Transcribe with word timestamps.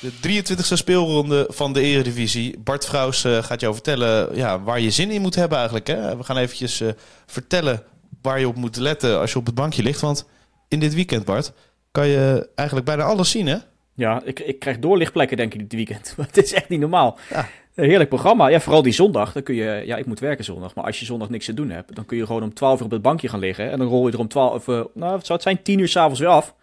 De 0.00 0.42
23e 0.42 0.72
speelronde 0.72 1.46
van 1.48 1.72
de 1.72 1.80
Eredivisie. 1.80 2.58
Bart 2.58 2.86
Vrouws 2.86 3.24
eh, 3.24 3.42
gaat 3.42 3.60
jou 3.60 3.74
vertellen 3.74 4.36
ja, 4.36 4.62
waar 4.62 4.80
je 4.80 4.90
zin 4.90 5.10
in 5.10 5.20
moet 5.20 5.34
hebben 5.34 5.56
eigenlijk. 5.56 5.86
Hè? 5.86 6.16
We 6.16 6.22
gaan 6.22 6.36
eventjes 6.36 6.80
eh, 6.80 6.88
vertellen 7.26 7.82
waar 8.22 8.40
je 8.40 8.48
op 8.48 8.56
moet 8.56 8.76
letten 8.76 9.20
als 9.20 9.32
je 9.32 9.38
op 9.38 9.46
het 9.46 9.54
bankje 9.54 9.82
ligt. 9.82 10.00
Want 10.00 10.28
in 10.68 10.78
dit 10.78 10.94
weekend, 10.94 11.24
Bart, 11.24 11.52
kan 11.90 12.08
je 12.08 12.48
eigenlijk 12.54 12.86
bijna 12.88 13.02
alles 13.02 13.30
zien, 13.30 13.46
hè? 13.46 13.56
Ja, 13.94 14.22
ik, 14.24 14.40
ik 14.40 14.58
krijg 14.58 14.78
doorlichtplekken 14.78 15.36
denk 15.36 15.54
ik 15.54 15.60
dit 15.60 15.72
weekend. 15.72 16.14
het 16.26 16.36
is 16.36 16.52
echt 16.52 16.68
niet 16.68 16.80
normaal. 16.80 17.18
Ja. 17.30 17.48
Een 17.74 17.88
heerlijk 17.88 18.08
programma. 18.08 18.48
Ja, 18.48 18.60
vooral 18.60 18.82
die 18.82 18.92
zondag. 18.92 19.32
Dan 19.32 19.42
kun 19.42 19.54
je, 19.54 19.82
ja, 19.84 19.96
ik 19.96 20.06
moet 20.06 20.20
werken 20.20 20.44
zondag. 20.44 20.74
Maar 20.74 20.84
als 20.84 20.98
je 20.98 21.04
zondag 21.04 21.30
niks 21.30 21.44
te 21.44 21.54
doen 21.54 21.70
hebt, 21.70 21.94
dan 21.94 22.04
kun 22.04 22.16
je 22.16 22.26
gewoon 22.26 22.42
om 22.42 22.54
12 22.54 22.78
uur 22.78 22.84
op 22.84 22.90
het 22.90 23.02
bankje 23.02 23.28
gaan 23.28 23.38
liggen. 23.38 23.70
En 23.70 23.78
dan 23.78 23.88
rol 23.88 24.06
je 24.06 24.12
er 24.12 24.18
om 24.18 24.28
12, 24.28 24.66
uh, 24.66 24.84
nou, 24.94 25.16
het 25.16 25.26
zou 25.26 25.38
het 25.38 25.42
zijn, 25.42 25.62
10 25.62 25.78
uur 25.78 25.88
s'avonds 25.88 26.20
weer 26.20 26.28
af. 26.28 26.54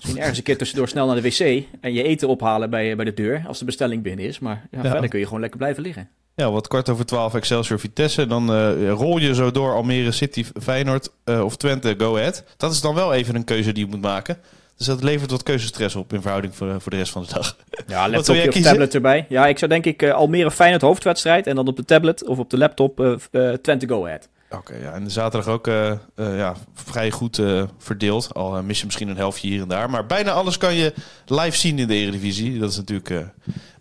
Misschien 0.00 0.18
ergens 0.20 0.38
een 0.38 0.44
keer 0.44 0.56
tussendoor 0.58 0.88
snel 0.88 1.06
naar 1.06 1.14
de 1.14 1.22
wc 1.22 1.64
en 1.80 1.92
je 1.92 2.02
eten 2.02 2.28
ophalen 2.28 2.70
bij, 2.70 2.96
bij 2.96 3.04
de 3.04 3.14
deur 3.14 3.44
als 3.46 3.58
de 3.58 3.64
bestelling 3.64 4.02
binnen 4.02 4.24
is. 4.24 4.38
Maar 4.38 4.66
ja, 4.70 4.82
Ja. 4.82 4.90
verder 4.90 5.08
kun 5.08 5.18
je 5.18 5.24
gewoon 5.24 5.40
lekker 5.40 5.58
blijven 5.58 5.82
liggen. 5.82 6.08
Ja, 6.34 6.50
wat 6.50 6.68
kwart 6.68 6.88
over 6.88 7.06
12 7.06 7.34
Excelsior 7.34 7.78
Vitesse. 7.80 8.26
Dan 8.26 8.52
eh, 8.52 8.90
rol 8.90 9.18
je 9.18 9.34
zo 9.34 9.50
door 9.50 9.74
Almere 9.74 10.10
City, 10.12 10.44
Feyenoord 10.62 11.08
eh, 11.24 11.44
of 11.44 11.56
Twente 11.56 11.94
Go 11.98 12.16
Ahead. 12.16 12.44
Dat 12.56 12.72
is 12.72 12.80
dan 12.80 12.94
wel 12.94 13.12
even 13.14 13.34
een 13.34 13.44
keuze 13.44 13.72
die 13.72 13.84
je 13.84 13.90
moet 13.90 14.00
maken. 14.00 14.38
Dus 14.76 14.86
dat 14.88 15.02
levert 15.02 15.30
wat 15.30 15.42
keuzestress 15.42 15.96
op 15.96 16.12
in 16.12 16.20
verhouding 16.20 16.54
voor, 16.54 16.80
voor 16.80 16.90
de 16.90 16.96
rest 16.98 17.12
van 17.12 17.22
de 17.22 17.32
dag. 17.34 17.56
Ja, 17.86 18.08
laptopje 18.08 18.48
of 18.48 18.54
tablet 18.60 18.94
erbij. 18.94 19.26
Ja, 19.28 19.46
ik 19.46 19.58
zou 19.58 19.70
denk 19.70 19.84
ik 19.84 20.02
eh, 20.02 20.12
Almere 20.12 20.50
Feyenoord 20.50 20.82
hoofdwedstrijd 20.82 21.46
en 21.46 21.54
dan 21.54 21.68
op 21.68 21.76
de 21.76 21.84
tablet 21.84 22.26
of 22.26 22.38
op 22.38 22.50
de 22.50 22.58
laptop 22.58 23.00
eh, 23.00 23.12
eh, 23.30 23.54
Twente 23.54 23.88
Go 23.88 24.04
Ahead. 24.04 24.28
Oké, 24.56 24.74
ja. 24.76 24.92
En 24.92 25.04
de 25.04 25.10
zaterdag 25.10 25.54
ook 25.54 25.66
eh, 25.66 25.90
eh, 25.90 25.98
ja, 26.14 26.54
vrij 26.74 27.10
goed 27.10 27.38
eh, 27.38 27.62
verdeeld. 27.78 28.34
Al 28.34 28.62
mis 28.62 28.78
je 28.78 28.84
misschien 28.84 29.08
een 29.08 29.16
helftje 29.16 29.48
hier 29.48 29.62
en 29.62 29.68
daar. 29.68 29.90
Maar 29.90 30.06
bijna 30.06 30.30
alles 30.30 30.58
kan 30.58 30.74
je 30.74 30.94
live 31.26 31.56
zien 31.56 31.78
in 31.78 31.88
de 31.88 31.94
Eredivisie. 31.94 32.58
Dat 32.58 32.70
is 32.70 32.76
natuurlijk 32.76 33.32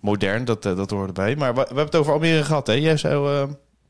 modern, 0.01 0.45
dat, 0.45 0.63
dat 0.63 0.89
hoort 0.89 1.07
erbij. 1.07 1.35
Maar 1.35 1.53
we, 1.53 1.59
we 1.59 1.65
hebben 1.65 1.85
het 1.85 1.95
over 1.95 2.13
Almere 2.13 2.43
gehad. 2.43 2.67
Hè? 2.67 2.73
Jij 2.73 2.97
zou 2.97 3.49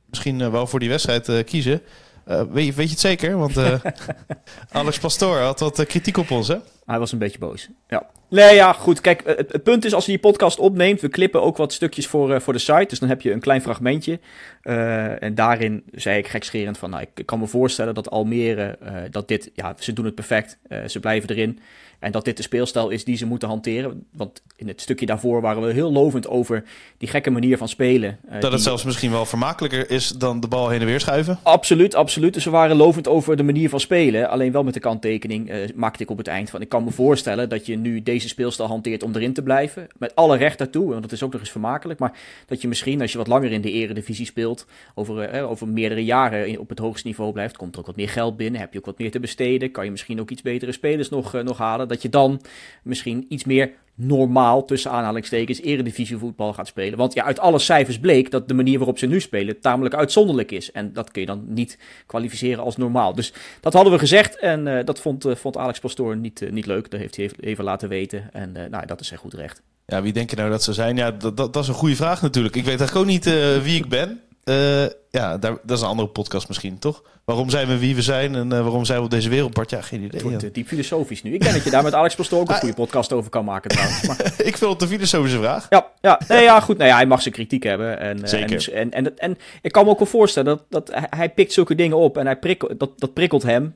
misschien 0.09 0.51
wel 0.51 0.67
voor 0.67 0.79
die 0.79 0.89
wedstrijd 0.89 1.43
kiezen. 1.43 1.81
Weet, 2.25 2.65
je, 2.65 2.73
weet 2.73 2.75
je 2.75 2.91
het 2.91 2.99
zeker? 2.99 3.37
Want 3.37 3.57
Alex 4.71 4.99
Pastoor 4.99 5.37
had 5.37 5.59
wat 5.59 5.85
kritiek 5.85 6.17
op 6.17 6.31
ons, 6.31 6.47
hè? 6.47 6.57
Hij 6.89 6.99
was 6.99 7.11
een 7.11 7.17
beetje 7.17 7.39
boos. 7.39 7.69
Ja. 7.87 8.05
Nee, 8.29 8.55
ja, 8.55 8.73
goed. 8.73 9.01
Kijk, 9.01 9.21
eh, 9.21 9.37
het, 9.37 9.51
het 9.51 9.63
punt 9.63 9.85
is 9.85 9.93
als 9.93 10.05
je 10.05 10.11
die 10.11 10.19
podcast 10.19 10.59
opneemt, 10.59 11.01
we 11.01 11.09
klippen 11.09 11.41
ook 11.41 11.57
wat 11.57 11.73
stukjes 11.73 12.07
voor, 12.07 12.33
eh, 12.33 12.39
voor 12.39 12.53
de 12.53 12.59
site. 12.59 12.85
Dus 12.87 12.99
dan 12.99 13.09
heb 13.09 13.21
je 13.21 13.31
een 13.31 13.39
klein 13.39 13.61
fragmentje. 13.61 14.19
Eh, 14.61 15.23
en 15.23 15.35
daarin 15.35 15.83
zei 15.91 16.17
ik 16.17 16.27
gekscherend 16.27 16.77
van, 16.77 16.89
nou, 16.89 17.05
ik, 17.15 17.25
kan 17.25 17.39
me 17.39 17.47
voorstellen 17.47 17.93
dat 17.93 18.09
Almere, 18.09 18.77
eh, 18.81 18.93
dat 19.11 19.27
dit, 19.27 19.51
ja, 19.53 19.75
ze 19.79 19.93
doen 19.93 20.05
het 20.05 20.15
perfect. 20.15 20.57
Eh, 20.67 20.79
ze 20.87 20.99
blijven 20.99 21.29
erin. 21.29 21.59
En 21.99 22.11
dat 22.11 22.25
dit 22.25 22.37
de 22.37 22.43
speelstijl 22.43 22.89
is 22.89 23.03
die 23.03 23.17
ze 23.17 23.25
moeten 23.25 23.47
hanteren. 23.47 24.05
Want 24.11 24.41
in 24.55 24.67
het 24.67 24.81
stukje 24.81 25.05
daarvoor 25.05 25.41
waren 25.41 25.61
we 25.65 25.73
heel 25.73 25.91
lovend 25.91 26.27
over 26.27 26.63
die 26.97 27.09
gekke 27.09 27.29
manier 27.29 27.57
van 27.57 27.67
spelen. 27.67 28.09
eh, 28.25 28.31
Dat 28.31 28.41
die- 28.41 28.51
het 28.51 28.61
zelfs 28.61 28.83
misschien 28.83 29.11
wel 29.11 29.25
vermakelijker 29.25 29.89
is 29.89 30.07
dan 30.09 30.39
de 30.39 30.47
bal 30.47 30.69
heen 30.69 30.79
en 30.79 30.85
weer 30.85 30.99
schuiven. 30.99 31.39
Absoluut, 31.43 31.95
absoluut. 31.95 32.33
Dus 32.33 32.43
we 32.43 32.49
waren 32.49 32.75
lovend 32.75 33.07
over 33.07 33.35
de 33.37 33.43
manier 33.43 33.69
van 33.69 33.79
spelen. 33.79 34.29
Alleen 34.29 34.51
wel 34.51 34.63
met 34.63 34.73
de 34.73 34.79
kanttekening 34.79 35.49
eh, 35.49 35.57
maakte 35.75 36.03
ik 36.03 36.09
op 36.09 36.17
het 36.17 36.27
eind 36.27 36.49
van... 36.49 36.61
ik 36.61 36.69
kan 36.69 36.78
me 36.83 36.91
voorstellen 36.91 37.49
dat 37.49 37.65
je 37.65 37.75
nu 37.75 38.03
deze 38.03 38.27
speelstijl 38.27 38.69
hanteert 38.69 39.03
om 39.03 39.15
erin 39.15 39.33
te 39.33 39.43
blijven. 39.43 39.87
Met 39.97 40.15
alle 40.15 40.37
recht 40.37 40.57
daartoe, 40.57 40.89
want 40.89 41.01
dat 41.01 41.11
is 41.11 41.23
ook 41.23 41.31
nog 41.31 41.41
eens 41.41 41.51
vermakelijk. 41.51 41.99
Maar 41.99 42.17
dat 42.45 42.61
je 42.61 42.67
misschien, 42.67 43.01
als 43.01 43.11
je 43.11 43.17
wat 43.17 43.27
langer 43.27 43.51
in 43.51 43.61
de 43.61 43.71
eredivisie 43.71 44.25
speelt... 44.25 44.65
over, 44.95 45.21
eh, 45.21 45.49
over 45.49 45.67
meerdere 45.67 46.05
jaren 46.05 46.59
op 46.59 46.69
het 46.69 46.79
hoogste 46.79 47.07
niveau 47.07 47.31
blijft... 47.31 47.57
komt 47.57 47.73
er 47.73 47.79
ook 47.79 47.85
wat 47.85 47.95
meer 47.95 48.09
geld 48.09 48.37
binnen, 48.37 48.61
heb 48.61 48.73
je 48.73 48.79
ook 48.79 48.85
wat 48.85 48.99
meer 48.99 49.11
te 49.11 49.19
besteden... 49.19 49.71
kan 49.71 49.85
je 49.85 49.91
misschien 49.91 50.19
ook 50.19 50.29
iets 50.29 50.41
betere 50.41 50.71
spelers 50.71 51.09
nog, 51.09 51.33
eh, 51.33 51.43
nog 51.43 51.57
halen. 51.57 51.87
Dat 51.87 52.01
je 52.01 52.09
dan 52.09 52.41
misschien 52.83 53.25
iets 53.29 53.43
meer 53.43 53.71
normaal, 54.01 54.65
tussen 54.65 54.91
aanhalingstekens, 54.91 55.61
eredivisievoetbal 55.61 56.53
gaat 56.53 56.67
spelen. 56.67 56.97
Want 56.97 57.13
ja, 57.13 57.23
uit 57.23 57.39
alle 57.39 57.59
cijfers 57.59 57.99
bleek 57.99 58.31
dat 58.31 58.47
de 58.47 58.53
manier 58.53 58.77
waarop 58.77 58.97
ze 58.97 59.05
nu 59.05 59.19
spelen 59.21 59.59
tamelijk 59.59 59.95
uitzonderlijk 59.95 60.51
is. 60.51 60.71
En 60.71 60.93
dat 60.93 61.11
kun 61.11 61.21
je 61.21 61.27
dan 61.27 61.43
niet 61.47 61.77
kwalificeren 62.05 62.63
als 62.63 62.77
normaal. 62.77 63.13
Dus 63.13 63.33
dat 63.59 63.73
hadden 63.73 63.93
we 63.93 63.99
gezegd 63.99 64.37
en 64.37 64.77
eh, 64.77 64.85
dat 64.85 64.99
vond, 64.99 65.25
eh, 65.25 65.35
vond 65.35 65.57
Alex 65.57 65.79
Pastoor 65.79 66.17
niet, 66.17 66.41
eh, 66.41 66.51
niet 66.51 66.65
leuk. 66.65 66.91
Dat 66.91 66.99
heeft 66.99 67.15
hij 67.15 67.31
even- 67.39 67.63
laten 67.63 67.89
weten 67.89 68.29
en 68.33 68.51
nou, 68.69 68.85
dat 68.85 68.99
is 68.99 69.07
zijn 69.07 69.19
goed 69.19 69.33
recht. 69.33 69.61
Ja, 69.85 70.01
wie 70.01 70.13
denk 70.13 70.29
je 70.29 70.35
nou 70.35 70.49
dat 70.49 70.63
ze 70.63 70.73
zijn? 70.73 70.95
Ja, 70.95 71.11
dat, 71.11 71.37
dat, 71.37 71.53
dat 71.53 71.63
is 71.63 71.69
een 71.69 71.75
goede 71.75 71.95
vraag 71.95 72.21
natuurlijk. 72.21 72.55
Ik 72.55 72.65
weet 72.65 72.79
eigenlijk 72.79 72.99
ook 73.07 73.13
niet 73.13 73.25
wie 73.63 73.75
ik 73.75 73.89
ben. 73.89 74.21
Eh, 74.49 74.85
ja, 75.11 75.37
daar, 75.37 75.57
dat 75.63 75.77
is 75.77 75.81
een 75.83 75.87
andere 75.89 76.09
podcast 76.09 76.47
misschien, 76.47 76.79
toch? 76.79 77.03
Waarom 77.25 77.49
zijn 77.49 77.67
we 77.67 77.77
wie 77.77 77.95
we 77.95 78.01
zijn 78.01 78.35
en 78.35 78.51
eh, 78.53 78.61
waarom 78.61 78.85
zijn 78.85 78.97
we 78.97 79.03
op 79.03 79.09
deze 79.09 79.29
wereld, 79.29 79.53
Bart? 79.53 79.69
Ja, 79.69 79.81
geen 79.81 79.99
idee. 79.99 80.11
Het 80.11 80.21
wordt 80.21 80.43
eh, 80.43 80.53
diep 80.53 80.67
filosofisch 80.67 81.23
nu. 81.23 81.33
Ik 81.33 81.41
denk 81.41 81.53
dat 81.53 81.63
je 81.63 81.69
daar 81.69 81.83
met 81.83 81.93
Alex 81.93 82.15
Pastoor 82.15 82.39
ook 82.39 82.49
een 82.49 82.55
goede 82.55 82.73
podcast 82.75 83.13
over 83.13 83.29
kan 83.29 83.45
maken 83.45 83.69
trouwens. 83.69 84.07
Maar, 84.07 84.17
ik 84.49 84.57
vind 84.57 84.71
het 84.71 84.81
een 84.81 84.87
filosofische 84.87 85.37
vraag. 85.37 85.67
Ja, 85.69 85.87
ja, 86.01 86.19
nee, 86.27 86.43
ja, 86.43 86.59
goed. 86.59 86.77
Nou 86.77 86.89
ja, 86.89 86.95
hij 86.95 87.05
mag 87.05 87.21
zijn 87.21 87.33
kritiek 87.33 87.63
hebben. 87.63 87.99
En, 87.99 88.27
Zeker. 88.27 88.73
En, 88.73 88.91
en, 88.91 89.05
en, 89.05 89.17
en 89.17 89.37
ik 89.61 89.71
kan 89.71 89.85
me 89.85 89.91
ook 89.91 89.99
wel 89.99 90.07
voorstellen 90.07 90.59
dat, 90.69 90.87
dat 90.87 90.99
hij- 91.09 91.29
pikt 91.29 91.53
zulke 91.53 91.75
dingen 91.75 91.97
op 91.97 92.17
en 92.17 92.25
hij 92.25 92.37
prikkelt, 92.39 92.79
dat, 92.79 92.99
dat 92.99 93.13
prikkelt 93.13 93.43
hem. 93.43 93.73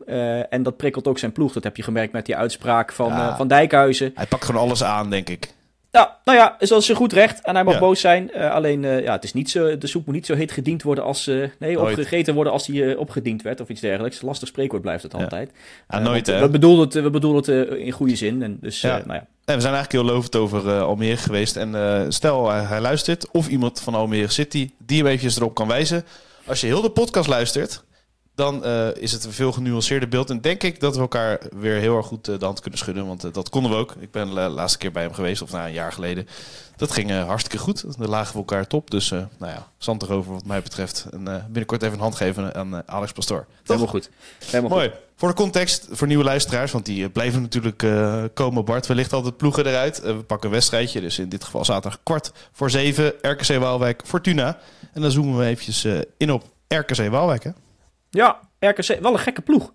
en 0.50 0.63
dat 0.63 0.78
prikkelt 0.78 1.07
ook 1.07 1.19
zijn 1.19 1.31
ploeg. 1.31 1.53
Dat 1.53 1.63
heb 1.63 1.78
je 1.78 1.83
gemerkt 1.83 2.13
met 2.13 2.25
die 2.25 2.35
uitspraak 2.35 2.91
van, 2.91 3.07
Ja. 3.07 3.35
van 3.35 3.47
Dijkhuizen. 3.47 4.12
Hij 4.16 4.25
pakt 4.25 4.45
gewoon 4.45 4.62
alles 4.62 4.83
aan, 4.83 5.09
denk 5.09 5.29
ik. 5.29 5.53
Ja, 5.94 6.18
nou 6.26 6.38
ja, 6.38 6.56
is 6.59 6.70
dat 6.70 6.84
zijn 6.84 6.98
goed 6.98 7.14
recht. 7.14 7.42
En 7.42 7.54
hij 7.56 7.64
mag 7.64 7.74
Ja. 7.74 7.80
boos 7.80 8.00
zijn. 8.00 8.31
Eh, 8.31 8.52
alleen, 8.52 8.86
eh, 8.86 9.04
ja, 9.04 9.12
het 9.12 9.24
is 9.24 9.34
niet 9.34 9.50
zo, 9.50 9.78
de 9.78 9.88
soep 9.88 10.06
moet 10.06 10.16
niet 10.16 10.26
zo 10.26 10.36
heet 10.36 10.52
gediend 10.52 10.84
worden 10.84 11.04
als... 11.04 11.28
eh, 11.28 11.36
nee, 11.59 11.76
Nooit. 11.76 11.90
opgegeten 11.90 12.34
worden 12.34 12.54
als 12.54 12.66
die 12.66 12.86
eh, 12.86 13.00
opgediend 13.00 13.42
werd 13.42 13.62
of 13.62 13.70
iets 13.70 13.81
dergelijks. 13.81 14.22
Lastig 14.22 14.48
spreekwoord 14.48 14.81
blijft 14.81 15.04
het 15.04 15.14
altijd. 15.14 15.52
Ja, 15.90 16.00
nooit, 16.00 16.28
hè? 16.28 16.40
We 16.40 16.50
bedoelen 16.50 16.80
het, 16.86 16.94
we 16.94 17.09
bedoelen 17.09 17.42
het 17.68 17.78
in 17.80 17.92
goede 17.92 18.16
zin. 18.16 18.44
En 18.44 18.58
dus, 18.62 18.81
Ja. 18.81 18.98
nou 18.98 19.14
ja. 19.14 19.26
En 19.46 19.56
we 19.56 19.62
zijn 19.62 19.74
eigenlijk 19.74 19.92
heel 19.92 20.14
lovend 20.16 20.36
over 20.36 20.81
Almere 20.81 21.18
geweest. 21.18 21.56
En 21.56 22.06
stel 22.14 22.50
hij, 22.50 22.62
hij 22.62 22.81
luistert, 22.81 23.31
of 23.31 23.48
iemand 23.48 23.81
van 23.81 23.96
Almere 23.96 24.28
City 24.31 24.70
die 24.86 24.98
hem 24.98 25.08
eventjes 25.08 25.38
erop 25.38 25.54
kan 25.56 25.68
wijzen. 25.68 26.06
Als 26.46 26.62
je 26.62 26.68
heel 26.68 26.81
de 26.81 26.90
podcast 26.92 27.28
luistert, 27.28 27.84
dan 28.35 28.63
eh, 28.63 28.95
is 28.95 29.11
het 29.11 29.23
een 29.23 29.31
veel 29.31 29.51
genuanceerder 29.51 30.09
beeld. 30.09 30.29
En 30.29 30.41
denk 30.41 30.63
ik 30.63 30.79
dat 30.79 30.95
we 30.95 31.01
elkaar 31.01 31.39
weer 31.55 31.75
heel 31.75 31.97
erg 31.97 32.05
goed 32.05 32.27
eh, 32.27 32.39
de 32.39 32.45
hand 32.45 32.59
kunnen 32.59 32.79
schudden. 32.79 33.07
Want 33.07 33.23
eh, 33.23 33.33
dat 33.33 33.49
konden 33.49 33.71
we 33.71 33.77
ook. 33.77 33.95
Ik 33.99 34.11
ben 34.11 34.27
de 34.29 34.33
laatste 34.33 34.77
keer 34.77 34.91
bij 34.91 35.03
hem 35.03 35.13
geweest, 35.13 35.41
of 35.41 35.51
nou, 35.51 35.66
een 35.67 35.73
jaar 35.73 35.91
geleden. 35.91 36.27
Dat 36.75 36.91
ging 36.91 37.11
hartstikke 37.11 37.57
goed. 37.57 37.97
Dan 37.97 38.09
lagen 38.09 38.31
we 38.33 38.38
elkaar 38.38 38.68
top. 38.68 38.91
Dus 38.91 39.09
nou 39.09 39.27
ja, 39.39 39.68
zand 39.77 40.01
erover 40.01 40.33
wat 40.33 40.45
mij 40.45 40.62
betreft. 40.62 41.06
En 41.12 41.24
binnenkort 41.24 41.81
even 41.81 41.94
een 41.94 42.01
hand 42.01 42.15
geven 42.15 42.56
aan 42.56 42.88
Alex 42.88 43.12
Pastoor. 43.12 43.45
Toch? 43.45 43.57
Helemaal 43.63 43.88
goed. 43.88 44.09
Helemaal 44.45 44.77
Mooi. 44.77 44.91
Voor 45.15 45.27
de 45.27 45.36
context, 45.36 45.88
voor 45.91 46.07
nieuwe 46.07 46.24
luisteraars, 46.24 46.71
want 46.71 46.86
die 46.86 47.09
blijven 47.09 47.41
natuurlijk 47.41 47.86
komen. 48.33 48.65
Bart, 48.65 48.88
wellicht 48.88 49.13
altijd 49.13 49.38
ploegen 49.38 49.65
eruit. 49.65 50.01
We 50.01 50.13
pakken 50.13 50.47
een 50.47 50.56
wedstrijdje, 50.56 51.01
dus 51.01 51.19
in 51.19 51.29
dit 51.29 51.44
geval 51.44 51.65
zaterdag 51.65 52.00
kwart 52.03 52.31
voor 52.51 52.69
zeven. 52.69 53.13
RKC 53.21 53.57
Waalwijk, 53.59 54.01
Fortuna. 54.06 54.57
En 54.94 55.01
dan 55.01 55.12
zoomen 55.12 55.38
we 55.38 55.45
eventjes 55.45 55.88
in 56.18 56.31
op 56.31 56.44
RKC 56.68 57.09
Waalwijk, 57.09 57.44
hè? 57.44 57.50
Ja, 58.13 58.39
RKC, 58.60 59.00
wel 59.01 59.13
een 59.13 59.19
gekke 59.19 59.42
ploeg. 59.42 59.74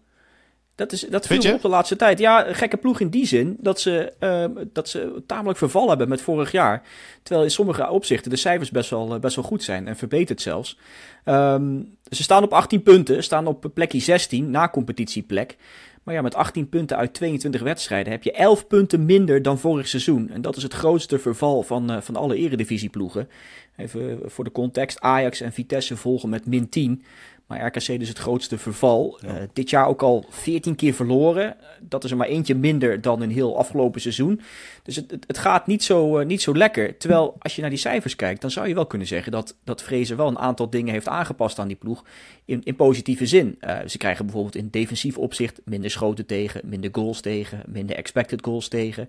Dat, 0.74 0.92
is, 0.92 1.00
dat 1.00 1.26
viel 1.26 1.42
me 1.42 1.54
op 1.54 1.62
de 1.62 1.68
laatste 1.68 1.96
tijd. 1.96 2.18
Ja, 2.18 2.46
een 2.46 2.54
gekke 2.54 2.76
ploeg 2.76 3.00
in 3.00 3.08
die 3.08 3.26
zin 3.26 3.56
dat 3.60 3.80
ze, 3.80 4.12
ehm, 4.18 4.50
dat 4.72 4.88
ze 4.88 5.22
tamelijk 5.26 5.58
verval 5.58 5.88
hebben 5.88 6.08
met 6.08 6.20
vorig 6.20 6.52
jaar. 6.52 6.82
Terwijl 7.22 7.44
in 7.44 7.50
sommige 7.50 7.90
opzichten 7.90 8.30
de 8.30 8.36
cijfers 8.36 8.70
best 8.70 8.90
wel, 8.90 9.14
eh, 9.14 9.20
best 9.20 9.36
wel 9.36 9.44
goed 9.44 9.62
zijn 9.62 9.88
en 9.88 9.96
verbeterd 9.96 10.40
zelfs. 10.40 10.78
Ehm, 11.24 11.82
ze 12.10 12.22
staan 12.22 12.42
op 12.42 12.52
18 12.52 12.82
punten, 12.82 13.22
staan 13.22 13.46
op 13.46 13.70
plekje 13.74 14.00
16 14.00 14.50
na 14.50 14.68
competitieplek. 14.68 15.56
Maar 16.02 16.14
ja, 16.14 16.22
met 16.22 16.34
18 16.34 16.68
punten 16.68 16.96
uit 16.96 17.14
22 17.14 17.62
wedstrijden 17.62 18.12
heb 18.12 18.22
je 18.22 18.32
11 18.32 18.66
punten 18.66 19.04
minder 19.04 19.42
dan 19.42 19.58
vorig 19.58 19.88
seizoen. 19.88 20.30
En 20.30 20.42
dat 20.42 20.56
is 20.56 20.62
het 20.62 20.74
grootste 20.74 21.18
verval 21.18 21.62
van, 21.62 21.92
uh, 21.92 22.00
van 22.00 22.16
alle 22.16 22.36
eredivisieploegen. 22.36 23.28
Even 23.78 24.20
voor 24.24 24.44
de 24.44 24.52
context, 24.52 25.00
Ajax 25.00 25.40
en 25.40 25.52
Vitesse 25.52 25.96
volgen 25.96 26.28
met 26.28 26.46
min 26.46 26.68
10. 26.68 27.04
Maar 27.48 27.66
RKC 27.66 27.98
dus 27.98 28.08
het 28.08 28.18
grootste 28.18 28.58
verval. 28.58 29.18
Uh, 29.24 29.32
dit 29.52 29.70
jaar 29.70 29.86
ook 29.86 30.02
al 30.02 30.24
14 30.28 30.74
keer 30.74 30.94
verloren. 30.94 31.56
Dat 31.80 32.04
is 32.04 32.10
er 32.10 32.16
maar 32.16 32.26
eentje 32.26 32.54
minder 32.54 33.00
dan 33.00 33.22
een 33.22 33.30
heel 33.30 33.58
afgelopen 33.58 34.00
seizoen. 34.00 34.40
Dus 34.82 34.96
het, 34.96 35.10
het, 35.10 35.24
het 35.26 35.38
gaat 35.38 35.66
niet 35.66 35.82
zo, 35.82 36.18
uh, 36.18 36.26
niet 36.26 36.42
zo 36.42 36.54
lekker. 36.54 36.96
Terwijl 36.96 37.36
als 37.38 37.54
je 37.54 37.60
naar 37.60 37.70
die 37.70 37.78
cijfers 37.78 38.16
kijkt, 38.16 38.40
dan 38.40 38.50
zou 38.50 38.68
je 38.68 38.74
wel 38.74 38.86
kunnen 38.86 39.06
zeggen 39.06 39.32
dat, 39.32 39.56
dat 39.64 39.82
Vrezen 39.82 40.16
wel 40.16 40.28
een 40.28 40.38
aantal 40.38 40.70
dingen 40.70 40.92
heeft 40.92 41.08
aangepast 41.08 41.58
aan 41.58 41.68
die 41.68 41.76
ploeg. 41.76 42.04
In, 42.44 42.60
in 42.64 42.76
positieve 42.76 43.26
zin. 43.26 43.58
Uh, 43.60 43.78
ze 43.86 43.98
krijgen 43.98 44.24
bijvoorbeeld 44.24 44.56
in 44.56 44.68
defensief 44.70 45.18
opzicht 45.18 45.60
minder 45.64 45.90
schoten 45.90 46.26
tegen, 46.26 46.60
minder 46.64 46.90
goals 46.92 47.20
tegen, 47.20 47.62
minder 47.66 47.96
expected 47.96 48.44
goals 48.44 48.68
tegen. 48.68 49.08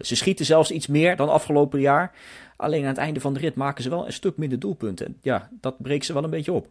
ze 0.00 0.16
schieten 0.16 0.44
zelfs 0.44 0.70
iets 0.70 0.86
meer 0.86 1.16
dan 1.16 1.28
afgelopen 1.28 1.80
jaar. 1.80 2.12
Alleen 2.56 2.82
aan 2.82 2.88
het 2.88 2.98
einde 2.98 3.20
van 3.20 3.34
de 3.34 3.40
rit 3.40 3.54
maken 3.54 3.82
ze 3.82 3.88
wel 3.88 4.06
een 4.06 4.12
stuk 4.12 4.36
minder 4.36 4.58
doelpunten. 4.58 5.16
Ja, 5.22 5.48
dat 5.60 5.82
breekt 5.82 6.04
ze 6.04 6.12
wel 6.12 6.24
een 6.24 6.30
beetje 6.30 6.52
op. 6.52 6.68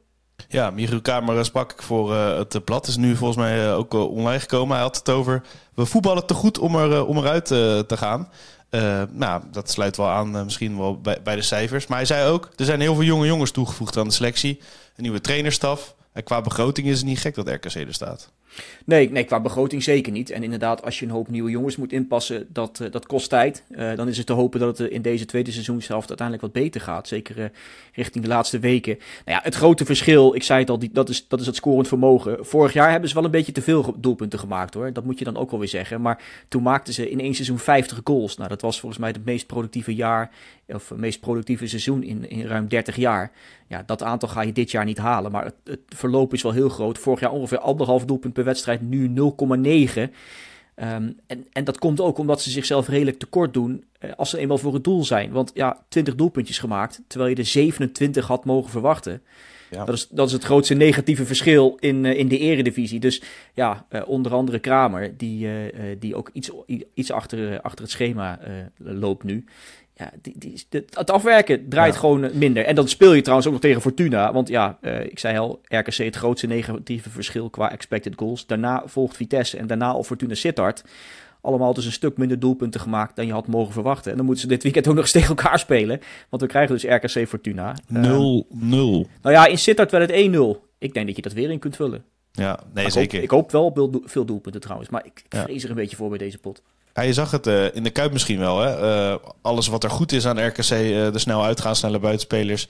Ja, 0.47 0.71
Michiel 0.71 1.01
Kamer 1.01 1.45
sprak 1.45 1.71
ik 1.71 1.81
voor 1.81 2.11
uh, 2.11 2.37
het 2.37 2.65
blad. 2.65 2.87
Is 2.87 2.97
nu 2.97 3.15
volgens 3.15 3.39
mij 3.39 3.65
uh, 3.65 3.77
ook 3.77 3.93
online 3.93 4.39
gekomen. 4.39 4.75
Hij 4.75 4.85
had 4.85 4.97
het 4.97 5.09
over. 5.09 5.41
We 5.73 5.85
voetballen 5.85 6.25
te 6.25 6.33
goed 6.33 6.59
om, 6.59 6.75
er, 6.75 7.05
om 7.05 7.17
eruit 7.17 7.45
te 7.45 7.97
gaan. 7.97 8.29
nou, 9.11 9.43
dat 9.51 9.69
sluit 9.69 9.97
wel 9.97 10.09
aan, 10.09 10.31
misschien 10.43 10.77
wel 10.77 11.01
bij, 11.01 11.21
bij 11.23 11.35
de 11.35 11.41
cijfers. 11.41 11.87
Maar 11.87 11.97
hij 11.97 12.07
zei 12.07 12.29
ook: 12.29 12.49
er 12.55 12.65
zijn 12.65 12.81
heel 12.81 12.95
veel 12.95 13.03
jonge 13.03 13.25
jongens 13.25 13.51
toegevoegd 13.51 13.97
aan 13.97 14.07
de 14.07 14.13
selectie. 14.13 14.59
Een 14.95 15.03
nieuwe 15.03 15.21
trainerstaf. 15.21 15.95
En 16.13 16.23
qua 16.23 16.41
begroting 16.41 16.87
is 16.87 16.97
het 16.97 17.05
niet 17.05 17.19
gek 17.19 17.35
dat 17.35 17.47
RKC 17.47 17.73
er 17.73 17.93
staat. 17.93 18.31
Nee, 18.85 19.11
nee, 19.11 19.23
qua 19.23 19.39
begroting 19.39 19.83
zeker 19.83 20.11
niet. 20.11 20.29
En 20.29 20.43
inderdaad, 20.43 20.83
als 20.83 20.99
je 20.99 21.05
een 21.05 21.11
hoop 21.11 21.29
nieuwe 21.29 21.49
jongens 21.49 21.75
moet 21.75 21.91
inpassen, 21.91 22.47
dat, 22.49 22.79
uh, 22.81 22.91
dat 22.91 23.05
kost 23.05 23.29
tijd. 23.29 23.63
Uh, 23.69 23.95
dan 23.95 24.07
is 24.07 24.17
het 24.17 24.25
te 24.25 24.33
hopen 24.33 24.59
dat 24.59 24.77
het 24.77 24.91
in 24.91 25.01
deze 25.01 25.25
tweede 25.25 25.51
seizoenshelft 25.51 26.07
uiteindelijk 26.07 26.53
wat 26.53 26.63
beter 26.63 26.81
gaat. 26.81 27.07
Zeker 27.07 27.51
richting 27.93 28.23
de 28.23 28.29
laatste 28.29 28.59
weken. 28.59 28.97
Nou 29.25 29.37
ja, 29.37 29.39
het 29.43 29.55
grote 29.55 29.85
verschil, 29.85 30.35
ik 30.35 30.43
zei 30.43 30.59
het 30.59 30.69
al, 30.69 30.79
dat, 30.91 31.09
is, 31.09 31.27
dat 31.27 31.39
is 31.39 31.45
het 31.45 31.55
scorend 31.55 31.87
vermogen. 31.87 32.45
Vorig 32.45 32.73
jaar 32.73 32.91
hebben 32.91 33.09
ze 33.09 33.15
wel 33.15 33.25
een 33.25 33.31
beetje 33.31 33.51
te 33.51 33.61
veel 33.61 33.95
doelpunten 33.97 34.39
gemaakt 34.39 34.73
hoor. 34.73 34.93
Dat 34.93 35.03
moet 35.03 35.19
je 35.19 35.25
dan 35.25 35.37
ook 35.37 35.49
wel 35.51 35.59
weer 35.59 35.69
zeggen. 35.69 36.01
Maar 36.01 36.23
toen 36.47 36.63
maakten 36.63 36.93
ze 36.93 37.09
in 37.09 37.19
één 37.19 37.33
seizoen 37.33 37.59
50 37.59 38.01
goals. 38.03 38.37
Nou, 38.37 38.49
dat 38.49 38.61
was 38.61 38.79
volgens 38.79 39.01
mij 39.01 39.09
het 39.09 39.25
meest 39.25 39.47
productieve 39.47 39.95
jaar, 39.95 40.31
of 40.67 40.89
het 40.89 40.97
meest 40.97 41.19
productieve 41.19 41.67
seizoen 41.67 42.03
in, 42.03 42.29
in 42.29 42.45
ruim 42.45 42.67
30 42.67 42.95
jaar. 42.95 43.31
Ja, 43.67 43.83
dat 43.85 44.03
aantal 44.03 44.29
ga 44.29 44.41
je 44.41 44.51
dit 44.51 44.71
jaar 44.71 44.85
niet 44.85 44.97
halen. 44.97 45.31
Maar 45.31 45.43
het, 45.43 45.55
het 45.63 45.79
verloop 45.87 46.33
is 46.33 46.41
wel 46.41 46.51
heel 46.51 46.69
groot. 46.69 46.97
Vorig 46.97 47.19
jaar 47.19 47.31
ongeveer 47.31 47.59
anderhalf 47.59 48.05
doelpunt 48.05 48.33
per 48.33 48.43
wedstrijd, 48.45 48.81
nu 48.81 49.07
0,9. 49.07 49.13
Um, 50.75 51.19
en, 51.27 51.47
en 51.51 51.63
dat 51.63 51.77
komt 51.77 52.01
ook 52.01 52.17
omdat 52.17 52.41
ze 52.41 52.49
zichzelf 52.49 52.87
redelijk 52.87 53.19
tekort 53.19 53.53
doen 53.53 53.83
uh, 53.99 54.11
als 54.15 54.29
ze 54.29 54.37
eenmaal 54.37 54.57
voor 54.57 54.73
het 54.73 54.83
doel 54.83 55.03
zijn. 55.03 55.31
Want 55.31 55.51
ja, 55.53 55.83
20 55.87 56.15
doelpuntjes 56.15 56.57
gemaakt, 56.57 57.01
terwijl 57.07 57.29
je 57.31 57.35
er 57.35 57.45
27 57.45 58.27
had 58.27 58.45
mogen 58.45 58.71
verwachten. 58.71 59.21
Ja. 59.71 59.85
Dat, 59.85 59.95
is, 59.95 60.07
dat 60.07 60.27
is 60.27 60.33
het 60.33 60.43
grootste 60.43 60.73
negatieve 60.73 61.25
verschil 61.25 61.77
in, 61.79 62.03
uh, 62.03 62.17
in 62.17 62.27
de 62.27 62.37
eredivisie. 62.37 62.99
Dus 62.99 63.21
ja, 63.53 63.85
uh, 63.89 64.01
onder 64.07 64.33
andere 64.33 64.59
Kramer, 64.59 65.17
die, 65.17 65.49
die 65.99 66.15
ook 66.15 66.29
iets, 66.33 66.51
iets 66.93 67.11
achter, 67.11 67.61
achter 67.61 67.81
het 67.81 67.91
schema 67.91 68.39
loopt 68.77 69.23
nu 69.23 69.45
ja, 69.97 70.11
die, 70.21 70.33
die, 70.37 70.65
het 70.69 71.11
afwerken 71.11 71.69
draait 71.69 71.93
ja. 71.93 71.99
gewoon 71.99 72.29
minder. 72.33 72.65
En 72.65 72.75
dan 72.75 72.87
speel 72.87 73.13
je 73.13 73.21
trouwens 73.21 73.47
ook 73.47 73.53
nog 73.53 73.63
tegen 73.63 73.81
Fortuna. 73.81 74.33
Want 74.33 74.47
ja, 74.47 74.77
uh, 74.81 75.03
ik 75.03 75.19
zei 75.19 75.37
al, 75.37 75.61
RKC 75.67 75.95
het 75.95 76.15
grootste 76.15 76.47
negatieve 76.47 77.09
verschil 77.09 77.49
qua 77.49 77.71
expected 77.71 78.13
goals. 78.15 78.45
Daarna 78.45 78.83
volgt 78.85 79.15
Vitesse 79.15 79.57
en 79.57 79.67
daarna 79.67 79.91
al 79.91 80.03
Fortuna 80.03 80.33
Sittard. 80.33 80.83
Allemaal 81.41 81.73
dus 81.73 81.85
een 81.85 81.91
stuk 81.91 82.17
minder 82.17 82.39
doelpunten 82.39 82.81
gemaakt 82.81 83.15
dan 83.15 83.25
je 83.25 83.31
had 83.31 83.47
mogen 83.47 83.73
verwachten. 83.73 84.11
En 84.11 84.17
dan 84.17 84.25
moeten 84.25 84.43
ze 84.43 84.49
dit 84.49 84.63
weekend 84.63 84.87
ook 84.87 84.93
nog 84.93 85.03
eens 85.03 85.13
tegen 85.19 85.29
elkaar 85.29 85.59
spelen. 85.59 85.99
Want 86.29 86.41
we 86.41 86.47
krijgen 86.47 86.75
dus 86.75 86.83
RKC 86.83 87.27
Fortuna. 87.27 87.75
0-0. 87.93 87.97
Uh, 87.97 88.07
nou 88.61 89.05
ja, 89.21 89.45
in 89.45 89.57
Sittard 89.57 89.91
werd 89.91 90.11
het 90.11 90.35
1-0. 90.35 90.39
Ik 90.77 90.93
denk 90.93 91.05
dat 91.05 91.15
je 91.15 91.21
dat 91.21 91.33
weer 91.33 91.49
in 91.49 91.59
kunt 91.59 91.75
vullen. 91.75 92.03
Ja, 92.31 92.59
nee, 92.73 92.83
maar 92.83 92.91
zeker. 92.91 93.23
Ik 93.23 93.29
hoop, 93.29 93.45
ik 93.45 93.51
hoop 93.51 93.75
wel 93.75 94.01
veel 94.03 94.25
doelpunten 94.25 94.61
trouwens. 94.61 94.89
Maar 94.89 95.05
ik 95.05 95.23
vrees 95.29 95.63
er 95.63 95.69
een 95.69 95.75
beetje 95.75 95.95
voor 95.95 96.09
bij 96.09 96.17
deze 96.17 96.37
pot. 96.37 96.61
Ja, 96.95 97.01
je 97.01 97.13
zag 97.13 97.31
het 97.31 97.47
uh, 97.47 97.75
in 97.75 97.83
de 97.83 97.89
Kuip 97.89 98.11
misschien 98.11 98.39
wel. 98.39 98.59
Hè? 98.59 98.81
Uh, 99.11 99.17
alles 99.41 99.67
wat 99.67 99.83
er 99.83 99.89
goed 99.89 100.11
is 100.11 100.27
aan 100.27 100.47
RKC, 100.47 100.59
uh, 100.59 101.11
de 101.11 101.19
snel 101.19 101.43
uitgaan, 101.43 101.75
snelle 101.75 101.99
buitenspelers. 101.99 102.67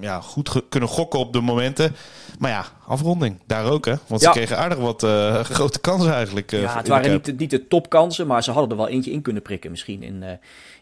ja, 0.00 0.20
goed 0.20 0.68
kunnen 0.68 0.88
gokken 0.88 1.18
op 1.18 1.32
de 1.32 1.40
momenten. 1.40 1.96
Maar 2.38 2.50
ja, 2.50 2.64
afronding, 2.86 3.40
daar 3.46 3.64
ook 3.64 3.84
hè. 3.84 3.94
Want 4.06 4.20
ja. 4.20 4.32
ze 4.32 4.38
kregen 4.38 4.58
aardig 4.58 4.78
wat 4.78 5.02
grote 5.56 5.80
kansen 5.80 6.12
eigenlijk. 6.12 6.50
ja, 6.50 6.76
het 6.76 6.88
waren 6.88 7.12
niet 7.12 7.24
de, 7.24 7.32
niet 7.32 7.50
de 7.50 7.68
topkansen, 7.68 8.26
maar 8.26 8.42
ze 8.42 8.50
hadden 8.50 8.70
er 8.70 8.76
wel 8.76 8.88
eentje 8.88 9.10
in 9.10 9.22
kunnen 9.22 9.42
prikken 9.42 9.70
misschien 9.70 10.02
in, 10.02 10.24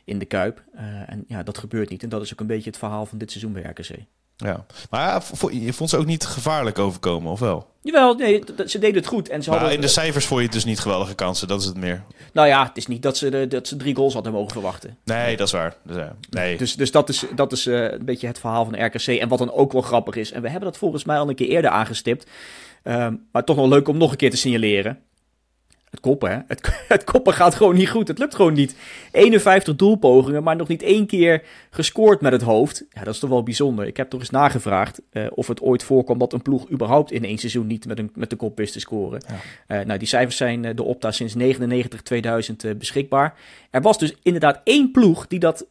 in 0.05 0.19
de 0.19 0.25
Kuip. 0.25 0.62
en 1.06 1.25
ja, 1.29 1.43
dat 1.43 1.58
gebeurt 1.58 1.90
niet. 1.90 2.02
En 2.02 2.08
dat 2.08 2.23
is 2.23 2.32
ook 2.32 2.40
een 2.40 2.46
beetje 2.46 2.70
het 2.70 2.79
verhaal 2.79 3.06
van 3.06 3.19
dit 3.19 3.31
seizoen 3.31 3.52
bij 3.52 3.62
RKC. 3.62 3.99
Ja, 4.43 4.65
maar 4.91 5.23
je 5.50 5.73
vond 5.73 5.91
ze 5.91 5.97
ook 5.97 6.06
niet 6.06 6.25
gevaarlijk 6.25 6.79
overkomen, 6.79 7.33
of 7.33 7.41
wel? 7.41 7.71
Jawel, 7.83 8.15
nee, 8.15 8.43
ze 8.67 8.79
deden 8.79 8.97
het 8.97 9.06
goed. 9.06 9.29
En 9.29 9.43
ze 9.43 9.50
maar 9.50 9.59
hadden, 9.59 9.77
in 9.77 9.83
de 9.83 9.89
cijfers 9.89 10.27
vond 10.27 10.41
je 10.41 10.47
het 10.47 10.55
dus 10.55 10.65
niet 10.65 10.81
geweldige 10.81 11.15
kansen, 11.15 11.49
dat 11.49 11.61
is 11.61 11.67
het 11.67 11.77
meer. 11.77 12.03
Nou 12.33 12.49
ja, 12.49 12.67
het 12.67 12.77
is 12.77 12.87
niet 12.87 13.03
dat 13.03 13.17
ze, 13.17 13.31
de, 13.31 13.47
dat 13.47 13.69
ze 13.69 13.77
drie 13.77 13.94
goals 13.94 14.15
hadden 14.15 14.33
mogen 14.33 14.53
verwachten. 14.53 14.97
Nee, 15.05 15.37
dat 15.37 15.47
is 15.47 15.53
waar. 15.53 15.77
Dus, 15.83 15.97
nee. 16.31 16.56
dus, 16.56 16.77
dus 16.77 16.91
dat 16.91 17.09
is, 17.09 17.25
dat 17.35 17.53
is 17.53 17.67
uh, 17.67 17.91
een 17.91 18.05
beetje 18.05 18.27
het 18.27 18.39
verhaal 18.39 18.65
van 18.65 18.85
RKC. 18.85 19.06
En 19.06 19.29
wat 19.29 19.39
dan 19.39 19.53
ook 19.53 19.73
wel 19.73 19.83
grappig 19.83 20.15
is, 20.15 20.33
en 20.33 20.43
we 20.43 20.49
hebben 20.49 20.69
dat 20.71 20.79
volgens 20.79 21.05
mij 21.05 21.19
al 21.19 21.29
een 21.29 21.35
keer 21.35 21.49
eerder 21.49 21.71
aangestipt. 21.71 22.27
Um, 22.85 23.27
maar 23.33 23.44
toch 23.44 23.56
nog 23.56 23.69
leuk 23.69 23.89
om 23.89 23.97
nog 23.97 24.11
een 24.11 24.17
keer 24.17 24.31
te 24.31 24.37
signaleren. 24.37 24.99
Het 25.93 26.00
koppen, 26.00 26.31
hè? 26.31 26.39
Het, 26.47 26.73
het, 26.89 27.05
koppen 27.05 27.33
gaat 27.33 27.55
gewoon 27.55 27.75
niet 27.75 27.91
goed. 27.91 28.09
Het 28.09 28.19
lukt 28.19 28.35
gewoon 28.35 28.53
niet. 28.53 28.77
51 29.11 29.77
doelpogingen, 29.77 30.43
maar 30.43 30.56
nog 30.56 30.69
niet 30.69 30.83
één 30.83 31.06
keer 31.06 31.43
gescoord 31.71 32.21
met 32.21 32.33
het 32.33 32.43
hoofd. 32.43 32.85
Ja, 32.91 33.05
dat 33.05 33.15
is 33.15 33.21
toch 33.21 33.31
wel 33.31 33.43
bijzonder. 33.43 33.87
Ik 33.87 33.97
heb 33.97 34.11
toch 34.11 34.21
eens 34.21 34.31
nagevraagd 34.31 35.00
uh, 35.12 35.27
of 35.31 35.47
het 35.47 35.61
ooit 35.61 35.83
voorkwam 35.83 36.19
dat 36.19 36.33
een 36.33 36.43
ploeg 36.43 36.71
überhaupt 36.71 37.12
in 37.12 37.25
één 37.25 37.39
seizoen 37.39 37.67
niet 37.67 37.87
met, 37.87 37.99
een, 37.99 38.11
met 38.15 38.31
de 38.31 38.37
kop 38.37 38.56
wist 38.56 38.73
te 38.73 38.81
scoren. 38.81 39.23
Ja. 39.29 39.81
Uh, 39.81 39.87
nou, 39.87 39.99
die 39.99 40.09
cijfers 40.09 40.37
zijn 40.37 40.65
uh, 40.65 40.71
de 40.75 40.83
Opta 40.83 41.11
sinds 41.11 41.35
99-2000 41.35 42.77
beschikbaar. 42.79 43.35
Er 43.71 43.83
was 43.83 43.99
dus 43.99 44.15
inderdaad 44.23 44.61
één 44.65 44.91
ploeg 44.91 45.27
die 45.27 45.39
dat 45.39 45.67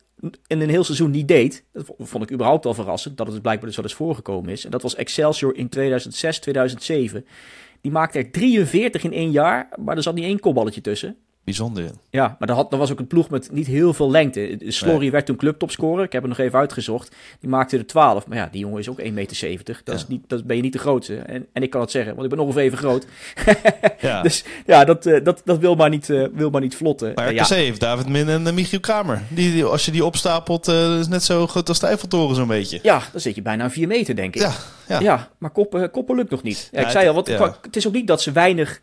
in 0.48 0.62
een 0.62 0.70
heel 0.70 0.84
seizoen 0.84 1.12
niet 1.12 1.28
deed. 1.28 1.64
Dat 1.74 1.92
vond 2.00 2.24
ik 2.24 2.32
überhaupt 2.32 2.64
wel 2.64 2.74
verrassend, 2.74 3.18
dat 3.18 3.28
het 3.28 3.42
blijkbaar 3.42 3.68
dus 3.68 3.76
wel 3.76 3.86
eens 3.86 3.94
voorgekomen 3.94 4.52
is. 4.52 4.66
En 4.66 4.72
dat 4.72 4.82
was 4.82 4.96
Excelsior 4.96 5.56
in 5.56 5.70
2006, 5.70 6.40
2007. 6.40 7.26
Die 7.82 7.92
maakte 7.92 8.18
er 8.18 8.32
43 8.32 9.04
in 9.04 9.14
één 9.14 9.32
jaar, 9.32 9.70
maar 9.84 9.98
er 9.98 10.04
zat 10.04 10.16
niet 10.16 10.24
één 10.24 10.40
kopballetje 10.40 10.82
tussen. 10.82 11.18
Bijzonder. 11.44 11.92
Ja, 12.10 12.36
maar 12.40 12.50
er, 12.50 12.56
had, 12.56 12.72
er 12.72 12.78
was 12.78 12.92
ook 12.92 13.00
een 13.00 13.08
ploeg 13.08 13.30
met 13.30 13.52
niet 13.52 13.68
heel 13.68 13.94
veel 13.94 14.12
lengte. 14.12 14.58
Slory 14.68 15.00
nee. 15.00 15.12
werd 15.12 15.26
toen 15.26 15.36
clubtopscorer. 15.36 16.06
Ik 16.06 16.12
heb 16.12 16.22
het 16.22 16.32
nog 16.32 16.40
even 16.40 16.60
uitgezocht. 16.60 17.16
Die 17.40 17.50
maakte 17.50 17.78
er 17.78 17.88
12. 17.88 18.28
Maar 18.28 18.38
ja, 18.38 18.50
die 18.52 18.60
jongen 18.60 18.80
is 18.80 18.90
ook 18.90 19.02
1,70 19.02 19.14
meter. 19.14 19.56
Dat, 19.64 19.82
ja. 19.84 19.94
is 19.94 20.08
niet, 20.08 20.24
dat 20.28 20.44
ben 20.44 20.56
je 20.56 20.62
niet 20.62 20.74
de 20.74 20.80
grootste. 20.80 21.16
En, 21.16 21.48
en 21.54 21.64
ik 21.64 21.70
kan 21.70 21.82
het 21.82 21.92
zeggen, 21.92 22.12
want 22.12 22.24
ik 22.24 22.30
ben 22.30 22.40
ongeveer 22.40 22.62
even 22.62 22.78
groot. 22.78 23.06
ja. 24.02 24.22
Dus 24.22 24.44
ja, 24.66 24.86
dat, 24.86 25.06
uh, 25.06 25.24
dat, 25.24 25.42
dat 25.46 25.58
wil, 25.58 25.76
maar 25.76 25.90
niet, 25.90 26.10
uh, 26.10 26.28
wil 26.34 26.50
maar 26.50 26.62
niet 26.62 26.76
vlotten. 26.76 27.12
Maar 27.16 27.30
RKC 27.30 27.48
ja. 27.48 27.56
heeft 27.56 27.80
David 27.80 28.08
Min 28.08 28.30
en 28.30 28.48
uh, 28.48 28.54
Michiel 28.54 28.80
Kramer. 28.80 29.22
Die, 29.30 29.52
die, 29.52 29.64
als 29.64 29.86
je 29.86 29.92
die 29.92 30.06
opstapelt, 30.06 30.68
is 30.68 31.08
net 31.08 31.24
zo 31.24 31.48
groot 31.48 31.70
als 31.70 31.80
de 31.80 31.88
Eiffeltoren 31.88 32.36
zo'n 32.36 32.48
beetje. 32.48 32.80
Ja, 32.82 33.02
dan 33.12 33.22
zit 33.22 33.36
je 33.36 33.42
bijna 33.42 33.64
aan 33.64 33.72
4 33.72 33.88
meter, 33.88 34.16
denk 34.16 34.36
ik. 34.36 34.42
Ja, 34.42 34.54
ja. 34.92 35.00
ja 35.00 35.30
maar 35.38 35.50
koppen, 35.50 35.92
koppen 35.92 36.16
lukt 36.16 36.30
nog 36.30 36.44
niet. 36.44 36.70
Ja, 36.72 36.82
ik 36.82 36.90
zei 36.90 37.08
al, 37.08 37.14
want 37.14 37.28
het 37.62 37.76
is 37.76 37.88
ook 37.88 37.94
niet 37.94 38.08
dat 38.08 38.22
ze 38.22 38.32
weinig 38.32 38.82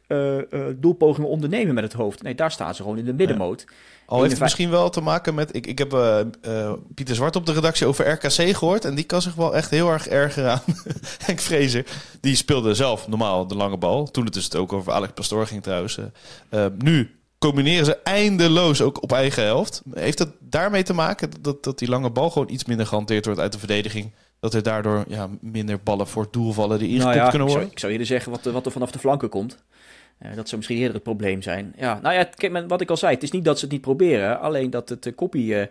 doelpogingen 0.76 1.30
ondernemen 1.30 1.74
met 1.74 1.84
het 1.84 1.92
hoofd. 1.92 2.22
Nee, 2.22 2.34
daar 2.34 2.50
staan 2.50 2.74
ze 2.74 2.82
gewoon 2.82 2.98
in 2.98 3.04
de 3.04 3.12
middenmoot. 3.12 3.64
Al 4.08 4.18
heeft 4.20 4.32
het 4.32 4.40
misschien 4.40 4.70
wel 4.70 4.90
te 4.90 5.00
maken 5.00 5.34
met... 5.34 5.54
Ik, 5.56 5.66
ik 5.66 5.78
heb 5.78 5.92
uh, 5.92 6.18
uh, 6.48 6.72
Pieter 6.94 7.14
Zwart 7.14 7.36
op 7.36 7.46
de 7.46 7.52
redactie 7.52 7.86
over 7.86 8.10
RKC 8.10 8.56
gehoord. 8.56 8.84
En 8.84 8.94
die 8.94 9.04
kan 9.04 9.22
zich 9.22 9.34
wel 9.34 9.54
echt 9.56 9.70
heel 9.70 9.90
erg 9.90 10.08
ergeren 10.08 10.50
aan 10.50 10.62
Henk 11.26 11.40
Vrezer. 11.40 11.86
Die 12.20 12.36
speelde 12.36 12.74
zelf 12.74 13.08
normaal 13.08 13.46
de 13.46 13.54
lange 13.54 13.76
bal. 13.76 14.10
Toen 14.10 14.24
het 14.24 14.34
dus 14.34 14.54
ook 14.54 14.72
over 14.72 14.92
Alex 14.92 15.12
Pastoor 15.12 15.46
ging 15.46 15.62
trouwens. 15.62 15.98
Uh, 16.50 16.66
nu 16.78 17.10
combineren 17.38 17.84
ze 17.84 17.96
eindeloos 18.02 18.80
ook 18.80 19.02
op 19.02 19.12
eigen 19.12 19.42
helft. 19.42 19.82
Heeft 19.94 20.18
dat 20.18 20.30
daarmee 20.40 20.82
te 20.82 20.94
maken 20.94 21.30
dat, 21.40 21.64
dat 21.64 21.78
die 21.78 21.88
lange 21.88 22.10
bal 22.10 22.30
gewoon 22.30 22.50
iets 22.50 22.64
minder 22.64 22.86
gehanteerd 22.86 23.24
wordt 23.24 23.40
uit 23.40 23.52
de 23.52 23.58
verdediging? 23.58 24.12
Dat 24.40 24.54
er 24.54 24.62
daardoor 24.62 25.04
ja, 25.09 25.28
minder 25.40 25.80
ballen 25.83 26.07
voor 26.07 26.23
het 26.23 26.33
doel 26.33 26.52
vallen 26.52 26.78
die 26.78 26.88
ingekopt 26.88 27.14
nou 27.14 27.25
ja, 27.25 27.30
kunnen 27.30 27.49
worden? 27.49 27.66
Ik 27.66 27.66
zou, 27.66 27.73
ik 27.73 27.78
zou 27.78 27.92
eerder 27.92 28.07
zeggen 28.07 28.33
wat, 28.33 28.45
wat 28.45 28.66
er 28.66 28.73
vanaf 28.73 28.90
de 28.90 28.99
flanken 28.99 29.28
komt. 29.28 29.59
Uh, 30.23 30.28
dat 30.35 30.45
zou 30.45 30.57
misschien 30.57 30.76
eerder 30.76 30.95
het 30.95 31.02
probleem 31.02 31.42
zijn. 31.42 31.75
Ja, 31.76 31.99
nou 32.02 32.14
ja, 32.14 32.25
kijk, 32.25 32.68
wat 32.68 32.80
ik 32.80 32.90
al 32.90 32.97
zei, 32.97 33.14
het 33.14 33.23
is 33.23 33.30
niet 33.30 33.45
dat 33.45 33.59
ze 33.59 33.64
het 33.64 33.73
niet 33.73 33.80
proberen, 33.80 34.40
alleen 34.40 34.71
dat 34.71 34.88
het 34.88 35.07
uh, 35.07 35.14
koppie. 35.14 35.54
Uh, 35.54 35.66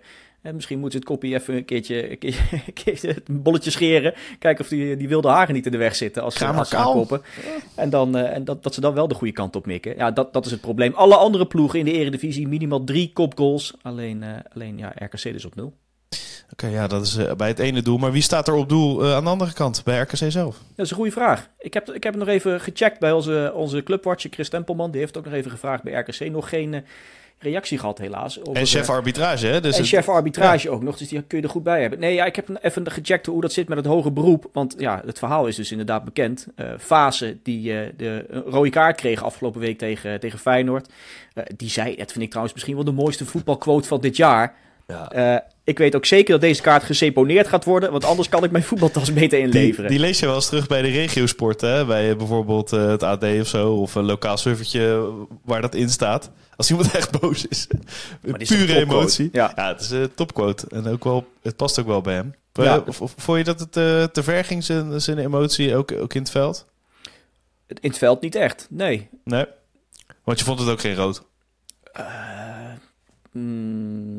misschien 0.54 0.80
moet 0.80 0.92
ze 0.92 0.98
het 0.98 1.06
koppie 1.06 1.34
even 1.34 1.56
een 1.58 1.66
keertje, 1.66 2.12
een 2.12 2.18
keertje, 2.18 2.42
een 2.52 2.74
keertje 2.74 3.16
een 3.26 3.42
bolletje 3.42 3.72
scheren. 3.72 4.14
Kijken 4.40 4.64
of 4.64 4.70
die, 4.70 4.98
die 4.98 5.08
wilde 5.08 5.28
haren 5.28 5.54
niet 5.54 5.66
in 5.66 5.72
de 5.72 5.78
weg 5.78 5.96
zitten 5.96 6.24
als 6.24 6.36
ze 6.36 6.48
als 6.48 6.74
aankoppen. 6.74 7.22
En, 7.76 7.90
dan, 7.90 8.16
en 8.16 8.44
dat, 8.44 8.64
dat 8.64 8.74
ze 8.74 8.82
dan 8.82 8.94
wel 8.94 9.08
de 9.08 9.16
goede 9.16 9.34
kant 9.34 9.56
op 9.56 9.66
mikken. 9.66 9.96
Ja, 9.96 10.12
dat, 10.12 10.34
dat 10.34 10.46
is 10.46 10.52
het 10.52 10.62
probleem. 10.62 10.94
Alle 10.94 11.16
andere 11.16 11.48
ploegen 11.48 11.80
in 11.80 11.86
de 11.86 11.92
eredivisie 11.92 12.48
minimaal 12.48 12.84
drie 12.84 13.12
kopgoals. 13.14 13.74
Alleen, 13.82 14.24
alleen 14.54 14.78
ja, 14.78 14.94
RKC 14.96 15.24
dus 15.24 15.46
op 15.46 15.56
nul. 15.56 15.74
Oké, 16.52 16.68
ja, 16.68 16.88
dat 16.88 17.06
is 17.06 17.18
eh, 17.18 17.34
bij 17.34 17.48
het 17.48 17.60
ene 17.60 17.82
doel. 17.82 17.98
Maar 17.98 18.12
wie 18.12 18.22
staat 18.22 18.48
er 18.48 18.54
op 18.54 18.70
doel 18.70 19.04
eh, 19.04 19.16
aan 19.16 19.24
de 19.24 19.30
andere 19.30 19.54
kant, 19.54 19.82
bij 19.84 20.00
RKC 20.00 20.16
zelf? 20.32 20.58
Dat 20.76 20.86
is 20.86 20.90
een 20.92 20.98
goede 20.98 21.12
vraag. 21.12 21.48
Ik 21.60 21.74
heb, 21.74 21.90
ik 21.92 22.04
heb 22.04 22.16
nog 22.16 22.28
even 22.28 22.62
gecheckt 22.62 23.00
bij 23.00 23.12
onze, 23.12 23.52
onze 23.56 23.84
clubwatcher 23.84 24.30
Chris 24.34 24.50
Tempelman. 24.50 24.92
Die 24.92 25.00
heeft 25.00 25.18
ook 25.18 25.26
nog 25.26 25.34
even 25.34 25.52
gevraagd 25.52 25.84
bij 25.84 25.94
RKC. 25.94 26.32
Nog 26.32 26.50
geen 26.50 26.74
eh, 26.74 26.82
reactie 27.40 27.78
gehad 27.78 27.98
helaas. 27.98 28.40
Over, 28.40 28.56
En 28.56 28.66
chef 28.66 28.90
arbitrage, 28.90 29.48
hè? 29.48 29.62
Dus 29.62 29.74
en 29.76 29.80
het- 29.80 29.88
chef 29.90 30.10
arbitrage 30.10 30.70
ook 30.70 30.84
nog, 30.84 30.98
dus 30.98 31.08
die 31.08 31.22
kun 31.22 31.38
je 31.38 31.44
er 31.44 31.50
goed 31.50 31.64
bij 31.64 31.82
hebben. 31.82 32.00
Nee, 32.00 32.14
ja, 32.14 32.26
ik 32.26 32.36
heb 32.36 32.50
even 32.62 32.92
gecheckt 32.92 33.26
hoe 33.26 33.42
dat 33.42 33.54
zit 33.54 33.68
met 33.68 33.78
het 33.78 33.88
hoge 33.88 34.12
beroep. 34.12 34.50
Want 34.54 34.76
ja, 34.78 35.02
het 35.06 35.18
verhaal 35.20 35.48
is 35.48 35.56
dus 35.56 35.72
inderdaad 35.72 36.04
bekend. 36.04 36.48
Eh 36.56 36.70
Fase, 36.80 37.38
die 37.44 37.80
eh, 37.80 37.90
de 37.98 38.42
rode 38.46 38.70
kaart 38.70 38.96
kreeg 38.98 39.24
afgelopen 39.24 39.62
week 39.62 39.78
tegen, 39.78 40.20
tegen 40.20 40.40
Feyenoord. 40.40 40.90
Die 41.56 41.70
zei, 41.70 41.96
dat 41.96 42.12
vind 42.12 42.24
ik 42.24 42.28
trouwens 42.30 42.54
misschien 42.56 42.76
wel 42.76 42.86
de 42.86 42.92
mooiste 42.92 43.26
voetbalquote 43.26 43.88
van 43.88 44.02
dit 44.02 44.16
jaar. 44.18 44.56
Ja. 44.88 45.12
Eh, 45.12 45.50
ik 45.64 45.78
weet 45.78 45.96
ook 45.96 46.06
zeker 46.06 46.32
dat 46.32 46.42
deze 46.42 46.62
kaart 46.62 46.84
geseponeerd 46.84 47.48
gaat 47.48 47.66
worden, 47.66 47.92
want 47.92 48.06
anders 48.06 48.30
kan 48.30 48.44
ik 48.44 48.52
mijn 48.52 48.64
voetbaltas 48.72 49.14
beter 49.14 49.40
inleveren. 49.40 49.90
die 49.90 50.00
lees 50.00 50.20
je 50.20 50.26
wel 50.26 50.36
eens 50.36 50.48
terug 50.48 50.68
bij 50.68 50.82
de 50.82 50.88
regiosport, 50.88 51.62
hè? 51.62 51.86
Bij 51.86 52.10
eh, 52.10 52.18
bijvoorbeeld 52.18 52.74
eh, 52.74 52.88
het 52.88 53.04
AD 53.04 53.24
of 53.24 53.48
zo, 53.48 53.74
of 53.74 53.96
een 53.96 54.06
lokaal 54.06 54.38
servertje 54.38 55.12
waar 55.44 55.62
dat 55.62 55.76
in 55.76 55.90
staat. 55.90 56.32
Als 56.56 56.70
iemand 56.70 56.92
echt 56.96 57.20
boos 57.20 57.48
is. 57.48 57.68
Pure 58.48 58.76
emotie. 58.76 59.30
Ja. 59.32 59.52
Ja, 59.56 59.68
het 59.68 59.82
is 59.82 59.90
een 59.90 60.14
topquote. 60.16 60.68
En 60.70 60.88
ook 60.88 61.04
wel, 61.04 61.28
het 61.42 61.56
past 61.56 61.80
ook 61.80 61.88
wel 61.88 62.02
bij 62.02 62.16
hem. 62.16 62.36
Ja. 62.54 62.84
Of, 62.86 63.02
of 63.02 63.14
vond 63.18 63.38
je 63.38 63.44
dat 63.44 63.60
het 63.60 63.72
te 64.14 64.24
ver 64.24 64.44
ging, 64.44 64.64
zijn, 64.64 65.02
zijn 65.02 65.18
emotie, 65.18 65.76
ook, 65.76 65.92
ook 65.92 66.14
in 66.14 66.22
het 66.22 66.32
veld? 66.32 66.66
In 67.68 67.90
het 67.90 67.98
veld 67.98 68.22
niet 68.22 68.36
echt, 68.36 68.68
nee. 68.70 69.10
Nee? 69.24 69.46
Want 70.24 70.40
je 70.40 70.46
vond 70.46 70.60
het 70.60 70.70
ook 70.70 70.80
geen 70.80 70.96
rood. 70.96 71.24
Mm, 73.32 73.98
Hmm. 74.02 74.17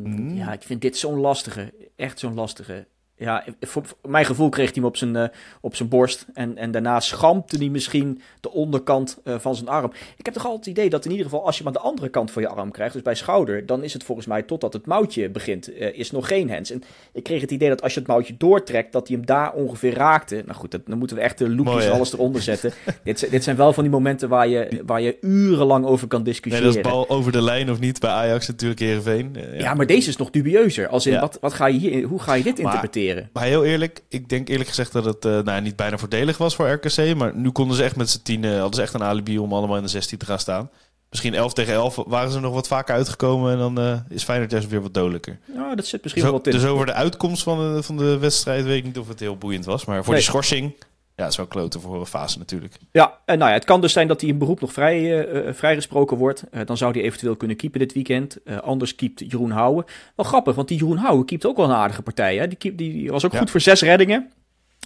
Ik 0.52 0.62
vind 0.62 0.81
dit 0.81 0.97
zo'n 0.97 1.21
lastige. 1.21 1.75
Echt 1.97 2.19
zo'n 2.19 2.35
lastige. 2.35 2.87
Ja, 3.18 3.44
voor, 3.60 3.84
voor 3.87 4.10
mijn 4.10 4.25
gevoel 4.25 4.48
kreeg 4.48 4.64
hij 4.66 4.75
hem 4.75 4.84
op 4.84 4.96
zijn, 4.96 5.16
eh, 5.16 5.28
op 5.60 5.76
zijn 5.76 5.88
borst. 5.88 6.26
En, 6.34 6.56
en 6.56 6.70
daarna 6.70 7.00
schampte 7.00 7.56
hij 7.56 7.68
misschien 7.68 8.20
de 8.40 8.50
onderkant 8.52 9.18
eh, 9.25 9.34
van 9.38 9.54
zijn 9.54 9.68
arm. 9.68 9.92
Ik 10.16 10.25
heb 10.25 10.34
toch 10.34 10.44
altijd 10.46 10.64
het 10.64 10.75
idee 10.76 10.90
dat 10.90 11.04
in 11.04 11.10
ieder 11.10 11.26
geval 11.26 11.46
als 11.46 11.58
je 11.58 11.64
hem 11.64 11.72
aan 11.72 11.82
de 11.82 11.88
andere 11.88 12.08
kant 12.08 12.30
van 12.30 12.42
je 12.42 12.48
arm 12.48 12.70
krijgt, 12.70 12.92
dus 12.92 13.02
bij 13.02 13.14
schouder, 13.14 13.66
dan 13.66 13.82
is 13.82 13.92
het 13.92 14.04
volgens 14.04 14.26
mij 14.26 14.42
totdat 14.42 14.72
het 14.72 14.87
mouwtje 14.87 15.28
begint, 15.30 15.75
eh, 15.75 15.98
is 15.98 16.10
nog 16.10 16.28
geen 16.28 16.50
hands. 16.50 16.70
En 16.70 16.82
ik 17.12 17.22
kreeg 17.22 17.40
het 17.40 17.50
idee 17.50 17.68
dat 17.68 17.82
als 17.82 17.92
je 17.94 17.98
het 17.98 18.08
mouwtje 18.08 18.34
doortrekt, 18.38 18.92
dat 18.92 19.08
hij 19.08 19.16
hem 19.16 19.26
daar 19.26 19.52
ongeveer 19.52 19.94
raakte. 19.94 20.42
Nou 20.46 20.58
goed, 20.58 20.70
dat, 20.70 20.80
dan 20.87 20.98
moeten 20.98 21.16
we 21.16 21.22
echt 21.22 21.38
de 21.38 21.50
loopjes 21.50 21.84
en 21.84 21.92
alles 21.92 22.12
eronder 22.12 22.42
zetten. 22.42 22.72
dit, 23.04 23.18
zijn- 23.18 23.30
dit 23.30 23.44
zijn 23.44 23.56
wel 23.56 23.72
van 23.72 23.82
die 23.82 23.92
momenten 23.92 24.28
waar 24.28 24.48
je, 24.48 24.82
waar 24.87 25.00
je 25.00 25.16
urenlang 25.20 25.84
over 25.87 26.08
kan 26.08 26.22
Nee, 26.22 26.28
discussiëren. 26.32 26.66
dat 26.66 26.76
is 26.76 26.90
bal 26.90 27.08
over 27.08 27.32
de 27.32 27.42
lijn 27.42 27.70
of 27.70 27.80
niet. 27.80 28.00
Bij 28.00 28.10
Ajax 28.10 28.46
natuurlijk 28.48 28.80
Heerenveen. 28.80 29.37
Eh, 29.37 29.60
Ja, 29.60 29.75
maar 29.75 29.87
deze 29.87 30.08
is 30.08 30.16
nog 30.16 30.30
dubieuzer. 30.30 30.88
Als 30.88 31.06
in, 31.06 31.12
Ja. 31.12 31.20
wat, 31.20 31.38
wat 31.40 31.52
ga 31.52 31.66
je 31.66 31.78
hier, 31.78 32.04
hoe 32.06 32.20
ga 32.20 32.34
je 32.34 32.42
dit 32.42 32.52
Maar- 32.56 32.64
interpreteren? 32.64 33.06
Maar 33.33 33.45
heel 33.45 33.65
eerlijk, 33.65 34.03
ik 34.09 34.29
denk 34.29 34.49
eerlijk 34.49 34.69
gezegd 34.69 34.93
dat 34.93 35.05
het 35.05 35.25
eh, 35.25 35.38
nou, 35.41 35.61
niet 35.61 35.77
bijna 35.77 35.99
voordelig 35.99 36.38
was 36.38 36.55
voor 36.55 36.69
RKC. 36.71 37.15
Maar 37.17 37.35
nu 37.37 37.50
konden 37.50 37.77
ze 37.77 37.83
echt 37.83 37.97
met 37.97 38.11
z'n 38.11 38.23
tien, 38.23 38.45
hadden 38.45 38.75
ze 38.75 38.83
echt 38.83 38.95
een 38.95 39.03
alibi 39.03 39.38
om 39.38 39.53
allemaal 39.53 39.77
in 39.77 39.83
de 39.83 39.88
16 39.88 40.19
te 40.19 40.27
gaan 40.27 40.38
staan. 40.38 40.71
Misschien 41.11 41.35
11 41.35 41.53
tegen 41.53 41.75
11 41.75 41.97
waren 42.07 42.31
ze 42.31 42.41
nog 42.41 42.55
wat 42.55 42.67
vaker 42.69 42.95
uitgekomen 42.95 43.53
en 43.53 43.59
dan 43.59 43.79
eh, 43.81 43.99
is 44.09 44.23
Feyenoord 44.25 44.50
juist 44.50 44.69
weer 44.69 44.83
wat 44.83 44.95
dodelijker. 44.95 45.38
Ja, 45.55 45.75
dat 45.75 45.87
zit 45.87 46.03
misschien 46.03 46.23
Dus, 46.23 46.33
wel 46.33 46.41
in. 46.43 46.50
dus 46.61 46.65
over 46.65 46.87
de 46.87 46.93
uitkomst 46.93 47.43
van 47.43 47.75
de, 47.75 47.83
van 47.83 47.97
de 47.97 48.19
wedstrijd 48.19 48.65
weet 48.65 48.79
ik 48.79 48.85
niet 48.85 48.99
of 48.99 49.09
het 49.09 49.21
heel 49.21 49.37
boeiend 49.37 49.65
was. 49.65 49.85
Maar 49.85 50.05
voor 50.05 50.12
Nee. 50.12 50.23
die 50.23 50.31
schorsing, 50.31 50.75
ja, 51.18 51.25
het 51.25 51.32
is 51.32 51.37
wel 51.38 51.46
kloten 51.46 51.80
voor 51.80 52.00
een 52.00 52.06
fase 52.06 52.38
natuurlijk. 52.38 52.75
Ja, 52.92 53.18
en 53.25 53.38
nou 53.38 53.50
ja, 53.50 53.56
het 53.56 53.64
kan 53.64 53.80
dus 53.80 53.92
zijn 53.92 54.08
dat 54.08 54.20
hij 54.20 54.30
in 54.30 54.38
beroep 54.38 54.60
nog 54.60 54.72
vrij, 54.72 54.96
eh, 54.98 55.48
eh, 55.48 55.54
vrijgesproken 55.54 56.16
wordt. 56.16 56.44
Eh, 56.50 56.66
dan 56.66 56.76
zou 56.76 56.92
hij 56.92 57.02
eventueel 57.02 57.37
kunnen 57.37 57.56
keepen 57.56 57.78
dit 57.78 57.92
weekend. 57.92 58.38
Anders 58.62 58.94
keept 58.94 59.20
Jeroen 59.30 59.50
Houwen. 59.50 59.84
Wel 60.16 60.26
grappig, 60.26 60.54
want 60.54 60.68
die 60.68 60.78
Jeroen 60.78 60.96
Houwen 60.96 61.26
keept 61.26 61.46
ook 61.46 61.56
wel 61.56 61.64
een 61.66 61.72
aardige 61.75 62.02
partij. 62.02 62.37
Hè? 62.37 62.48
Die, 62.48 62.58
keept, 62.58 62.78
die 62.78 63.10
was 63.10 63.25
ook 63.25 63.32
Ja. 63.32 63.38
goed 63.38 63.50
voor 63.50 63.60
zes 63.60 63.80
reddingen. 63.82 64.30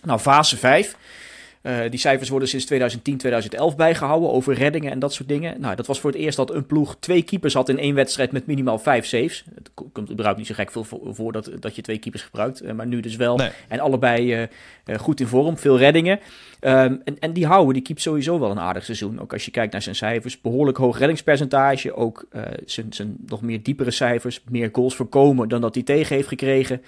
Nou, 0.02 0.18
fase 0.18 0.56
5. 0.56 0.96
Eh, 1.62 1.78
die 1.90 1.98
cijfers 1.98 2.28
worden 2.28 2.48
sinds 2.48 2.64
2010, 2.64 3.16
2011 3.16 3.76
bijgehouden 3.76 4.30
over 4.30 4.54
reddingen 4.54 4.90
en 4.90 4.98
dat 4.98 5.12
soort 5.12 5.28
dingen. 5.28 5.60
Nou, 5.60 5.76
dat 5.76 5.86
was 5.86 6.00
voor 6.00 6.10
het 6.10 6.18
eerst 6.18 6.36
dat 6.36 6.50
een 6.54 6.66
ploeg 6.66 6.96
twee 7.00 7.22
keepers 7.22 7.54
had 7.54 7.68
in 7.68 7.78
één 7.78 7.94
wedstrijd 7.94 8.32
met 8.32 8.46
minimaal 8.46 8.78
vijf 8.78 9.06
saves. 9.06 9.44
Het 9.54 9.70
ko- 9.74 9.90
komt 9.92 10.10
überhaupt 10.10 10.38
niet 10.38 10.46
zo 10.46 10.54
gek 10.54 10.70
veel 10.72 10.86
voor, 11.12 11.32
dat, 11.32 11.50
dat 11.60 11.76
je 11.76 11.82
twee 11.82 11.98
keepers 11.98 12.22
gebruikt, 12.22 12.60
eh, 12.60 12.72
maar 12.72 12.86
nu 12.86 13.00
dus 13.00 13.16
wel. 13.16 13.36
Nee. 13.36 13.50
En 13.68 13.80
allebei 13.80 14.32
eh, 14.84 14.98
goed 14.98 15.20
in 15.20 15.26
vorm, 15.26 15.58
veel 15.58 15.78
reddingen. 15.78 16.20
Ehm, 16.60 16.96
en, 17.04 17.18
en 17.18 17.32
die 17.32 17.46
houden, 17.46 17.74
die 17.74 17.82
keept 17.82 18.00
sowieso 18.00 18.38
wel 18.38 18.50
een 18.50 18.60
aardig 18.60 18.84
seizoen. 18.84 19.20
Ook 19.20 19.32
als 19.32 19.44
je 19.44 19.50
kijkt 19.50 19.72
naar 19.72 19.82
zijn 19.82 19.94
cijfers. 19.94 20.40
Behoorlijk 20.40 20.78
hoog 20.78 20.98
reddingspercentage. 20.98 21.94
Ook 21.94 22.26
zijn, 22.64 22.92
zijn 22.92 23.16
nog 23.26 23.42
meer 23.42 23.62
diepere 23.62 23.90
cijfers. 23.90 24.42
Meer 24.50 24.68
goals 24.72 24.96
voorkomen 24.96 25.48
dan 25.48 25.60
dat 25.60 25.74
hij 25.74 25.82
tegen 25.84 26.16
heeft 26.16 26.28
gekregen. 26.28 26.82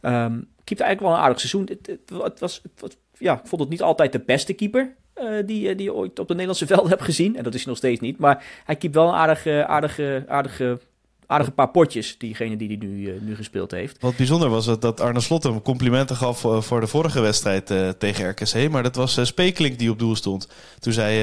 Ehm 0.00 0.38
keept 0.64 0.80
eigenlijk 0.80 1.00
wel 1.12 1.20
een 1.20 1.24
aardig 1.24 1.40
seizoen. 1.40 1.66
Het, 1.68 1.86
het, 1.86 2.22
het 2.22 2.40
was, 2.40 2.60
het 2.62 2.80
was- 2.80 2.96
ja, 3.22 3.32
ik 3.34 3.46
vond 3.46 3.60
het 3.60 3.70
niet 3.70 3.82
altijd 3.82 4.12
de 4.12 4.20
beste 4.26 4.52
keeper. 4.52 4.94
eh, 5.14 5.26
die, 5.46 5.68
eh, 5.68 5.76
die 5.76 5.84
je 5.86 5.94
ooit 5.94 6.18
op 6.18 6.26
de 6.26 6.32
Nederlandse 6.32 6.66
velden 6.66 6.88
hebt 6.96 7.02
gezien. 7.02 7.36
En 7.36 7.42
dat 7.44 7.54
is 7.54 7.60
hij 7.60 7.68
nog 7.68 7.78
steeds 7.78 8.00
niet. 8.00 8.18
Maar 8.18 8.44
hij 8.64 8.76
keept 8.76 8.94
wel 8.94 9.08
een 9.08 9.14
aardig, 9.14 9.46
eh, 9.46 9.60
aardige, 9.62 10.24
aardige, 10.28 10.78
aardige 11.26 11.50
paar 11.50 11.68
potjes. 11.70 12.18
Diegene 12.18 12.56
die 12.56 12.68
hij 12.68 12.76
nu, 12.76 13.08
eh, 13.08 13.20
nu 13.20 13.34
gespeeld 13.36 13.70
heeft. 13.70 13.96
Wat 14.00 14.16
bijzonder 14.16 14.48
was 14.48 14.64
dat, 14.64 14.80
dat 14.80 15.00
Arne 15.00 15.20
Slot 15.20 15.42
hem 15.42 15.62
complimenten 15.62 16.16
gaf 16.16 16.38
voor 16.58 16.80
de 16.80 16.86
vorige 16.86 17.20
wedstrijd 17.20 17.66
tegen 17.98 18.28
RKC. 18.28 18.70
Maar 18.70 18.82
dat 18.82 18.96
was 18.96 19.18
Spekelink 19.26 19.78
die 19.78 19.90
op 19.90 19.98
doel 19.98 20.16
stond. 20.16 20.48
Toen 20.78 20.92
zei 20.92 21.18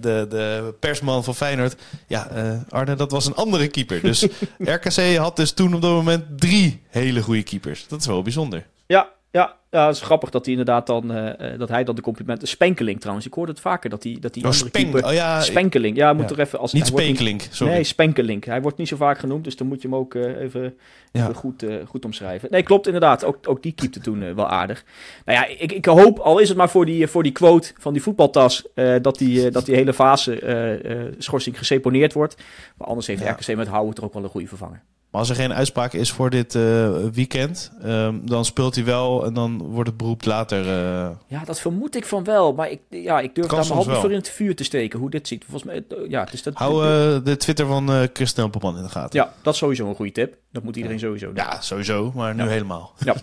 de, 0.00 0.26
de 0.28 0.74
persman 0.80 1.24
van 1.24 1.34
Feyenoord... 1.34 1.76
Ja, 2.06 2.28
Arne, 2.68 2.94
dat 2.94 3.10
was 3.10 3.26
een 3.26 3.34
andere 3.34 3.68
keeper. 3.68 4.00
Dus 4.02 4.26
RKC 4.76 5.16
had 5.16 5.36
dus 5.36 5.52
toen 5.52 5.74
op 5.74 5.82
dat 5.82 5.90
moment 5.90 6.24
drie 6.36 6.82
hele 6.88 7.22
goede 7.22 7.42
keepers. 7.42 7.86
Dat 7.88 8.00
is 8.00 8.06
wel 8.06 8.22
bijzonder. 8.22 8.66
Ja, 8.86 9.08
ja, 9.30 9.56
ja, 9.70 9.86
het 9.86 9.96
is 9.96 10.02
grappig 10.02 10.30
dat 10.30 10.44
hij 10.44 10.50
inderdaad 10.54 10.86
dan, 10.86 11.12
eh, 11.12 11.52
eh, 11.52 11.58
dat 11.58 11.68
hij 11.68 11.84
dan 11.84 11.94
de 11.94 12.00
complimenten... 12.02 12.48
Spenkeling 12.48 13.00
trouwens, 13.00 13.26
ik 13.26 13.34
hoorde 13.34 13.52
het 13.52 13.60
vaker 13.60 13.90
dat 13.90 14.02
hij 14.02 14.16
dat 14.20 14.34
die 14.34 14.42
Oh, 14.44 14.48
andere 14.50 14.68
Spenk- 14.68 14.84
keeper... 14.90 15.08
oh 15.08 15.14
ja, 15.14 15.40
Spenkeling, 15.40 15.96
ja, 15.96 16.12
moet 16.12 16.22
ja. 16.22 16.28
toch 16.28 16.38
even... 16.38 16.58
Als, 16.58 16.72
niet 16.72 16.86
sorry. 16.86 17.72
Nee, 17.72 17.84
Spenkeling. 17.84 18.44
Hij 18.44 18.62
wordt 18.62 18.76
niet 18.78 18.88
zo 18.88 18.96
vaak 18.96 19.18
genoemd, 19.18 19.44
dus 19.44 19.56
dan 19.56 19.66
moet 19.66 19.82
je 19.82 19.88
hem 19.88 19.96
ook 19.96 20.14
eh, 20.14 20.40
even, 20.40 20.74
Ja. 21.12 21.22
even 21.22 21.34
goed, 21.34 21.64
goed 21.86 22.04
omschrijven. 22.04 22.48
Nee, 22.50 22.62
klopt 22.62 22.86
inderdaad. 22.86 23.24
Ook, 23.24 23.48
ook 23.48 23.62
die 23.62 23.72
keepte 23.72 24.00
toen 24.00 24.34
wel 24.34 24.48
aardig. 24.48 24.84
Nou 25.24 25.38
ja, 25.38 25.46
ik, 25.58 25.72
ik 25.72 25.84
hoop, 25.84 26.18
al 26.18 26.38
is 26.38 26.48
het 26.48 26.56
maar 26.58 26.70
voor 26.70 26.86
die, 26.86 27.06
voor 27.06 27.22
die 27.22 27.32
quote 27.32 27.72
van 27.78 27.92
die 27.92 28.02
voetbaltas, 28.02 28.66
dat, 29.02 29.18
die, 29.18 29.50
dat 29.50 29.64
die 29.66 29.74
hele 29.74 29.92
fase 29.92 31.14
schorsing 31.18 31.58
geseponeerd 31.58 32.12
wordt. 32.12 32.36
Maar 32.76 32.88
anders 32.88 33.06
heeft. 33.06 33.22
RKC 33.22 33.56
met 33.56 33.68
Houwen 33.68 33.94
toch 33.94 34.04
ook 34.04 34.14
wel 34.14 34.22
een 34.24 34.28
goede 34.28 34.46
vervanger. 34.48 34.82
Maar 35.10 35.20
als 35.20 35.30
er 35.30 35.36
geen 35.36 35.52
uitspraak 35.54 35.92
is 35.92 36.10
voor 36.12 36.30
dit 36.30 36.54
eh, 36.54 36.90
weekend, 37.12 37.70
ehm, 37.82 38.14
dan 38.22 38.44
speelt 38.44 38.74
hij 38.74 38.84
wel 38.84 39.24
en 39.24 39.34
dan 39.34 39.58
wordt 39.62 39.88
het 39.88 39.98
beroep 39.98 40.24
later. 40.24 40.60
eh, 40.68 41.10
Ja, 41.26 41.44
dat 41.44 41.60
vermoed 41.60 41.96
ik 41.96 42.04
van 42.06 42.24
wel. 42.24 42.52
Maar 42.52 42.70
ik, 42.70 42.80
ja, 42.90 43.20
ik 43.20 43.34
durf 43.34 43.46
daar 43.46 43.54
mijn 43.56 43.64
soms 43.64 43.68
hand 43.68 43.78
niet 43.78 43.86
wel. 43.86 44.00
voor 44.00 44.10
in 44.10 44.16
het 44.16 44.28
vuur 44.30 44.56
te 44.56 44.64
steken, 44.64 44.98
hoe 44.98 45.10
dit 45.10 45.28
ziet. 45.28 45.44
Volgens 45.44 45.64
mij, 45.64 45.84
eh, 45.88 46.10
ja, 46.10 46.24
dus 46.24 46.42
dat, 46.42 46.54
hou 46.54 46.82
de 47.22 47.36
Twitter 47.36 47.66
van 47.66 47.92
eh 47.92 48.02
Chris 48.12 48.32
Tempelman 48.32 48.76
in 48.76 48.82
de 48.82 48.88
gaten. 48.88 49.20
ja, 49.20 49.32
dat 49.42 49.52
is 49.52 49.58
sowieso 49.58 49.88
een 49.88 49.94
goede 49.94 50.12
tip. 50.12 50.36
Dat 50.52 50.62
moet 50.62 50.76
iedereen 50.76 50.98
sowieso 50.98 51.26
doen. 51.26 51.34
Ja, 51.34 51.60
sowieso, 51.60 52.12
maar 52.14 52.34
nu 52.34 52.42
Ja. 52.42 52.48
helemaal. 52.48 52.92
Ja. 53.04 53.14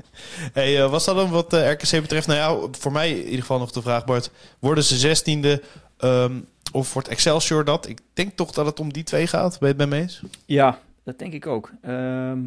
hey, 0.52 0.88
was 0.88 1.04
dat 1.04 1.16
dan 1.16 1.30
wat 1.30 1.52
RKC 1.52 1.90
betreft? 1.90 2.26
Nou 2.26 2.38
ja, 2.62 2.68
voor 2.78 2.92
mij 2.92 3.10
in 3.10 3.24
ieder 3.24 3.40
geval 3.40 3.58
nog 3.58 3.70
de 3.72 3.82
vraag, 3.82 4.04
Bart. 4.04 4.30
Worden 4.58 4.84
ze 4.84 4.96
zestiende 4.96 5.62
ehm 5.98 6.32
of 6.72 6.92
wordt 6.92 7.08
Excelsior 7.08 7.64
dat? 7.64 7.88
Ik 7.88 7.98
denk 8.14 8.36
toch 8.36 8.50
dat 8.52 8.66
het 8.66 8.80
om 8.80 8.92
die 8.92 9.02
twee 9.02 9.26
gaat. 9.26 9.58
Ben 9.58 9.68
je 9.68 9.74
het 9.74 9.76
bij 9.76 9.86
me 9.86 9.96
eens? 10.04 10.20
Ja, 10.46 10.78
dat 11.04 11.18
denk 11.18 11.32
ik 11.32 11.46
ook. 11.46 11.70
Ehm, 11.82 12.40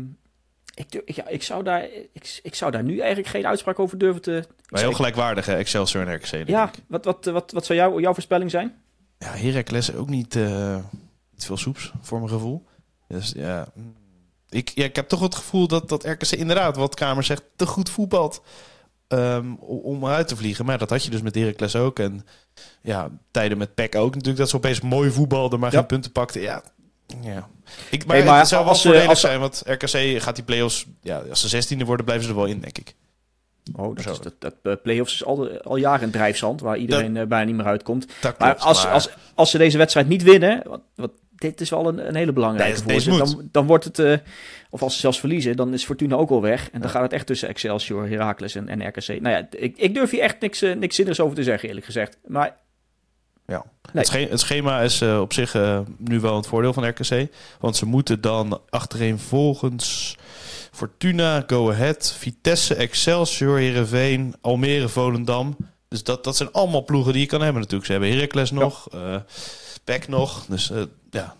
ik, 0.76 1.02
ja, 1.16 1.28
ik, 1.28 1.44
zou 1.44 1.64
daar, 1.64 1.84
ik, 2.14 2.40
ik 2.44 2.56
zou 2.56 2.72
daar 2.72 2.84
nu 2.84 2.98
eigenlijk 3.00 3.28
geen 3.30 3.48
uitspraak 3.48 3.80
over 3.80 3.98
durven 3.98 4.22
te... 4.22 4.44
Maar 4.70 4.82
heel 4.82 4.92
gelijkwaardig, 4.94 5.46
hè? 5.46 5.56
Excelsior 5.56 6.08
en 6.08 6.16
RKC. 6.16 6.48
Ja, 6.48 6.72
wat, 6.88 7.06
wat, 7.06 7.26
wat, 7.26 7.52
wat 7.52 7.66
zou 7.66 7.80
jou, 7.80 8.02
jouw 8.02 8.14
voorspelling 8.14 8.52
zijn? 8.52 8.74
ja 9.18 9.28
Heracles 9.32 9.94
ook 9.94 10.10
niet, 10.10 10.36
eh, 10.36 10.76
niet 11.32 11.46
veel 11.46 11.58
soeps, 11.58 11.92
voor 12.02 12.18
mijn 12.18 12.30
gevoel. 12.32 12.66
Dus 13.08 13.34
ja... 13.36 13.68
mm. 13.74 13.94
Ik, 14.50 14.70
ja, 14.70 14.84
ik 14.84 14.96
heb 14.96 15.08
toch 15.08 15.20
het 15.20 15.36
gevoel 15.36 15.68
dat, 15.68 15.90
dat 15.90 16.04
RKC 16.06 16.32
inderdaad, 16.32 16.76
wat 16.76 16.96
Kamer 16.96 17.24
zegt, 17.24 17.44
te 17.56 17.66
goed 17.66 17.90
voetbalt 17.90 18.42
o- 19.10 19.76
om 19.84 20.04
eruit 20.04 20.28
te 20.28 20.36
vliegen. 20.36 20.66
Maar 20.66 20.78
dat 20.78 20.90
had 20.90 21.04
je 21.04 21.10
dus 21.10 21.22
met 21.22 21.36
Heracles 21.36 21.76
ook. 21.76 22.00
En 22.00 22.26
ja, 22.82 23.10
tijden 23.32 23.58
met 23.58 23.76
PEC 23.76 23.96
ook 23.96 24.10
natuurlijk. 24.12 24.38
Dat 24.38 24.50
ze 24.50 24.56
opeens 24.56 24.82
mooi 24.82 25.12
voetbalden, 25.12 25.60
maar 25.60 25.72
Ja. 25.72 25.78
geen 25.78 25.88
punten 25.88 26.12
pakten. 26.12 26.42
Ja, 26.42 26.64
ja. 27.22 27.50
Ik, 27.90 28.06
maar, 28.06 28.16
Hey, 28.16 28.26
maar 28.26 28.40
het 28.40 28.48
zou 28.48 28.66
wel 28.66 28.76
voordelig 28.76 29.08
als 29.08 29.20
zijn, 29.20 29.40
want 29.40 29.64
RKC 29.66 30.22
gaat 30.22 30.36
die 30.36 30.44
play-offs... 30.44 30.86
Ja, 31.02 31.24
als 31.30 31.42
ze 31.42 31.48
zestiende 31.48 31.86
worden, 31.86 32.06
blijven 32.06 32.26
ze 32.26 32.32
er 32.32 32.38
wel 32.38 32.48
in, 32.48 32.60
denk 32.60 32.78
ik. 32.78 32.96
Oh, 33.76 33.96
dat, 33.96 34.12
is, 34.12 34.20
dat, 34.20 34.34
dat 34.40 34.56
eh, 34.64 34.74
play-offs 34.84 35.14
is 35.14 35.24
al, 35.24 35.62
al 35.62 35.76
jaren 35.76 36.04
een 36.04 36.12
drijfzand 36.12 36.62
waar 36.62 36.78
iedereen 36.78 37.18
eh, 37.18 37.26
bijna 37.26 37.46
niet 37.46 37.56
meer 37.56 37.66
uitkomt. 37.66 38.08
Maar 38.38 38.56
als, 38.56 38.84
maar- 38.84 38.94
als, 38.94 39.10
als 39.34 39.50
ze 39.52 39.58
deze 39.58 39.78
wedstrijd 39.78 40.08
niet 40.08 40.24
winnen, 40.24 40.64
wat, 40.96 41.12
dit 41.36 41.62
is 41.62 41.70
wel 41.70 41.88
een, 41.88 42.08
een 42.08 42.16
hele 42.16 42.34
belangrijke 42.34 42.84
Nee, 42.86 43.02
voor 43.02 43.18
dan, 43.18 43.50
dan 43.52 43.66
wordt 43.66 43.84
het, 43.84 44.00
eh, 44.00 44.18
of 44.70 44.82
als 44.82 44.94
ze 44.94 45.00
zelfs 45.00 45.20
verliezen, 45.20 45.56
dan 45.56 45.74
is 45.74 45.86
Fortuna 45.86 46.16
ook 46.16 46.30
al 46.30 46.42
weg. 46.42 46.70
En 46.72 46.82
dan 46.82 46.90
gaat 46.90 47.02
het 47.02 47.14
echt 47.14 47.26
tussen 47.26 47.50
Excelsior, 47.50 48.08
Heracles 48.08 48.56
en, 48.56 48.68
en 48.70 48.88
RKC. 48.88 49.08
Nou 49.08 49.36
ja, 49.36 49.48
ik, 49.52 49.78
ik 49.78 49.94
durf 49.94 50.10
hier 50.10 50.22
echt 50.22 50.40
niks, 50.40 50.62
niks 50.62 50.96
zinnigs 50.96 51.20
over 51.20 51.36
te 51.36 51.44
zeggen, 51.44 51.68
eerlijk 51.68 51.86
gezegd. 51.86 52.18
Maar 52.26 52.58
Ja. 53.48 53.64
Nee. 53.94 54.04
Het, 54.04 54.08
sche- 54.08 54.28
het 54.30 54.40
schema 54.40 54.82
is 54.82 55.02
eh, 55.02 55.20
op 55.20 55.34
zich 55.34 55.56
eh, 55.56 55.80
nu 55.98 56.20
wel 56.20 56.36
het 56.36 56.48
voordeel 56.48 56.74
van 56.74 56.88
RKC. 56.88 57.28
Want 57.60 57.76
ze 57.76 57.86
moeten 57.86 58.22
dan 58.22 58.62
achtereen 58.70 59.20
volgens, 59.20 60.16
Fortuna, 60.72 61.44
Go 61.48 61.72
Ahead, 61.72 62.16
Vitesse, 62.18 62.76
Excelsior, 62.76 63.58
Heerenveen, 63.58 64.36
Almere, 64.42 64.90
Volendam. 64.90 65.56
Dus 65.88 66.04
dat, 66.04 66.24
dat 66.24 66.36
zijn 66.36 66.52
allemaal 66.52 66.84
ploegen 66.84 67.12
die 67.14 67.22
je 67.22 67.28
kan 67.28 67.42
hebben 67.42 67.62
natuurlijk. 67.62 67.86
Ze 67.86 67.92
hebben 67.92 68.12
Heracles 68.12 68.52
nog, 68.52 68.88
Peck 69.84 70.08
nog. 70.08 70.46
Dus 70.46 70.70
eh, 70.72 70.82
ja, 71.10 71.36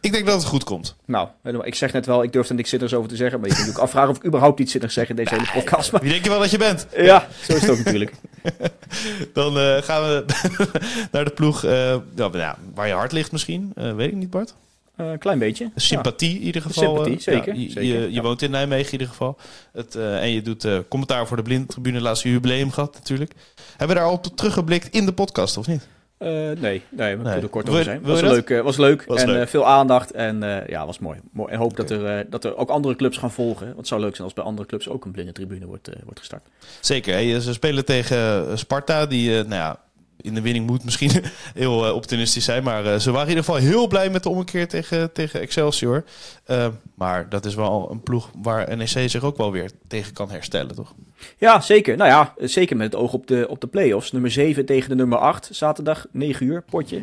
ik 0.00 0.12
denk 0.12 0.26
dat 0.26 0.34
het 0.34 0.44
goed 0.44 0.64
komt. 0.64 0.96
Nou, 1.04 1.28
ik 1.62 1.74
zeg 1.74 1.92
net 1.92 2.06
wel, 2.06 2.22
ik 2.22 2.32
durf 2.32 2.48
er 2.48 2.54
niks 2.54 2.70
zinnigs 2.70 2.94
over 2.94 3.08
te 3.08 3.16
zeggen. 3.16 3.40
Maar 3.40 3.48
je 3.48 3.54
kunt 3.54 3.68
ook 3.68 3.78
afvragen 3.78 4.10
of 4.10 4.16
ik 4.16 4.26
überhaupt 4.26 4.60
iets 4.60 4.72
zinnigs 4.72 4.94
zeg 4.94 5.08
in 5.08 5.16
deze 5.16 5.34
hele 5.34 5.50
podcast. 5.54 5.92
Maar 5.92 6.00
Wie 6.00 6.10
denk 6.10 6.24
je 6.24 6.30
wel 6.30 6.38
dat 6.38 6.50
je 6.50 6.58
bent? 6.58 6.86
ja, 6.96 7.28
zo 7.42 7.54
is 7.54 7.60
het 7.60 7.70
ook 7.70 7.78
natuurlijk. 7.84 8.12
Dan 9.32 9.58
eh, 9.58 9.82
gaan 9.82 10.02
we 10.02 10.24
naar 11.12 11.24
de 11.24 11.30
ploeg 11.30 11.64
eh, 11.64 11.96
ja, 12.14 12.58
waar 12.74 12.86
je 12.86 12.92
hart 12.92 13.12
ligt 13.12 13.32
misschien. 13.32 13.72
Eh, 13.74 13.94
weet 13.94 14.08
ik 14.08 14.14
niet, 14.14 14.30
Bart. 14.30 14.54
Een 14.96 15.18
klein 15.18 15.38
beetje. 15.38 15.70
Sympathie 15.74 16.38
in 16.38 16.42
ieder 16.42 16.62
geval. 16.62 16.82
Sympathie, 16.82 17.20
zeker, 17.20 17.54
ja, 17.54 17.60
je 17.60 17.70
zeker, 17.70 18.10
je, 18.10 18.22
woont 18.22 18.42
in 18.42 18.50
Nijmegen 18.50 18.86
in 18.86 18.92
ieder 18.92 19.08
geval. 19.08 19.38
Het, 19.72 19.94
en 19.94 20.30
je 20.30 20.42
doet 20.42 20.66
commentaar 20.88 21.26
voor 21.26 21.36
de 21.36 21.42
Blindtribune. 21.42 22.00
Laatste 22.00 22.30
jubileum 22.30 22.70
gehad 22.70 22.94
natuurlijk. 22.94 23.32
Hebben 23.68 23.88
we 23.88 23.94
daar 23.94 24.10
al 24.10 24.16
op 24.16 24.36
teruggeblikt 24.36 24.88
in 24.94 25.06
de 25.06 25.12
podcast 25.12 25.56
of 25.56 25.66
niet? 25.66 25.88
Eh, 26.18 26.28
nee, 26.60 26.82
nee, 26.90 27.16
we 27.16 27.22
Nee. 27.22 27.40
er 27.40 27.48
kort 27.48 27.68
over 27.68 27.84
zijn. 27.84 28.02
wil 28.02 28.12
Was 28.12 28.20
leuk, 28.22 28.50
eh, 28.50 28.60
was 28.60 28.76
leuk. 28.76 29.04
Was 29.06 29.20
en 29.22 29.28
leuk. 29.28 29.42
eh, 29.42 29.46
veel 29.48 29.66
aandacht. 29.66 30.10
En 30.10 30.42
eh, 30.42 30.68
ja, 30.68 30.86
was 30.86 30.98
mooi. 30.98 31.18
mooi. 31.32 31.52
En 31.52 31.58
hoop 31.58 31.76
dat, 31.76 31.90
er, 31.90 32.06
eh, 32.18 32.24
dat 32.30 32.44
er 32.44 32.56
ook 32.56 32.68
andere 32.68 32.96
clubs 32.96 33.16
gaan 33.16 33.30
volgen. 33.30 33.64
Want 33.66 33.76
het 33.78 33.86
zou 33.86 34.00
leuk 34.00 34.12
zijn 34.14 34.24
als 34.24 34.32
bij 34.36 34.44
andere 34.44 34.68
clubs 34.68 34.88
ook 34.88 35.04
een 35.04 35.12
blinde 35.12 35.32
tribune 35.32 35.66
wordt, 35.66 35.88
eh, 35.88 35.94
wordt 36.04 36.18
gestart. 36.18 36.42
Zeker. 36.80 37.14
hè. 37.14 37.40
Ze 37.40 37.52
spelen 37.52 37.84
tegen 37.84 38.16
eh, 38.50 38.56
Sparta, 38.56 39.06
die 39.06 39.30
eh, 39.30 39.36
nou 39.36 39.54
ja, 39.54 39.80
in 40.20 40.34
de 40.34 40.40
winning 40.40 40.66
moet 40.66 40.84
misschien 40.84 41.10
heel 41.54 41.86
eh, 41.86 41.94
optimistisch 41.94 42.44
zijn. 42.44 42.62
Maar 42.62 42.86
eh, 42.86 42.98
ze 42.98 43.10
waren 43.10 43.28
in 43.28 43.36
ieder 43.36 43.44
geval 43.44 43.60
heel 43.60 43.86
blij 43.86 44.10
met 44.10 44.22
de 44.22 44.28
ommekeer 44.28 44.68
tegen, 44.68 45.12
tegen 45.12 45.40
Excelsior. 45.40 46.04
Eh, 46.44 46.66
maar 46.94 47.28
dat 47.28 47.44
is 47.44 47.54
wel 47.54 47.88
een 47.90 48.00
ploeg 48.02 48.30
waar 48.42 48.76
NEC 48.76 48.88
zich 49.10 49.22
ook 49.22 49.36
wel 49.36 49.52
weer 49.52 49.70
tegen 49.88 50.12
kan 50.12 50.30
herstellen, 50.30 50.74
toch? 50.74 50.94
Ja, 51.36 51.60
zeker. 51.60 51.96
Nou 51.96 52.10
ja, 52.10 52.34
eh, 52.38 52.48
zeker 52.48 52.76
met 52.76 52.92
het 52.92 53.02
oog 53.02 53.12
op 53.12 53.26
de, 53.26 53.46
op 53.48 53.60
de 53.60 53.66
play-offs. 53.66 54.12
Nummer 54.12 54.30
7 54.30 54.64
tegen 54.64 54.88
de 54.88 54.94
nummer 54.94 55.18
8. 55.18 55.48
Zaterdag, 55.52 56.06
9 56.10 56.46
uur, 56.46 56.62
potje. 56.62 57.02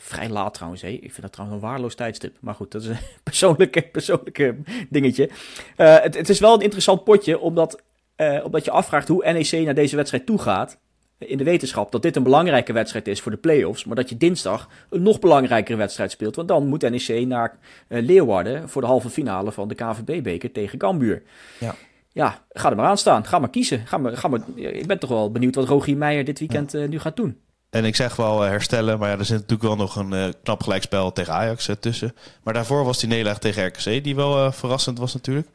Vrij 0.00 0.28
laat 0.28 0.54
trouwens, 0.54 0.82
hé. 0.82 0.88
Ik 0.88 1.00
vind 1.00 1.22
dat 1.22 1.32
trouwens 1.32 1.62
een 1.62 1.68
waarloos 1.68 1.94
tijdstip. 1.94 2.36
Maar 2.40 2.54
goed, 2.54 2.72
dat 2.72 2.82
is 2.82 2.88
een 2.88 2.98
persoonlijke, 3.22 3.82
persoonlijke 3.82 4.56
dingetje. 4.88 5.30
Eh, 5.76 6.00
het, 6.00 6.16
het 6.16 6.28
is 6.28 6.40
wel 6.40 6.54
een 6.54 6.60
interessant 6.60 7.04
potje, 7.04 7.38
omdat, 7.38 7.82
eh, 8.16 8.40
omdat 8.44 8.64
je 8.64 8.70
afvraagt 8.70 9.08
hoe 9.08 9.32
NEC 9.32 9.64
naar 9.64 9.74
deze 9.74 9.96
wedstrijd 9.96 10.26
toe 10.26 10.38
gaat. 10.38 10.78
In 11.18 11.38
de 11.38 11.44
wetenschap 11.44 11.92
dat 11.92 12.02
dit 12.02 12.16
een 12.16 12.22
belangrijke 12.22 12.72
wedstrijd 12.72 13.08
is 13.08 13.20
voor 13.20 13.32
de 13.32 13.38
play-offs. 13.38 13.84
Maar 13.84 13.96
dat 13.96 14.08
je 14.08 14.16
dinsdag 14.16 14.68
een 14.90 15.02
nog 15.02 15.18
belangrijkere 15.18 15.78
wedstrijd 15.78 16.10
speelt. 16.10 16.36
Want 16.36 16.48
dan 16.48 16.66
moet 16.66 16.90
NEC 16.90 17.26
naar 17.26 17.58
eh, 17.88 18.02
Leeuwarden 18.02 18.68
voor 18.68 18.82
de 18.82 18.88
halve 18.88 19.10
finale 19.10 19.52
van 19.52 19.68
de 19.68 19.74
KVB-beker 19.74 20.52
tegen 20.52 20.78
Cambuur. 20.78 21.22
Ja. 21.60 21.74
Ja, 22.18 22.44
ga 22.48 22.70
er 22.70 22.76
maar 22.76 22.86
aan 22.86 22.98
staan. 22.98 23.26
Ga 23.26 23.38
maar 23.38 23.50
kiezen. 23.50 23.86
Ga 23.86 23.98
maar, 23.98 24.16
ga 24.16 24.28
maar, 24.28 24.40
ik 24.54 24.86
ben 24.86 24.98
toch 24.98 25.10
wel 25.10 25.30
benieuwd 25.30 25.54
wat 25.54 25.68
Rogier 25.68 25.96
Meijer 25.96 26.24
dit 26.24 26.38
weekend 26.38 26.74
eh, 26.74 26.88
nu 26.88 26.98
gaat 27.00 27.16
doen. 27.16 27.40
En 27.70 27.84
ik 27.84 27.96
zeg 27.96 28.16
wel 28.16 28.44
eh, 28.44 28.50
herstellen, 28.50 28.98
maar 28.98 29.10
ja, 29.10 29.18
er 29.18 29.24
zit 29.24 29.34
natuurlijk 29.34 29.62
wel 29.62 29.76
nog 29.76 29.96
een 29.96 30.12
eh, 30.12 30.28
knap 30.42 30.62
gelijkspel 30.62 31.12
tegen 31.12 31.32
Ajax 31.32 31.70
tussen. 31.80 32.14
Maar 32.42 32.54
daarvoor 32.54 32.84
was 32.84 32.98
die 32.98 33.08
nederlaag 33.08 33.38
tegen 33.38 33.66
RKC, 33.66 34.04
die 34.04 34.16
wel 34.16 34.52
verrassend 34.52 34.98
was 34.98 35.14
natuurlijk. 35.14 35.48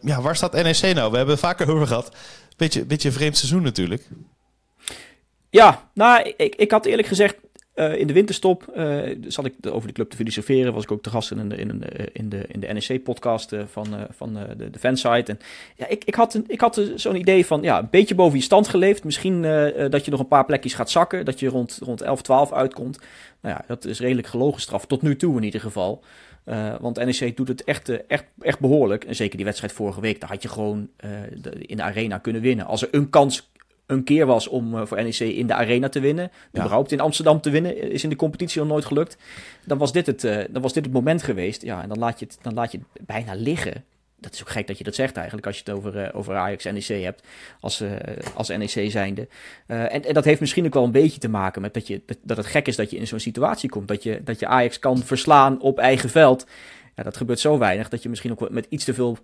Ja, 0.00 0.22
waar 0.22 0.36
staat 0.36 0.52
NEC 0.52 0.94
nou? 0.94 1.10
We 1.10 1.16
hebben 1.16 1.34
het 1.34 1.44
vaker 1.44 1.70
over 1.70 1.86
gehad. 1.86 2.16
Beetje, 2.56 2.84
beetje 2.84 3.08
een 3.08 3.14
vreemd 3.14 3.36
seizoen 3.36 3.62
natuurlijk. 3.62 4.08
Ja, 5.50 5.90
nou, 5.94 6.34
ik, 6.36 6.54
ik 6.54 6.70
had 6.70 6.86
eerlijk 6.86 7.08
gezegd 7.08 7.36
eh, 7.74 7.98
in 7.98 8.06
de 8.06 8.12
winterstop 8.12 8.68
eh, 8.68 9.00
zat 9.26 9.44
ik 9.44 9.54
over 9.70 9.88
de 9.88 9.94
club 9.94 10.10
te 10.10 10.16
filosoferen. 10.16 10.72
Was 10.72 10.82
ik 10.82 10.92
ook 10.92 11.02
te 11.02 11.10
gast 11.10 11.30
in 11.30 11.48
de, 11.48 11.56
in 11.56 11.78
de, 11.78 12.08
in 12.12 12.28
de, 12.28 12.44
in 12.48 12.60
de 12.60 12.66
NEC-podcast 12.66 13.52
eh, 13.52 13.62
van, 13.66 13.94
eh, 13.94 14.00
van 14.10 14.38
eh, 14.38 14.44
de, 14.56 14.70
de 14.70 14.78
fansite. 14.78 15.32
En 15.32 15.38
ja, 15.76 15.88
ik, 15.88 16.04
ik 16.04 16.14
had, 16.14 16.40
ik 16.46 16.60
had 16.60 16.90
zo'n 16.94 17.16
idee 17.16 17.46
van 17.46 17.62
ja, 17.62 17.78
een 17.78 17.88
beetje 17.90 18.14
boven 18.14 18.38
je 18.38 18.44
stand 18.44 18.68
geleefd. 18.68 19.04
Misschien 19.04 19.44
eh, 19.44 19.84
eh, 19.84 19.90
dat 19.90 20.04
je 20.04 20.10
nog 20.10 20.20
een 20.20 20.28
paar 20.28 20.44
plekjes 20.44 20.74
gaat 20.74 20.90
zakken. 20.90 21.24
Dat 21.24 21.40
je 21.40 21.48
rond, 21.48 21.78
rond 21.82 22.00
11, 22.00 22.22
12 22.22 22.52
uitkomt. 22.52 22.98
Nou 23.40 23.54
ja, 23.54 23.64
dat 23.66 23.84
is 23.84 24.00
redelijk 24.00 24.26
gelogen 24.26 24.60
straf. 24.60 24.86
Tot 24.86 25.02
nu 25.02 25.16
toe 25.16 25.36
in 25.36 25.42
ieder 25.42 25.60
geval. 25.60 26.02
Eh, 26.44 26.74
want 26.80 27.04
NEC 27.04 27.36
doet 27.36 27.48
het 27.48 27.64
echt, 27.64 27.88
eh, 27.88 27.98
echt, 28.06 28.24
echt 28.40 28.60
behoorlijk. 28.60 29.04
En 29.04 29.14
zeker 29.14 29.36
die 29.36 29.44
wedstrijd 29.44 29.72
vorige 29.72 30.00
week, 30.00 30.20
daar 30.20 30.28
had 30.28 30.42
je 30.42 30.48
gewoon 30.48 30.88
eh, 30.96 31.10
in 31.58 31.76
de 31.76 31.82
arena 31.82 32.18
kunnen 32.18 32.42
winnen. 32.42 32.66
Als 32.66 32.82
er 32.82 32.88
een 32.90 33.10
kans 33.10 33.50
een 33.86 34.04
keer 34.04 34.26
was 34.26 34.48
om 34.48 34.74
eh, 34.78 34.86
voor 34.86 35.02
NEC 35.02 35.18
in 35.18 35.46
de 35.46 35.54
arena 35.54 35.88
te 35.88 36.00
winnen, 36.00 36.30
Ja. 36.52 36.60
überhaupt 36.60 36.92
in 36.92 37.00
Amsterdam 37.00 37.40
te 37.40 37.50
winnen, 37.50 37.90
is 37.90 38.02
in 38.04 38.10
de 38.10 38.16
competitie 38.16 38.60
nog 38.60 38.68
nooit 38.70 38.84
gelukt. 38.84 39.16
Dan 39.64 39.78
was 39.78 39.92
dit 39.92 40.06
het, 40.06 40.24
eh, 40.24 40.44
dan 40.50 40.62
was 40.62 40.72
dit 40.72 40.84
het 40.84 40.92
moment 40.94 41.22
geweest. 41.22 41.62
Ja, 41.62 41.82
en 41.82 41.88
dan 41.88 41.98
laat 41.98 42.18
je 42.18 42.24
het, 42.24 42.38
dan 42.42 42.54
laat 42.54 42.72
je 42.72 42.78
het 42.92 43.06
bijna 43.06 43.34
liggen. 43.34 43.84
Dat 44.20 44.32
is 44.34 44.40
ook 44.40 44.48
gek 44.50 44.66
dat 44.66 44.78
je 44.78 44.84
dat 44.84 44.94
zegt 44.94 45.16
eigenlijk, 45.16 45.46
als 45.46 45.56
je 45.56 45.62
het 45.64 45.74
over, 45.74 45.98
eh, 45.98 46.16
over 46.18 46.34
Ajax 46.36 46.64
NEC 46.64 47.02
hebt, 47.02 47.22
als, 47.60 47.80
eh, 47.80 47.90
als 48.34 48.48
NEC 48.48 48.90
zijnde. 48.90 49.28
En, 49.66 50.04
en 50.04 50.14
dat 50.14 50.24
heeft 50.24 50.40
misschien 50.40 50.66
ook 50.66 50.74
wel 50.74 50.84
een 50.84 50.90
beetje 50.90 51.20
te 51.20 51.28
maken 51.28 51.62
met 51.62 51.74
dat, 51.74 51.86
je, 51.86 52.02
dat 52.22 52.36
het 52.36 52.46
gek 52.46 52.66
is 52.66 52.76
dat 52.76 52.90
je 52.90 52.96
in 52.96 53.06
zo'n 53.06 53.18
situatie 53.18 53.68
komt. 53.68 53.88
Dat 53.88 54.02
je, 54.02 54.20
dat 54.24 54.38
je 54.40 54.46
Ajax 54.46 54.78
kan 54.78 54.98
verslaan 54.98 55.60
op 55.60 55.78
eigen 55.78 56.08
veld. 56.10 56.46
Ja, 56.96 57.02
dat 57.02 57.16
gebeurt 57.16 57.40
zo 57.40 57.58
weinig 57.58 57.88
dat 57.88 58.02
je 58.02 58.08
misschien 58.08 58.30
ook 58.30 58.50
met 58.50 58.66
iets 58.68 58.84
te 58.84 58.94
veel 58.94 59.18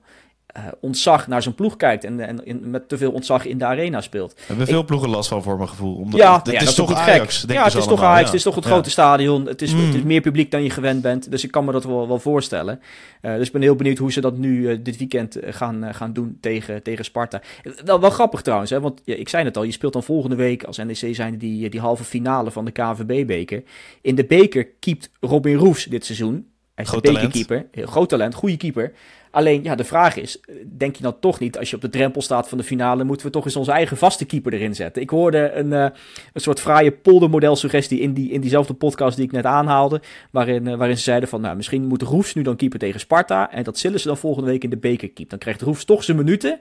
eh, 0.52 0.62
ontzag 0.80 1.26
naar 1.26 1.42
zo'n 1.42 1.54
ploeg 1.54 1.76
kijkt. 1.76 2.04
En, 2.04 2.20
en 2.20 2.44
in- 2.44 2.70
met 2.70 2.88
te 2.88 2.98
veel 2.98 3.12
ontzag 3.12 3.44
in 3.46 3.58
de 3.58 3.64
arena 3.64 4.00
speelt. 4.00 4.32
We 4.34 4.42
hebben 4.46 4.66
veel 4.66 4.84
ploegen 4.84 5.08
last 5.08 5.28
van 5.28 5.42
voor 5.42 5.56
mijn 5.56 5.68
gevoel. 5.68 5.96
Omdat, 5.96 6.20
Ja, 6.20 6.36
het 6.36 6.46
ja, 6.52 6.60
is 6.60 6.68
is 6.68 6.74
toch 6.74 6.92
Ajax, 6.94 7.44
Ja, 7.48 7.64
het 7.64 7.74
is 7.74 7.84
toch 7.86 8.02
Ajax, 8.02 8.18
ja. 8.20 8.24
het 8.26 8.34
is 8.34 8.42
toch 8.42 8.54
het 8.54 8.64
grote 8.64 8.90
stadion. 8.90 9.46
Het 9.46 9.62
is, 9.62 9.74
Mm. 9.74 9.86
het 9.86 9.94
is 9.94 10.02
meer 10.02 10.20
publiek 10.20 10.50
dan 10.50 10.62
je 10.62 10.70
gewend 10.70 11.02
bent. 11.02 11.30
Dus 11.30 11.44
ik 11.44 11.50
kan 11.50 11.64
me 11.64 11.72
dat 11.72 11.84
wel, 11.84 12.08
wel 12.08 12.18
voorstellen. 12.18 12.80
Eh, 13.20 13.34
dus 13.36 13.46
ik 13.46 13.52
ben 13.52 13.62
heel 13.62 13.74
benieuwd 13.76 13.98
hoe 13.98 14.12
ze 14.12 14.20
dat 14.20 14.36
nu 14.36 14.70
eh, 14.70 14.78
dit 14.82 14.96
weekend 14.98 15.36
gaan, 15.40 15.94
gaan 15.94 16.12
doen 16.12 16.38
tegen, 16.40 16.82
tegen 16.82 17.04
Sparta. 17.04 17.40
Wel, 17.84 18.00
wel 18.00 18.10
grappig 18.10 18.42
trouwens, 18.42 18.70
hè, 18.70 18.80
want 18.80 19.00
ik 19.04 19.28
zei 19.28 19.44
het 19.44 19.56
al, 19.56 19.62
je 19.62 19.72
speelt 19.72 19.92
dan 19.92 20.02
volgende 20.02 20.36
week 20.36 20.64
als 20.64 20.76
NEC 20.76 21.14
zijn 21.14 21.38
die, 21.38 21.68
die 21.70 21.80
halve 21.80 22.04
finale 22.04 22.50
van 22.50 22.64
de 22.64 22.70
KNVB-beker. 22.70 23.62
In 24.02 24.14
de 24.14 24.24
beker 24.24 24.66
keept 24.80 25.10
Robin 25.20 25.56
Roefs 25.56 25.84
dit 25.84 26.04
seizoen. 26.04 26.49
Hij 26.80 26.88
is 26.88 27.00
Groot 27.00 27.04
talent. 27.04 27.32
bekerkeeper. 27.32 27.88
Groot 27.88 28.08
talent, 28.08 28.34
goede 28.34 28.56
keeper. 28.56 28.92
Alleen, 29.30 29.62
ja, 29.62 29.74
de 29.74 29.84
vraag 29.84 30.16
is, 30.16 30.40
denk 30.64 30.96
je 30.96 31.02
dan 31.02 31.18
toch 31.20 31.40
niet, 31.40 31.58
als 31.58 31.70
je 31.70 31.76
op 31.76 31.82
de 31.82 31.88
drempel 31.88 32.22
staat 32.22 32.48
van 32.48 32.58
de 32.58 32.64
finale, 32.64 33.04
moeten 33.04 33.26
we 33.26 33.32
toch 33.32 33.44
eens 33.44 33.56
onze 33.56 33.72
eigen 33.72 33.96
vaste 33.96 34.24
keeper 34.24 34.52
erin 34.52 34.74
zetten? 34.74 35.02
Ik 35.02 35.10
hoorde 35.10 35.52
een, 35.52 35.72
eh, 35.72 35.86
een 36.32 36.40
soort 36.40 36.60
fraaie 36.60 36.92
poldermodel 36.92 37.56
suggestie 37.56 38.00
in, 38.00 38.12
die, 38.12 38.30
in 38.30 38.40
diezelfde 38.40 38.74
podcast 38.74 39.16
die 39.16 39.24
ik 39.24 39.32
net 39.32 39.44
aanhaalde, 39.44 40.00
waarin, 40.30 40.66
eh, 40.66 40.76
waarin 40.76 40.96
ze 40.96 41.02
zeiden 41.02 41.28
van, 41.28 41.40
nou, 41.40 41.56
misschien 41.56 41.86
moet 41.86 42.02
Roefs 42.02 42.34
nu 42.34 42.42
dan 42.42 42.56
keeper 42.56 42.78
tegen 42.78 43.00
Sparta, 43.00 43.52
en 43.52 43.62
dat 43.64 43.78
zullen 43.78 44.00
ze 44.00 44.06
dan 44.06 44.16
volgende 44.16 44.50
week 44.50 44.64
in 44.64 44.70
de 44.70 44.76
beker 44.76 45.10
keep. 45.10 45.30
Dan 45.30 45.38
krijgt 45.38 45.62
Roefs 45.62 45.84
toch 45.84 46.04
zijn 46.04 46.16
minuten, 46.16 46.60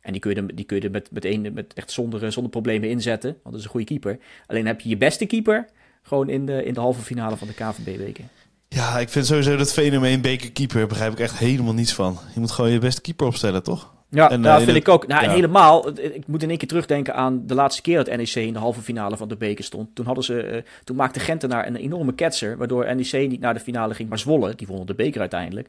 en 0.00 0.12
die 0.12 0.20
kun 0.20 0.30
je 0.30 0.36
er, 0.36 0.54
die 0.54 0.64
kun 0.64 0.76
je 0.76 0.82
er 0.82 0.90
met, 0.90 1.10
met, 1.12 1.24
een, 1.24 1.50
met 1.54 1.74
echt 1.74 1.90
zonder, 1.90 2.24
eh, 2.24 2.30
zonder 2.30 2.50
problemen 2.50 2.88
inzetten, 2.88 3.30
want 3.30 3.44
dat 3.44 3.54
is 3.54 3.64
een 3.64 3.70
goede 3.70 3.86
keeper. 3.86 4.18
Alleen 4.46 4.66
heb 4.66 4.80
je 4.80 4.88
je 4.88 4.96
beste 4.96 5.26
keeper 5.26 5.68
gewoon 6.02 6.28
in 6.28 6.46
de, 6.46 6.64
in 6.64 6.74
de 6.74 6.80
halve 6.80 7.02
finale 7.02 7.36
van 7.36 7.48
de 7.48 7.54
KVB-beker. 7.54 8.24
Ja, 8.68 8.98
ik 8.98 9.08
vind 9.08 9.26
sowieso 9.26 9.56
dat 9.56 9.72
fenomeen 9.72 10.20
bekerkeeper 10.20 10.86
begrijp 10.86 11.12
ik 11.12 11.18
echt 11.18 11.38
helemaal 11.38 11.74
niets 11.74 11.92
van. 11.92 12.18
Je 12.34 12.40
moet 12.40 12.50
gewoon 12.50 12.70
je 12.70 12.78
beste 12.78 13.00
keeper 13.00 13.26
opstellen, 13.26 13.62
toch? 13.62 13.96
Ja, 14.10 14.30
En, 14.30 14.42
dat 14.42 14.54
eh, 14.54 14.58
in 14.58 14.64
vind 14.64 14.76
ik 14.76 14.88
ook. 14.88 15.06
Nou, 15.06 15.24
en 15.24 15.30
helemaal. 15.30 15.88
Ik 15.98 16.26
moet 16.26 16.42
in 16.42 16.48
één 16.48 16.58
keer 16.58 16.68
terugdenken 16.68 17.14
aan 17.14 17.46
de 17.46 17.54
laatste 17.54 17.82
keer 17.82 17.96
dat 18.04 18.16
NEC 18.16 18.34
in 18.34 18.52
de 18.52 18.58
halve 18.58 18.80
finale 18.80 19.16
van 19.16 19.28
de 19.28 19.36
beker 19.36 19.64
stond. 19.64 19.94
Toen, 19.94 20.06
hadden 20.06 20.24
ze, 20.24 20.40
eh, 20.42 20.62
toen 20.84 20.96
maakte 20.96 21.20
Gentenaar 21.20 21.66
een 21.66 21.76
enorme 21.76 22.14
ketser, 22.14 22.56
waardoor 22.56 22.94
NEC 22.94 23.28
niet 23.28 23.40
naar 23.40 23.54
de 23.54 23.60
finale 23.60 23.94
ging, 23.94 24.08
maar 24.08 24.18
Zwolle. 24.18 24.54
Die 24.54 24.66
wonnen 24.66 24.86
de 24.86 24.94
beker 24.94 25.20
uiteindelijk. 25.20 25.68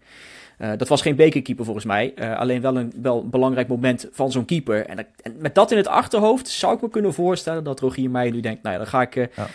Eh, 0.57 0.71
dat 0.77 0.87
was 0.87 1.01
geen 1.01 1.15
bekerkeeper 1.15 1.65
volgens 1.65 1.85
mij. 1.85 2.13
alleen 2.35 2.61
wel 2.61 2.77
een, 2.77 2.93
wel 3.01 3.21
een 3.21 3.29
belangrijk 3.29 3.67
moment 3.67 4.07
van 4.11 4.31
zo'n 4.31 4.45
keeper. 4.45 4.85
En, 4.85 5.07
met 5.37 5.55
dat 5.55 5.71
in 5.71 5.77
het 5.77 5.87
achterhoofd 5.87 6.47
zou 6.47 6.75
ik 6.75 6.81
me 6.81 6.89
kunnen 6.89 7.13
voorstellen 7.13 7.63
dat 7.63 7.79
Rogier 7.79 8.09
Meijer 8.09 8.33
nu 8.33 8.39
denkt, 8.39 8.63
nou 8.63 8.73
ja, 8.75 8.81
dan 8.81 8.91
ga 8.91 9.01
ik 9.01 9.29
Ja. 9.35 9.47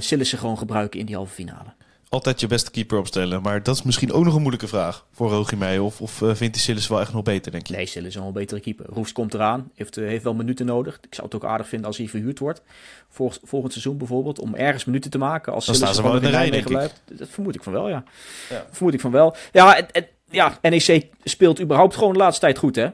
Sillissen 0.00 0.38
gewoon 0.38 0.58
gebruiken 0.58 1.00
in 1.00 1.06
die 1.06 1.14
halve 1.14 1.34
finale. 1.34 1.72
Altijd 2.14 2.40
je 2.40 2.46
beste 2.46 2.70
keeper 2.70 2.98
opstellen. 2.98 3.42
Maar 3.42 3.62
dat 3.62 3.74
is 3.74 3.82
misschien 3.82 4.12
ook 4.12 4.24
nog 4.24 4.34
een 4.34 4.40
moeilijke 4.40 4.68
vraag 4.68 5.06
voor 5.12 5.30
Rogier 5.30 5.58
Meijer. 5.58 5.82
Of, 5.82 6.00
of 6.00 6.22
eh, 6.22 6.34
vindt 6.34 6.54
die 6.54 6.62
Sillis 6.62 6.88
wel 6.88 7.00
echt 7.00 7.12
nog 7.12 7.22
beter, 7.22 7.52
denk 7.52 7.66
je? 7.66 7.74
Nee, 7.74 7.86
Sillissen 7.86 8.10
is 8.10 8.16
wel 8.16 8.26
een 8.26 8.32
betere 8.32 8.60
keeper. 8.60 8.86
Roefs 8.88 9.12
komt 9.12 9.34
eraan, 9.34 9.70
heeft, 9.74 9.96
eh, 9.96 10.06
heeft 10.06 10.24
wel 10.24 10.34
minuten 10.34 10.66
nodig. 10.66 10.98
Ik 11.00 11.14
zou 11.14 11.26
het 11.26 11.36
ook 11.36 11.44
aardig 11.44 11.68
vinden 11.68 11.86
als 11.86 11.96
hij 11.96 12.08
verhuurd 12.08 12.38
wordt. 12.38 12.62
Volg, 13.08 13.38
volgend 13.42 13.72
seizoen 13.72 13.98
bijvoorbeeld, 13.98 14.38
om 14.38 14.54
ergens 14.54 14.84
minuten 14.84 15.10
te 15.10 15.18
maken. 15.18 15.52
Als 15.52 15.66
Dan 15.66 15.74
staan 15.74 15.94
ze 15.94 16.02
wel 16.02 16.16
in 16.16 16.22
de 16.22 16.28
rij, 16.28 16.62
blijft. 16.62 17.02
Dat 17.12 17.28
vermoed 17.28 17.54
ik 17.54 17.62
van 17.62 17.72
wel, 17.72 17.88
ja. 17.88 18.04
Ja. 18.50 18.66
Vermoed 18.70 18.94
ik 18.94 19.00
van 19.00 19.10
wel. 19.10 19.36
Ja, 19.52 19.76
en, 19.76 19.90
en- 19.90 20.06
ja, 20.30 20.58
NEC 20.62 21.06
speelt 21.24 21.60
überhaupt 21.60 21.94
gewoon 21.94 22.12
de 22.12 22.18
laatste 22.18 22.40
tijd 22.40 22.58
goed, 22.58 22.76
hè? 22.76 22.88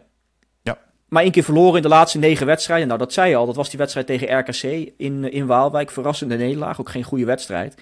Ja. 0.62 0.78
maar 1.08 1.22
één 1.22 1.32
keer 1.32 1.42
verloren 1.44 1.76
in 1.76 1.82
de 1.82 1.88
laatste 1.88 2.18
negen 2.18 2.46
wedstrijden. 2.46 2.86
Nou, 2.86 2.98
dat 2.98 3.12
zei 3.12 3.30
je 3.30 3.36
al. 3.36 3.46
Dat 3.46 3.56
was 3.56 3.70
die 3.70 3.78
wedstrijd 3.78 4.06
tegen 4.06 4.38
RKC 4.38 4.92
in, 4.96 5.32
in 5.32 5.46
Waalwijk. 5.46 5.90
Verrassende 5.90 6.36
nederlaag. 6.36 6.80
Ook 6.80 6.90
geen 6.90 7.02
goede 7.02 7.24
wedstrijd. 7.24 7.74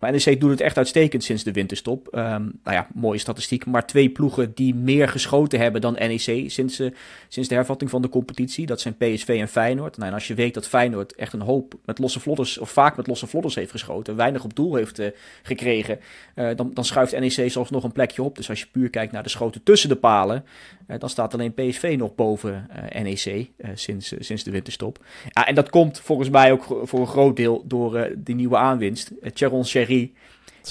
Maar 0.00 0.12
NEC 0.12 0.40
doet 0.40 0.50
het 0.50 0.60
echt 0.60 0.76
uitstekend 0.76 1.24
sinds 1.24 1.42
de 1.42 1.52
winterstop. 1.52 2.06
Um, 2.06 2.12
nou 2.62 2.76
ja, 2.76 2.86
mooie 2.94 3.18
statistiek. 3.18 3.66
Maar 3.66 3.86
twee 3.86 4.08
ploegen 4.08 4.54
die 4.54 4.74
meer 4.74 5.08
geschoten 5.08 5.58
hebben 5.60 5.80
dan 5.80 5.92
NEC 5.92 6.50
sinds, 6.50 6.80
uh, 6.80 6.90
sinds 7.28 7.48
de 7.48 7.54
hervatting 7.54 7.90
van 7.90 8.02
de 8.02 8.08
competitie. 8.08 8.66
Dat 8.66 8.80
zijn 8.80 8.96
PSV 8.96 9.36
en 9.40 9.48
Feyenoord. 9.48 9.96
Nou, 9.96 10.08
en 10.08 10.14
als 10.14 10.26
je 10.26 10.34
weet 10.34 10.54
dat 10.54 10.68
Feyenoord 10.68 11.14
echt 11.14 11.32
een 11.32 11.40
hoop 11.40 11.74
met 11.84 11.98
losse 11.98 12.20
vlodders, 12.20 12.58
of 12.58 12.70
vaak 12.70 12.96
met 12.96 13.06
losse 13.06 13.26
vlodders 13.26 13.54
heeft 13.54 13.70
geschoten, 13.70 14.16
weinig 14.16 14.44
op 14.44 14.56
doel 14.56 14.74
heeft 14.74 15.00
uh, 15.00 15.06
gekregen, 15.42 15.98
uh, 16.34 16.50
dan, 16.56 16.70
dan 16.74 16.84
schuift 16.84 17.18
NEC 17.18 17.50
zelfs 17.50 17.70
nog 17.70 17.84
een 17.84 17.92
plekje 17.92 18.22
op. 18.22 18.36
Dus 18.36 18.48
als 18.48 18.60
je 18.60 18.66
puur 18.72 18.90
kijkt 18.90 19.12
naar 19.12 19.22
de 19.22 19.28
schoten 19.28 19.62
tussen 19.62 19.88
de 19.88 19.96
palen, 19.96 20.44
dan 20.98 21.08
staat 21.08 21.34
alleen 21.34 21.54
PSV 21.54 21.94
nog 21.98 22.14
boven 22.14 22.68
NEC 23.02 23.50
sinds, 23.74 24.14
sinds 24.18 24.42
de 24.42 24.50
winterstop. 24.50 25.04
Ja, 25.28 25.46
en 25.46 25.54
dat 25.54 25.70
komt 25.70 26.00
volgens 26.00 26.30
mij 26.30 26.52
ook 26.52 26.80
voor 26.82 27.00
een 27.00 27.06
groot 27.06 27.36
deel 27.36 27.64
door 27.66 28.08
die 28.16 28.34
nieuwe 28.34 28.56
aanwinst. 28.56 29.10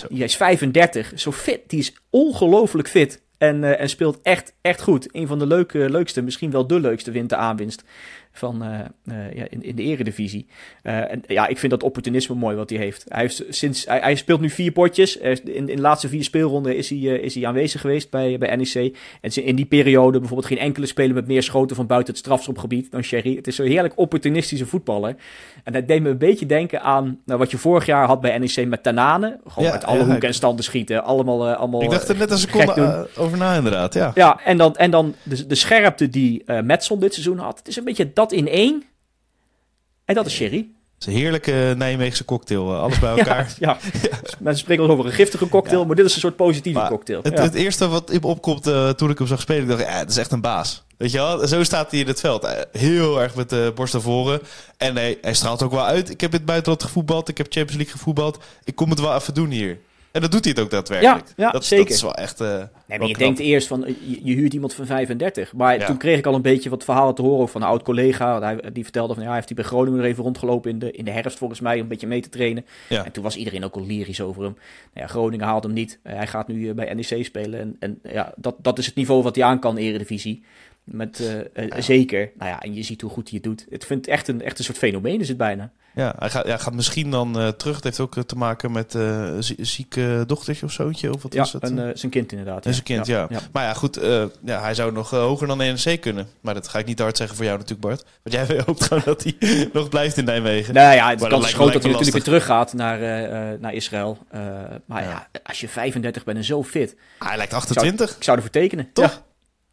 Die 0.10 0.24
is 0.24 0.36
35, 0.36 1.12
zo 1.16 1.32
fit. 1.32 1.60
Die 1.68 1.80
is 1.80 1.96
ongelooflijk 2.10 2.88
fit. 2.88 3.22
En, 3.38 3.64
uh, 3.64 3.80
en 3.80 3.90
speelt 3.90 4.20
echt, 4.22 4.56
echt 4.62 4.82
goed. 4.82 5.16
Een 5.16 5.28
van 5.28 5.40
de 5.40 5.48
leuke, 5.48 5.90
leukste, 5.90 6.22
misschien 6.22 6.52
wel 6.52 6.68
de 6.68 6.80
leukste 6.80 7.12
winteraanwinst 7.12 7.84
van, 8.34 8.64
uh, 8.64 8.80
uh, 9.06 9.34
ja, 9.34 9.46
in, 9.50 9.64
in 9.64 9.76
de 9.76 9.84
eredivisie. 9.84 10.48
Uh, 10.84 11.12
en 11.12 11.24
ja, 11.28 11.48
ik 11.48 11.58
vind 11.58 11.72
dat 11.72 11.84
opportunisme 11.84 12.36
mooi 12.36 12.56
wat 12.56 12.70
hij 12.70 12.80
heeft. 12.80 13.06
Hij, 13.08 13.22
heeft 13.22 13.44
sinds, 13.50 13.86
hij, 13.86 14.00
hij 14.00 14.16
speelt 14.16 14.42
nu 14.42 14.50
vier 14.50 14.72
potjes. 14.72 15.18
In, 15.18 15.42
in 15.44 15.66
de 15.66 15.82
laatste 15.82 16.08
vier 16.08 16.24
speelronden 16.24 16.78
is 16.78 16.90
hij, 16.90 17.00
is 17.00 17.36
hij 17.36 17.48
aanwezig 17.48 17.82
geweest 17.82 18.10
bij, 18.10 18.38
bij 18.38 18.56
NEC. 18.56 18.98
En 19.22 19.32
in 19.46 19.56
die 19.56 19.66
periode 19.66 20.20
bijvoorbeeld 20.20 20.48
geen 20.48 20.58
enkele 20.58 20.86
speler 20.86 21.14
met 21.14 21.28
meer 21.28 21.44
schoten 21.44 21.76
van 21.76 21.88
buiten 21.88 22.14
het 22.14 22.24
strafschopgebied 22.24 22.92
dan 22.92 23.04
Sherry. 23.04 23.36
Het 23.36 23.48
is 23.48 23.56
zo 23.56 23.64
heerlijk 23.64 23.94
opportunistische 23.96 24.66
voetballer. 24.66 25.16
En 25.64 25.74
dat 25.74 25.88
deed 25.88 26.02
me 26.02 26.10
een 26.10 26.18
beetje 26.18 26.46
denken 26.46 26.82
aan 26.82 27.20
nou, 27.26 27.40
wat 27.40 27.52
je 27.52 27.58
vorig 27.58 27.86
jaar 27.86 28.08
had 28.08 28.22
bij 28.22 28.38
NEC 28.38 28.68
met 28.68 28.84
Tanane. 28.84 29.40
Gewoon 29.48 29.68
Ja, 29.68 29.74
met 29.74 29.86
alle 29.86 30.00
ja, 30.00 30.06
hoeken 30.06 30.28
en 30.28 30.34
standen 30.34 30.64
schieten. 30.64 31.04
Allemaal, 31.04 31.48
eh, 31.48 31.58
allemaal 31.58 31.82
Ik 31.82 31.90
dacht 31.90 32.10
er 32.10 32.18
net 32.18 32.32
een 32.32 32.38
seconde 32.38 32.82
eh, 32.82 33.24
over 33.24 33.38
na, 33.38 33.56
inderdaad. 33.56 33.94
Ja. 33.94 34.12
Ja, 34.14 34.40
en 34.44 34.58
dan, 34.58 34.76
en 34.76 34.92
dan 34.92 35.16
de, 35.24 35.48
de 35.48 35.56
scherpte 35.56 36.10
die 36.10 36.44
eh 36.46 36.62
Metson 36.62 37.00
dit 37.00 37.14
seizoen 37.14 37.38
had. 37.38 37.58
Het 37.58 37.68
is 37.68 37.76
een 37.76 37.84
beetje 37.84 38.14
dat 38.14 38.23
in 38.32 38.48
één. 38.48 38.84
En 40.06 40.16
dat 40.16 40.26
is 40.26 40.34
Sherry. 40.34 40.68
Het 40.94 41.08
is 41.08 41.18
een 41.18 41.20
heerlijke 41.22 41.74
Nijmeegse 41.78 42.26
cocktail. 42.26 42.74
eh, 42.74 42.80
Alles 42.82 43.00
bij 43.00 43.16
elkaar. 43.18 43.54
Ja, 43.60 43.78
ja. 44.02 44.10
Mensen 44.40 44.64
spreken 44.64 44.90
over 44.90 45.06
een 45.06 45.12
giftige 45.12 45.50
cocktail, 45.50 45.86
maar 45.86 45.96
dit 45.96 46.06
is 46.06 46.14
een 46.14 46.20
soort 46.20 46.36
positieve 46.36 46.80
Maar 46.80 46.90
cocktail. 46.90 47.20
Het, 47.24 47.34
ja. 47.34 47.42
het 47.42 47.54
eerste 47.54 47.88
wat 47.88 48.12
in 48.12 48.20
me 48.22 48.28
opkomt 48.28 48.68
eh, 48.68 48.90
toen 48.90 49.10
ik 49.10 49.18
hem 49.18 49.28
zag 49.28 49.42
spelen, 49.42 49.62
ik 49.64 49.68
dacht, 49.70 49.82
ja, 49.82 49.98
het 49.98 50.10
is 50.10 50.18
echt 50.18 50.32
een 50.32 50.42
baas. 50.42 50.84
Weet 50.98 51.12
je 51.12 51.18
wel? 51.18 51.48
Zo 51.48 51.64
staat 51.64 51.92
hij 51.92 52.00
in 52.00 52.08
het 52.08 52.20
veld. 52.20 52.44
Eh, 52.44 52.62
Heel 52.72 53.22
erg 53.22 53.36
met 53.36 53.50
de 53.50 53.72
borst 53.76 53.94
naar 53.94 54.02
voren. 54.02 54.42
En 54.78 54.96
hij, 54.96 55.18
hij 55.22 55.34
straalt 55.34 55.64
ook 55.64 55.72
wel 55.72 55.86
uit. 55.86 56.10
Ik 56.10 56.22
heb 56.22 56.30
in 56.32 56.38
het 56.38 56.46
buitenland 56.46 56.84
gevoetbald. 56.84 57.30
Ik 57.30 57.38
heb 57.38 57.46
Champions 57.50 57.76
League 57.76 57.94
gevoetbald. 57.98 58.44
Ik 58.64 58.76
kom 58.76 58.90
het 58.90 59.00
wel 59.00 59.16
even 59.16 59.34
doen 59.34 59.50
hier. 59.50 59.80
En 60.14 60.22
dat 60.22 60.32
doet 60.32 60.44
hij 60.44 60.54
het 60.56 60.64
ook 60.64 60.70
daadwerkelijk. 60.70 61.28
Ja, 61.28 61.34
ja, 61.46 61.52
dat, 61.52 61.66
zeker. 61.66 61.86
Dat 61.86 61.94
is 61.96 62.02
wel 62.02 62.16
echt... 62.16 62.42
eh, 62.42 62.48
Nee, 62.88 62.98
wel 63.00 63.08
je 63.08 63.14
knap. 63.14 63.26
denkt 63.28 63.40
eerst 63.40 63.68
van, 63.68 63.86
eh, 63.86 63.94
je, 64.08 64.20
je 64.24 64.34
huurt 64.36 64.54
iemand 64.54 64.74
van 64.74 64.86
35. 64.86 65.54
Maar 65.54 65.80
Ja. 65.80 65.86
toen 65.86 65.98
kreeg 65.98 66.18
ik 66.18 66.26
al 66.26 66.36
een 66.36 66.42
beetje 66.42 66.70
wat 66.70 66.84
verhalen 66.84 67.16
te 67.16 67.22
horen 67.22 67.50
van 67.50 67.62
een 67.62 67.68
oud 67.68 67.84
collega. 67.84 68.42
Hij, 68.42 68.72
die 68.74 68.84
vertelde 68.84 69.14
van, 69.14 69.22
ja, 69.22 69.28
hij 69.28 69.36
heeft 69.38 69.48
hij 69.50 69.58
bij 69.58 69.66
Groningen 69.66 70.00
er 70.00 70.06
even 70.06 70.24
rondgelopen 70.24 70.72
in 70.72 70.80
de, 70.80 70.92
in 70.92 71.06
de 71.06 71.12
herfst 71.12 71.38
volgens 71.38 71.60
mij, 71.60 71.76
om 71.76 71.82
een 71.82 71.88
beetje 71.88 72.08
mee 72.08 72.22
te 72.22 72.30
trainen. 72.30 72.66
Ja. 72.90 73.06
En 73.06 73.12
toen 73.12 73.24
was 73.24 73.36
iedereen 73.36 73.64
ook 73.64 73.76
al 73.76 73.86
lyrisch 73.86 74.22
over 74.22 74.44
hem. 74.44 74.54
Nou 74.94 75.08
ja, 75.08 75.08
Groningen 75.08 75.46
haalt 75.46 75.64
hem 75.64 75.74
niet. 75.74 76.00
Eh, 76.04 76.16
hij 76.16 76.28
gaat 76.28 76.48
nu 76.48 76.74
bij 76.74 76.94
NEC 76.94 77.26
spelen. 77.26 77.60
En, 77.60 77.76
en 77.80 78.00
ja, 78.14 78.34
dat, 78.36 78.56
dat 78.62 78.78
is 78.78 78.86
het 78.86 78.96
niveau 78.96 79.24
wat 79.24 79.36
hij 79.36 79.46
aan 79.46 79.60
kan, 79.60 79.78
eredivisie. 79.78 80.44
Met, 80.84 81.20
eh, 81.54 81.66
Zeker. 81.82 82.32
Nou 82.38 82.50
ja, 82.50 82.62
en 82.62 82.74
je 82.74 82.84
ziet 82.84 83.02
hoe 83.02 83.10
goed 83.12 83.30
hij 83.30 83.40
het 83.42 83.50
doet. 83.50 83.66
Het 83.70 83.86
vindt 83.86 84.08
echt 84.08 84.28
een, 84.28 84.42
echt 84.42 84.58
een 84.60 84.66
soort 84.66 84.78
fenomeen 84.78 85.20
is 85.20 85.28
het 85.28 85.38
bijna. 85.38 85.72
Ja, 85.96 86.16
hij 86.20 86.30
gaat, 86.30 86.48
ja, 86.48 86.58
gaat 86.58 86.74
misschien 86.74 87.12
dan 87.12 87.40
eh, 87.40 87.48
terug. 87.48 87.76
Het 87.76 87.84
heeft 87.84 88.00
ook 88.00 88.18
eh, 88.18 88.24
te 88.24 88.36
maken 88.36 88.72
met 88.72 88.98
zie- 89.40 89.58
zieke 89.66 90.24
dochtertje 90.28 90.66
of 90.66 90.72
zoontje. 90.72 91.14
Of 91.14 91.22
wat 91.24 91.34
Ja, 91.34 91.40
was 91.40 91.54
het? 91.54 91.64
een, 91.70 91.98
zijn 91.98 92.12
kind 92.12 92.32
inderdaad. 92.32 92.66
En 92.66 92.72
zijn 92.74 92.86
kind, 92.86 93.06
ja. 93.06 93.28
Maar 93.52 93.64
ja, 93.64 93.74
goed. 93.74 94.00
ja, 94.46 94.62
hij 94.62 94.74
zou 94.74 94.92
nog 94.92 95.10
hoger 95.10 95.48
dan 95.48 95.58
NEC 95.58 96.02
kunnen. 96.02 96.28
Maar 96.42 96.54
dat 96.54 96.68
ga 96.68 96.80
ik 96.80 96.86
niet 96.86 97.00
hard 97.00 97.18
zeggen 97.18 97.36
voor 97.36 97.46
jou 97.46 97.58
natuurlijk, 97.58 97.88
Bart. 97.88 98.06
Want 98.24 98.48
jij 98.50 98.62
hoopt 98.66 98.84
gewoon 98.84 99.04
dat 99.06 99.24
hij 99.24 99.38
nog 99.74 99.90
blijft 99.90 100.18
in 100.18 100.26
Nijmegen. 100.26 100.74
Nou 100.74 100.96
ja, 100.96 101.10
het 101.10 101.20
Maar 101.20 101.30
kans 101.30 101.46
is 101.46 101.54
groot 101.54 101.74
dat 101.74 101.82
hij 101.84 101.92
natuurlijk 101.92 102.26
weer 102.26 102.34
teruggaat 102.34 102.74
naar, 102.74 103.02
eh, 103.02 103.52
eh, 103.54 103.60
naar 103.60 103.74
Israël. 103.74 104.18
Maar 104.86 105.04
Ja. 105.04 105.28
als 105.44 105.60
je 105.60 105.68
35 105.70 106.24
bent 106.24 106.38
en 106.38 106.44
zo 106.44 106.64
fit, 106.64 106.96
Ah, 107.18 107.28
hij 107.28 107.38
lijkt 107.38 107.54
28. 107.54 108.16
ik 108.16 108.24
zou 108.24 108.38
ervoor 108.38 108.52
tekenen. 108.52 108.90
Toch? 108.94 109.22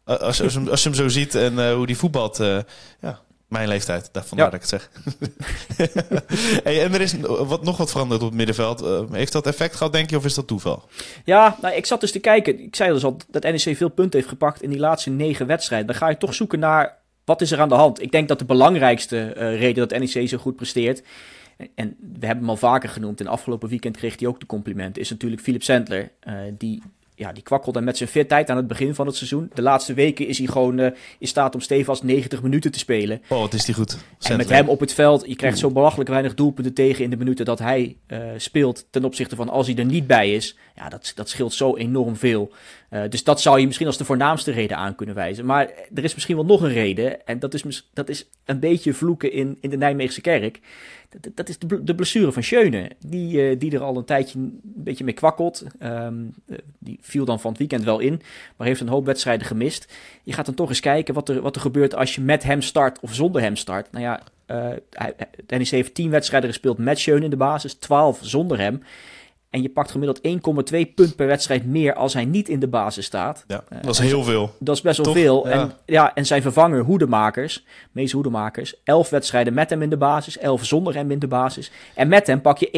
Uh, 0.05 0.17
Als, 0.17 0.37
je- 0.37 0.43
als, 0.43 0.53
hem, 0.53 0.67
als 0.69 0.83
je 0.83 0.89
hem 0.89 0.97
zo 0.97 1.07
ziet 1.07 1.35
en 1.35 1.73
hoe 1.73 1.85
die 1.87 1.97
voetbalt. 1.97 2.37
ja, 2.99 3.19
mijn 3.51 3.67
leeftijd. 3.67 4.09
Daar 4.11 4.25
vandaar 4.25 4.51
Ja. 4.51 4.57
dat 4.57 4.63
ik 4.63 4.69
het 4.69 4.81
zeg. 4.81 4.89
hey, 6.63 6.83
en 6.83 6.93
er 6.93 7.01
is 7.01 7.15
wat, 7.21 7.63
nog 7.63 7.77
wat 7.77 7.91
veranderd 7.91 8.21
op 8.21 8.27
het 8.27 8.37
middenveld. 8.37 8.81
Eh, 8.81 9.01
heeft 9.11 9.31
dat 9.31 9.47
effect 9.47 9.75
gehad, 9.75 9.93
denk 9.93 10.09
je, 10.09 10.17
of 10.17 10.25
is 10.25 10.33
dat 10.33 10.47
toeval? 10.47 10.83
Ja, 11.25 11.57
nou, 11.61 11.75
ik 11.75 11.85
zat 11.85 12.01
dus 12.01 12.11
te 12.11 12.19
kijken. 12.19 12.59
Ik 12.59 12.75
zei 12.75 12.93
dus 12.93 13.03
al 13.03 13.17
dat 13.29 13.43
NEC 13.43 13.77
veel 13.77 13.89
punten 13.89 14.19
heeft 14.19 14.31
gepakt 14.31 14.61
in 14.61 14.69
die 14.69 14.79
laatste 14.79 15.09
negen 15.09 15.47
wedstrijden. 15.47 15.87
Dan 15.87 15.95
ga 15.95 16.09
je 16.09 16.17
toch 16.17 16.33
zoeken 16.33 16.59
naar 16.59 16.97
wat 17.25 17.41
is 17.41 17.51
er 17.51 17.59
aan 17.59 17.69
de 17.69 17.75
hand. 17.75 18.01
Ik 18.01 18.11
denk 18.11 18.27
dat 18.27 18.39
de 18.39 18.45
belangrijkste 18.45 19.19
eh, 19.33 19.59
reden 19.59 19.87
dat 19.87 19.99
NEC 19.99 20.29
zo 20.29 20.37
goed 20.37 20.55
presteert. 20.55 21.03
En 21.75 21.95
we 21.99 22.25
hebben 22.25 22.37
hem 22.43 22.49
al 22.49 22.57
vaker 22.57 22.89
genoemd. 22.89 23.19
En 23.19 23.27
afgelopen 23.27 23.69
weekend 23.69 23.97
kreeg 23.97 24.19
hij 24.19 24.27
ook 24.27 24.39
de 24.39 24.45
complimenten. 24.45 25.01
Is 25.01 25.09
natuurlijk 25.09 25.41
Philip 25.41 25.63
Sandler. 25.63 26.11
eh, 26.19 26.33
die, 26.57 26.81
ja, 27.21 27.31
die 27.31 27.43
kwakkelde 27.43 27.81
met 27.81 27.97
zijn 27.97 28.09
fitheid 28.09 28.49
aan 28.49 28.57
het 28.57 28.67
begin 28.67 28.95
van 28.95 29.07
het 29.07 29.15
seizoen. 29.15 29.51
De 29.53 29.61
laatste 29.61 29.93
weken 29.93 30.27
is 30.27 30.37
hij 30.37 30.47
gewoon 30.47 30.79
eh, 30.79 30.91
in 31.19 31.27
staat 31.27 31.53
om 31.53 31.61
stevast 31.61 32.03
90 32.03 32.41
minuten 32.41 32.71
te 32.71 32.79
spelen. 32.79 33.21
Oh, 33.27 33.39
wat 33.39 33.53
is 33.53 33.65
die 33.65 33.75
goed. 33.75 33.97
En 34.19 34.37
met 34.37 34.49
hem 34.49 34.69
op 34.69 34.79
het 34.79 34.93
veld, 34.93 35.23
je 35.27 35.35
krijgt 35.35 35.57
zo 35.57 35.71
belachelijk 35.71 36.09
weinig 36.09 36.33
doelpunten 36.33 36.73
tegen 36.73 37.03
in 37.03 37.09
de 37.09 37.17
minuten 37.17 37.45
dat 37.45 37.59
hij 37.59 37.97
eh, 38.07 38.19
speelt. 38.37 38.85
Ten 38.89 39.05
opzichte 39.05 39.35
van 39.35 39.49
als 39.49 39.67
hij 39.67 39.75
er 39.75 39.85
niet 39.85 40.07
bij 40.07 40.33
is. 40.33 40.57
Ja, 40.81 40.89
dat, 40.89 41.11
dat 41.15 41.29
scheelt 41.29 41.53
zo 41.53 41.75
enorm 41.75 42.15
veel. 42.15 42.51
Eh, 42.89 43.01
dus 43.09 43.23
dat 43.23 43.41
zou 43.41 43.59
je 43.59 43.65
misschien 43.65 43.87
als 43.87 43.97
de 43.97 44.05
voornaamste 44.05 44.51
reden 44.51 44.77
aan 44.77 44.95
kunnen 44.95 45.15
wijzen. 45.15 45.45
Maar 45.45 45.71
er 45.95 46.03
is 46.03 46.13
misschien 46.13 46.35
wel 46.35 46.45
nog 46.45 46.61
een 46.61 46.73
reden. 46.73 47.25
En 47.25 47.39
dat 47.39 47.53
is, 47.53 47.89
dat 47.93 48.09
is 48.09 48.27
een 48.45 48.59
beetje 48.59 48.93
vloeken 48.93 49.31
in, 49.31 49.57
in 49.59 49.69
de 49.69 49.77
Nijmeegse 49.77 50.21
kerk. 50.21 50.59
Dat, 51.09 51.35
dat 51.35 51.49
is 51.49 51.59
de, 51.59 51.83
de 51.83 51.95
blessure 51.95 52.31
van 52.31 52.43
Schöne. 52.43 52.91
Die, 52.99 53.49
eh, 53.49 53.59
die 53.59 53.71
er 53.71 53.81
al 53.81 53.97
een 53.97 54.05
tijdje 54.05 54.39
een 54.39 54.59
beetje 54.63 55.03
mee 55.03 55.13
kwakkelt. 55.13 55.65
Ehm, 55.79 56.15
eh, 56.47 56.57
die 56.79 56.97
viel 57.01 57.25
dan 57.25 57.39
van 57.39 57.49
het 57.49 57.59
weekend 57.59 57.83
wel 57.83 57.99
in. 57.99 58.21
Maar 58.55 58.67
heeft 58.67 58.81
een 58.81 58.87
hoop 58.87 59.05
wedstrijden 59.05 59.47
gemist. 59.47 59.93
Je 60.23 60.33
gaat 60.33 60.45
dan 60.45 60.55
toch 60.55 60.69
eens 60.69 60.79
kijken 60.79 61.13
wat 61.13 61.29
er, 61.29 61.41
wat 61.41 61.55
er 61.55 61.61
gebeurt 61.61 61.95
als 61.95 62.15
je 62.15 62.21
met 62.21 62.43
hem 62.43 62.61
start 62.61 62.99
of 62.99 63.13
zonder 63.13 63.41
hem 63.41 63.55
start. 63.55 63.91
Nou 63.91 64.03
ja, 64.03 64.21
NEC 65.47 65.67
heeft 65.67 65.93
10 65.93 66.09
wedstrijden 66.09 66.49
gespeeld 66.49 66.77
met 66.77 66.99
Schöne 66.99 67.23
in 67.23 67.29
de 67.29 67.37
basis. 67.37 67.73
12 67.73 68.19
zonder 68.21 68.59
hem. 68.59 68.83
En 69.51 69.61
je 69.61 69.69
pakt 69.69 69.91
gemiddeld 69.91 70.19
1,2 70.73 70.93
punt 70.95 71.15
per 71.15 71.27
wedstrijd 71.27 71.65
meer 71.65 71.93
als 71.93 72.13
hij 72.13 72.25
niet 72.25 72.49
in 72.49 72.59
de 72.59 72.67
basis 72.67 73.05
staat. 73.05 73.43
Ja, 73.47 73.63
Eh, 73.69 73.77
dat 73.81 73.93
is 73.93 73.99
en 73.99 74.05
heel 74.05 74.23
veel. 74.23 74.55
Dat 74.59 74.75
is 74.75 74.81
best 74.81 74.97
wel 74.97 75.05
Toch? 75.05 75.15
veel. 75.15 75.47
Ja. 75.47 75.53
En, 75.53 75.71
ja, 75.85 76.15
en 76.15 76.25
zijn 76.25 76.41
vervanger 76.41 76.83
Hoedemakers, 76.83 77.65
meeste 77.91 78.15
Hoedemakers, 78.15 78.75
11 78.83 79.09
wedstrijden 79.09 79.53
met 79.53 79.69
hem 79.69 79.81
in 79.81 79.89
de 79.89 79.97
basis, 79.97 80.37
11 80.37 80.65
zonder 80.65 80.93
hem 80.95 81.11
in 81.11 81.19
de 81.19 81.27
basis. 81.27 81.71
En 81.95 82.07
met 82.07 82.27
hem 82.27 82.41
pak 82.41 82.57
je 82.57 82.69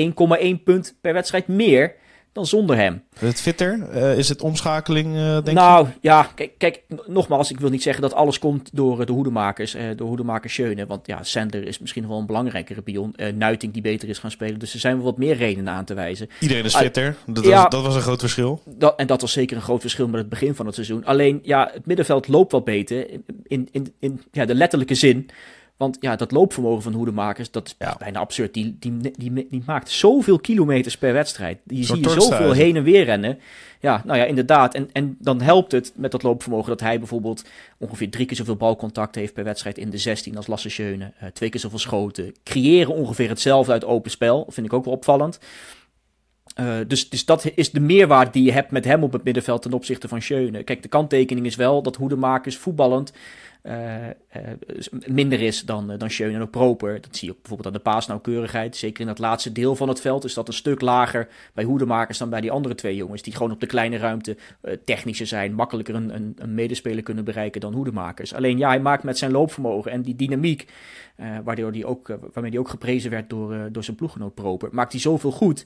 1,1 0.59 0.63
punt 0.63 0.95
per 1.01 1.13
wedstrijd 1.13 1.47
meer 1.47 1.95
dan 2.34 2.46
zonder 2.46 2.76
hem. 2.76 3.04
Het 3.19 3.41
fitter, 3.41 3.89
eh, 3.91 4.17
is 4.17 4.30
het 4.30 4.41
omschakeling, 4.41 5.15
eh, 5.15 5.38
denk 5.43 5.58
nou 5.58 5.88
ja, 6.02 6.30
kijk, 6.36 6.52
kijk, 6.58 6.82
nogmaals, 7.08 7.52
ik 7.52 7.60
wil 7.60 7.69
niet 7.69 7.84
zeggen 7.84 8.02
dat 8.02 8.13
alles 8.13 8.39
komt 8.39 8.69
door 8.74 9.00
eh, 9.00 9.06
de 9.06 9.12
hoedemakers, 9.12 9.74
eh, 9.74 9.86
door 9.96 10.08
hoedemakers 10.08 10.54
Schöne. 10.54 10.86
Want 10.86 11.08
ja, 11.08 11.24
Sandler 11.24 11.67
is 11.67 11.80
misschien 11.80 12.08
wel 12.08 12.17
een 12.17 12.26
belangrijkere 12.26 12.82
pion. 12.82 13.15
Nuiting 13.36 13.74
die 13.74 13.82
beter 13.82 14.10
is 14.10 14.19
gaan 14.19 14.32
spelen. 14.32 14.60
Dus 14.60 14.74
er 14.74 14.80
zijn 14.80 14.96
wel 14.96 15.06
wat 15.06 15.17
meer 15.17 15.36
redenen 15.36 15.74
aan 15.74 15.86
te 15.86 15.93
wijzen. 15.93 16.30
Iedereen 16.39 16.63
is 16.63 16.76
Ah, 16.76 16.82
fitter. 16.82 17.15
Dat, 17.26 17.43
ja. 17.43 17.62
was, 17.62 17.69
dat 17.69 17.84
was 17.84 17.96
een 17.96 18.02
groot 18.02 18.19
verschil. 18.19 18.62
Dat, 18.65 19.00
en 19.00 19.08
dat 19.08 19.22
was 19.22 19.32
zeker 19.32 19.56
een 19.56 19.63
groot 19.63 19.82
verschil 19.82 20.08
met 20.08 20.19
het 20.19 20.30
begin 20.30 20.56
van 20.56 20.65
het 20.65 20.76
seizoen. 20.76 21.06
Alleen, 21.06 21.39
ja, 21.43 21.69
het 21.74 21.86
middenveld 21.86 22.28
loopt 22.28 22.52
wat 22.52 22.63
beter. 22.63 23.10
In, 23.10 23.24
in, 23.43 23.67
in, 23.72 23.93
in 24.00 24.22
ja, 24.32 24.46
de 24.46 24.56
letterlijke 24.56 24.96
zin. 24.96 25.30
Want 25.77 25.97
ja, 25.99 26.15
dat 26.15 26.31
loopvermogen 26.31 26.81
van 26.83 26.93
hoedemakers, 26.93 27.51
dat 27.51 27.65
is 27.67 27.75
Ja. 27.79 27.95
bijna 27.99 28.19
absurd. 28.19 28.53
Die, 28.53 28.77
die, 28.79 28.97
die, 29.17 29.47
die, 29.49 29.63
maakt 29.65 29.89
zoveel 29.89 30.39
kilometers 30.39 30.97
per 30.97 31.13
wedstrijd. 31.13 31.59
Die 31.63 31.83
zie 31.83 32.01
je 32.01 32.09
zoveel 32.09 32.51
heen 32.51 32.75
en 32.75 32.83
weer 32.83 33.03
rennen. 33.03 33.39
Ja, 33.79 34.01
nou 34.05 34.19
ja, 34.19 34.25
inderdaad. 34.25 34.73
En, 34.73 34.89
en 34.93 35.17
dan 35.19 35.41
helpt 35.41 35.71
het 35.71 35.93
met 35.95 36.12
dat 36.12 36.23
loopvermogen 36.23 36.69
dat 36.69 36.79
hij 36.79 36.97
bijvoorbeeld 36.99 37.43
ongeveer 37.77 38.09
drie 38.09 38.25
keer 38.25 38.38
zoveel 38.38 38.55
balcontact 38.55 39.15
heeft 39.15 39.33
per 39.33 39.43
wedstrijd 39.43 39.77
in 39.77 39.89
de 39.89 39.97
16 39.97 40.38
als 40.38 40.47
Lasse 40.47 40.69
Schöne. 40.69 41.12
Eh, 41.19 41.27
twee 41.29 41.49
keer 41.49 41.59
zoveel 41.59 41.79
schoten. 41.79 42.33
Creëren 42.43 42.93
ongeveer 42.93 43.29
hetzelfde 43.29 43.71
uit 43.71 43.86
open 43.86 44.12
spel. 44.12 44.45
Vind 44.49 44.65
ik 44.65 44.73
ook 44.73 44.86
wel 44.86 44.93
opvallend. 44.93 45.39
Uh, 46.59 46.75
dus, 46.87 47.09
dus 47.09 47.25
dat 47.25 47.51
is 47.55 47.71
de 47.71 47.79
meerwaarde 47.79 48.31
die 48.31 48.43
je 48.43 48.51
hebt 48.51 48.71
met 48.71 48.85
hem 48.85 49.03
op 49.03 49.13
het 49.13 49.23
middenveld 49.23 49.61
ten 49.61 49.73
opzichte 49.73 50.07
van 50.07 50.21
Schöne. 50.21 50.63
Kijk, 50.63 50.81
de 50.81 50.87
kanttekening 50.87 51.45
is 51.45 51.55
wel 51.55 51.81
dat 51.81 51.95
Hoedemakers 51.95 52.57
voetballend 52.57 53.13
uh, 53.63 54.05
uh, 54.05 54.11
minder 55.05 55.41
is 55.41 55.61
dan, 55.61 55.97
dan 55.97 56.09
Schöne 56.09 56.39
en 56.39 56.49
Proper. 56.49 57.01
Dat 57.01 57.15
zie 57.15 57.27
je 57.27 57.33
ook 57.33 57.41
bijvoorbeeld 57.41 57.67
aan 57.67 57.81
de 57.81 57.89
paasnauwkeurigheid. 57.89 58.75
Zeker 58.75 59.01
in 59.01 59.07
het 59.07 59.19
laatste 59.19 59.51
deel 59.51 59.75
van 59.75 59.89
het 59.89 60.01
veld 60.01 60.23
is 60.23 60.33
dat 60.33 60.47
een 60.47 60.53
stuk 60.53 60.81
lager 60.81 61.27
bij 61.53 61.63
Hoedemakers 61.63 62.17
dan 62.17 62.29
bij 62.29 62.41
die 62.41 62.51
andere 62.51 62.75
twee 62.75 62.95
jongens. 62.95 63.21
Die 63.21 63.33
gewoon 63.33 63.51
op 63.51 63.59
de 63.59 63.65
kleine 63.65 63.97
ruimte 63.97 64.37
technischer 64.85 65.27
zijn, 65.27 65.53
makkelijker 65.53 65.95
een, 65.95 66.15
een, 66.15 66.33
een, 66.37 66.53
medespeler 66.53 67.03
kunnen 67.03 67.23
bereiken 67.23 67.61
dan 67.61 67.73
Hoedemakers. 67.73 68.33
Alleen 68.33 68.57
ja, 68.57 68.67
hij 68.67 68.79
maakt 68.79 69.03
met 69.03 69.17
zijn 69.17 69.31
loopvermogen 69.31 69.91
en 69.91 70.01
die 70.01 70.15
dynamiek, 70.15 70.67
waardoor 71.43 71.71
die 71.71 71.85
ook, 71.85 72.07
waarmee 72.33 72.51
hij 72.51 72.59
ook 72.59 72.69
geprezen 72.69 73.11
werd 73.11 73.29
door, 73.29 73.71
door 73.71 73.83
zijn 73.83 73.97
ploeggenoot 73.97 74.33
Proper, 74.33 74.69
maakt 74.71 74.91
hij 74.91 75.01
zoveel 75.01 75.31
goed 75.31 75.65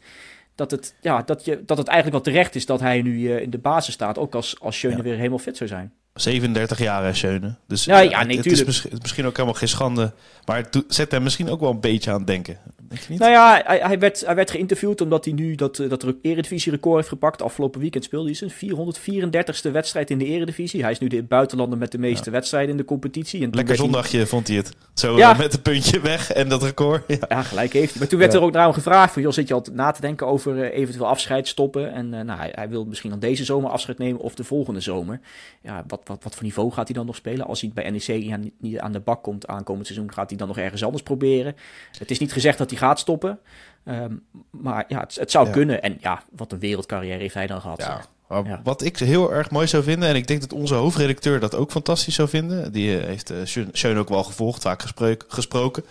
dat 0.58 0.72
het, 0.72 0.96
ja, 1.02 1.22
dat, 1.22 1.46
je, 1.46 1.64
dat 1.66 1.78
het 1.78 1.88
eigenlijk 1.88 2.24
wel 2.24 2.34
terecht 2.34 2.56
is 2.56 2.66
dat 2.66 2.80
hij 2.80 3.02
nu 3.02 3.20
uh, 3.20 3.42
in 3.42 3.50
de 3.50 3.58
basis 3.58 3.94
staat. 3.94 4.18
Ook 4.18 4.36
als, 4.36 4.60
als 4.60 4.78
Schöne 4.78 5.02
weer 5.02 5.16
helemaal 5.16 5.40
fit 5.40 5.58
zou 5.58 5.70
zijn. 5.70 5.94
37 6.14 6.80
jaar 6.80 7.04
hè, 7.04 7.14
Schöne. 7.14 7.56
Dus 7.68 7.86
ja, 7.86 8.00
ja, 8.00 8.24
nee, 8.24 8.38
het, 8.38 8.46
is 8.46 8.64
misschien, 8.64 8.98
misschien 9.02 9.26
ook 9.26 9.36
helemaal 9.36 9.58
geen 9.58 9.68
schande. 9.68 10.14
Maar 10.46 10.58
het 10.58 10.84
zet 10.88 11.12
hem 11.12 11.24
misschien 11.24 11.50
ook 11.50 11.60
wel 11.60 11.70
een 11.70 11.80
beetje 11.80 12.12
aan 12.12 12.18
het 12.18 12.28
denken. 12.28 12.58
Denk 12.88 13.02
je 13.02 13.08
niet? 13.10 13.20
Nou 13.20 13.32
ja, 13.32 13.62
hij, 13.66 13.80
hij, 13.80 14.00
werd, 14.00 14.26
hij 14.26 14.36
werd 14.36 14.52
geïnterviewd 14.52 15.02
omdat 15.02 15.26
hij 15.26 15.34
nu 15.34 15.56
dat, 15.56 15.76
dat 15.90 16.06
Eredivisie-record 16.22 16.96
heeft 16.96 17.08
gepakt. 17.08 17.42
Afgelopen 17.42 17.80
weekend 17.82 18.04
speelde 18.04 18.26
hij 18.26 18.50
zijn 18.50 18.52
434ste 18.52 19.72
wedstrijd 19.72 20.10
in 20.10 20.18
de 20.18 20.26
Eredivisie. 20.26 20.82
Hij 20.82 20.92
is 20.92 21.00
nu 21.00 21.08
de 21.08 21.24
buitenlander 21.24 21.78
met 21.78 21.92
de 21.92 21.98
meeste 21.98 22.26
ja. 22.26 22.32
wedstrijden 22.32 22.72
in 22.72 22.78
de 22.78 22.86
competitie. 22.86 23.44
En 23.44 23.50
Lekker 23.52 23.76
zondagje 23.76 24.18
hij... 24.18 24.26
vond 24.26 24.48
hij 24.48 24.58
het. 24.58 24.72
Zo 25.00 25.18
ja. 25.18 25.34
met 25.34 25.54
een 25.54 25.62
puntje 25.62 26.00
weg 26.00 26.32
en 26.32 26.50
dat 26.50 26.64
record. 26.64 27.04
Ja, 27.08 27.18
ja 27.30 27.42
gelijk 27.42 27.74
heeft 27.74 27.90
hij. 27.90 28.00
Maar 28.00 28.08
toen 28.08 28.20
werd 28.20 28.34
er 28.34 28.42
ook 28.42 28.52
naar 28.52 28.64
hem 28.64 28.74
gevraagd 28.74 29.14
van... 29.14 29.22
joh, 29.22 29.32
zit 29.32 29.48
je 29.48 29.54
altijd 29.54 29.76
na 29.76 29.92
te 29.92 30.02
denken 30.02 30.28
over 30.28 30.56
uh, 30.56 30.78
eventueel 30.78 31.08
afscheid 31.08 31.48
stoppen? 31.48 31.94
En 31.94 32.14
uh, 32.14 32.22
nou, 32.22 32.40
hij, 32.40 32.52
hij, 32.56 32.70
wil 32.70 32.86
misschien 32.86 33.10
dan 33.10 33.20
deze 33.20 33.44
zomer 33.44 33.70
afscheid 33.72 33.98
nemen 33.98 34.22
of 34.22 34.36
de 34.36 34.44
volgende 34.44 34.80
zomer. 34.80 35.20
Ja, 35.62 35.84
wat, 35.88 36.02
wat, 36.04 36.24
wat 36.24 36.36
voor 36.36 36.44
niveau 36.44 36.72
gaat 36.72 36.88
hij 36.88 36.96
dan 36.96 37.06
nog 37.06 37.16
spelen? 37.16 37.48
Als 37.48 37.62
hij 37.62 37.72
bij 37.74 37.90
NEC 37.90 38.38
niet 38.60 38.80
aan 38.80 38.92
de 38.92 39.00
bak 39.00 39.24
komt 39.24 39.48
aankomend 39.48 39.86
seizoen... 39.86 40.14
gaat 40.14 40.30
hij 40.30 40.38
dan 40.38 40.48
nog 40.48 40.58
ergens 40.58 40.84
anders 40.84 41.04
proberen? 41.04 41.56
Het 41.98 42.12
is 42.12 42.20
niet 42.20 42.34
gezegd 42.34 42.58
dat 42.58 42.70
hij 42.70 42.80
gaat 42.80 43.00
stoppen... 43.00 43.40
Um, 43.86 44.24
maar 44.50 44.86
ja, 44.88 45.00
het, 45.00 45.16
het 45.16 45.32
zou 45.32 45.46
ja. 45.46 45.52
kunnen. 45.52 45.82
En 45.82 45.98
ja, 46.00 46.24
wat 46.32 46.52
een 46.52 46.60
wereldcarrière 46.60 47.20
heeft 47.20 47.34
hij 47.34 47.48
dan 47.48 47.62
gehad. 47.62 48.10
Ja. 48.30 48.62
Wat 48.64 48.84
ik 48.84 48.98
heel 48.98 49.34
erg 49.34 49.52
mooi 49.52 49.68
zou 49.68 49.84
vinden, 49.84 50.10
en 50.10 50.16
ik 50.16 50.28
denk 50.28 50.42
dat 50.42 50.54
onze 50.54 50.74
hoofdredacteur 50.74 51.40
dat 51.40 51.56
ook 51.56 51.72
fantastisch 51.72 52.16
zou 52.16 52.30
vinden. 52.30 52.72
Die 52.72 52.90
heeft 52.90 53.32
uh, 53.32 53.38
Schön 53.72 53.98
ook 53.98 54.10
wel 54.10 54.24
gevolgd, 54.24 54.62
vaak 54.62 54.82
gesproken. 54.82 55.28
gesproken. 55.28 55.84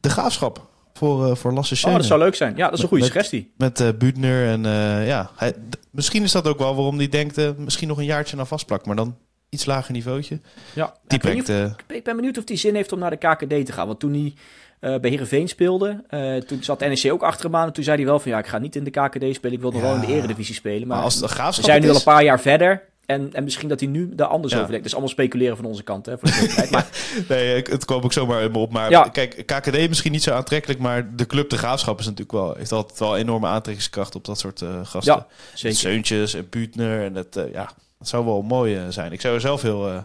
De 0.00 0.10
graafschap 0.10 0.66
voor, 0.94 1.26
uh, 1.26 1.34
voor 1.34 1.52
Lasse. 1.52 1.86
Oh, 1.86 1.94
dat 1.94 2.04
zou 2.04 2.20
leuk 2.20 2.34
zijn. 2.34 2.56
Ja, 2.56 2.64
dat 2.64 2.76
is 2.76 2.82
een 2.82 2.88
goede 2.88 3.02
met, 3.02 3.12
suggestie. 3.12 3.52
Met 3.56 3.80
uh, 3.80 3.88
Buutner 3.98 4.46
en 4.46 4.62
ja, 5.06 5.30
hij, 5.36 5.54
misschien 5.90 6.22
is 6.22 6.32
dat 6.32 6.48
ook 6.48 6.58
wel 6.58 6.74
waarom 6.74 6.98
hij 6.98 7.08
denkt, 7.08 7.58
misschien 7.58 7.88
nog 7.88 7.98
een 7.98 8.04
jaartje 8.04 8.36
naar 8.36 8.46
vastplak, 8.46 8.86
maar 8.86 8.96
dan 8.96 9.16
iets 9.48 9.64
lager 9.64 9.92
niveautje. 9.92 10.40
Ja, 10.74 10.94
die 11.06 11.18
ik, 11.18 11.20
brengt, 11.20 11.48
of, 11.48 11.96
ik 11.96 12.04
ben 12.04 12.16
benieuwd 12.16 12.38
of 12.38 12.44
hij 12.46 12.56
zin 12.56 12.74
heeft 12.74 12.92
om 12.92 12.98
naar 12.98 13.10
de 13.10 13.16
KKD 13.16 13.66
te 13.66 13.72
gaan. 13.72 13.86
Want 13.86 14.00
toen 14.00 14.12
hij 14.12 14.34
uh, 14.80 14.98
bij 14.98 15.10
Heerenveen 15.10 15.48
speelde. 15.48 16.04
Uh, 16.10 16.36
toen 16.36 16.62
zat 16.62 16.80
NEC 16.80 17.12
ook 17.12 17.22
achter 17.22 17.44
hem 17.44 17.56
aan. 17.56 17.66
En 17.66 17.72
toen 17.72 17.84
zei 17.84 17.96
hij 17.96 18.06
wel 18.06 18.20
van 18.20 18.30
ja, 18.30 18.38
ik 18.38 18.46
ga 18.46 18.58
niet 18.58 18.76
in 18.76 18.84
de 18.84 18.90
KKD 18.90 19.34
spelen. 19.34 19.52
Ik 19.52 19.60
wil 19.60 19.70
nog 19.70 19.80
ja. 19.80 19.86
wel 19.86 19.94
in 19.94 20.00
de 20.00 20.14
eredivisie 20.14 20.54
spelen. 20.54 20.86
Maar, 20.88 20.96
maar 20.96 21.04
als 21.04 21.14
het 21.14 21.56
we 21.56 21.62
zijn 21.62 21.82
nu 21.82 21.88
al 21.88 21.94
een 21.94 22.02
paar 22.02 22.24
jaar 22.24 22.40
verder. 22.40 22.88
En, 23.06 23.32
en 23.32 23.44
misschien 23.44 23.68
dat 23.68 23.80
hij 23.80 23.88
nu 23.88 24.14
daar 24.14 24.26
anders 24.26 24.52
ja. 24.52 24.58
over 24.58 24.70
denkt. 24.70 24.84
Dus 24.84 24.92
allemaal 24.92 25.12
speculeren 25.12 25.56
van 25.56 25.64
onze 25.64 25.82
kant. 25.82 26.06
Hè, 26.06 26.18
voor 26.18 26.28
de 26.28 26.68
maar, 26.70 26.88
nee, 27.28 27.62
het 27.62 27.84
kwam 27.84 28.02
ook 28.02 28.12
zomaar 28.12 28.50
op. 28.52 28.72
Maar 28.72 28.90
ja. 28.90 29.02
kijk, 29.02 29.42
KKD 29.46 29.88
misschien 29.88 30.12
niet 30.12 30.22
zo 30.22 30.32
aantrekkelijk. 30.32 30.80
Maar 30.80 31.16
de 31.16 31.26
club 31.26 31.50
De 31.50 31.58
Graafschap 31.58 31.98
is 31.98 32.04
natuurlijk 32.04 32.32
wel, 32.32 32.54
heeft 32.54 32.72
altijd 32.72 32.98
wel 32.98 33.16
enorme 33.16 33.46
aantrekkingskracht 33.46 34.14
op 34.14 34.24
dat 34.24 34.38
soort 34.38 34.60
uh, 34.60 34.80
gasten. 34.82 35.14
Ja, 35.14 35.26
zeker. 35.54 35.78
Seuntjes 35.78 36.34
en 36.34 36.46
Buutner. 36.50 37.04
En 37.04 37.12
dat, 37.12 37.40
ja, 37.52 37.70
dat 37.98 38.08
zou 38.08 38.24
wel 38.24 38.42
mooi 38.42 38.86
zijn. 38.88 39.12
Ik 39.12 39.20
zou 39.20 39.34
er 39.34 39.40
zelf 39.40 39.62
heel 39.62 40.04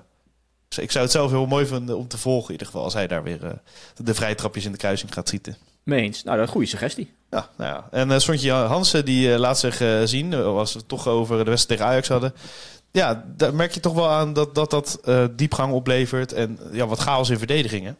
ik 0.77 0.91
zou 0.91 1.03
het 1.03 1.13
zelf 1.13 1.31
heel 1.31 1.45
mooi 1.45 1.65
vinden 1.65 1.97
om 1.97 2.07
te 2.07 2.17
volgen, 2.17 2.45
in 2.45 2.51
ieder 2.51 2.67
geval, 2.67 2.83
als 2.83 2.93
hij 2.93 3.07
daar 3.07 3.23
weer 3.23 3.43
uh, 3.43 3.49
de 3.95 4.13
vrije 4.13 4.35
trapjes 4.35 4.65
in 4.65 4.71
de 4.71 4.77
kruising 4.77 5.13
gaat 5.13 5.27
schieten. 5.27 5.57
Meens. 5.83 6.23
Nou, 6.23 6.35
dat 6.37 6.39
is 6.39 6.47
een 6.47 6.55
goede 6.55 6.69
suggestie. 6.69 7.11
Ja, 7.29 7.49
nou 7.57 7.75
ja. 7.75 7.87
En 7.91 8.09
uh, 8.09 8.17
Sontje 8.17 8.51
Hansen, 8.51 9.05
die 9.05 9.29
uh, 9.29 9.37
laat 9.37 9.59
zich 9.59 9.81
uh, 9.81 10.01
zien, 10.03 10.33
als 10.33 10.73
we 10.73 10.79
het 10.79 10.87
toch 10.87 11.07
over 11.07 11.37
de 11.37 11.49
wedstrijd 11.49 11.79
tegen 11.79 11.93
Ajax 11.93 12.07
hadden. 12.07 12.33
Ja, 12.91 13.25
daar 13.37 13.55
merk 13.55 13.71
je 13.71 13.79
toch 13.79 13.93
wel 13.93 14.09
aan 14.09 14.33
dat 14.33 14.55
dat, 14.55 14.69
dat 14.69 14.99
diepgang 15.31 15.73
oplevert 15.73 16.33
en 16.33 16.59
ja, 16.71 16.87
wat 16.87 16.99
chaos 16.99 17.29
in 17.29 17.37
verdedigingen. 17.37 17.97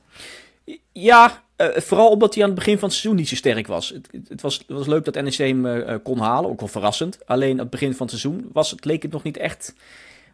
Ja, 0.92 1.44
vooral 1.58 2.10
omdat 2.10 2.34
hij 2.34 2.44
aan 2.44 2.50
het 2.50 2.58
begin 2.58 2.80
van 2.80 2.88
het 2.88 2.98
seizoen 2.98 3.20
niet 3.20 3.30
zo 3.30 3.36
sterk 3.36 3.68
was. 3.68 3.90
Het, 3.90 4.28
het 4.28 4.42
was, 4.42 4.58
het 4.58 4.78
was 4.78 4.88
leuk 4.88 5.06
dat 5.06 5.24
NEC 5.24 5.34
hem 5.34 6.02
kon 6.02 6.20
halen, 6.20 6.50
ook 6.50 6.60
wel 6.60 6.70
verrassend. 6.70 7.20
Alleen 7.26 7.52
aan 7.52 7.60
het 7.60 7.70
begin 7.70 7.96
van 7.96 8.08
het 8.08 8.20
seizoen 8.20 8.50
was, 8.54 8.72
het, 8.72 8.86
leek 8.86 9.02
het 9.02 9.12
nog 9.12 9.24
niet 9.24 9.38
echt 9.38 9.74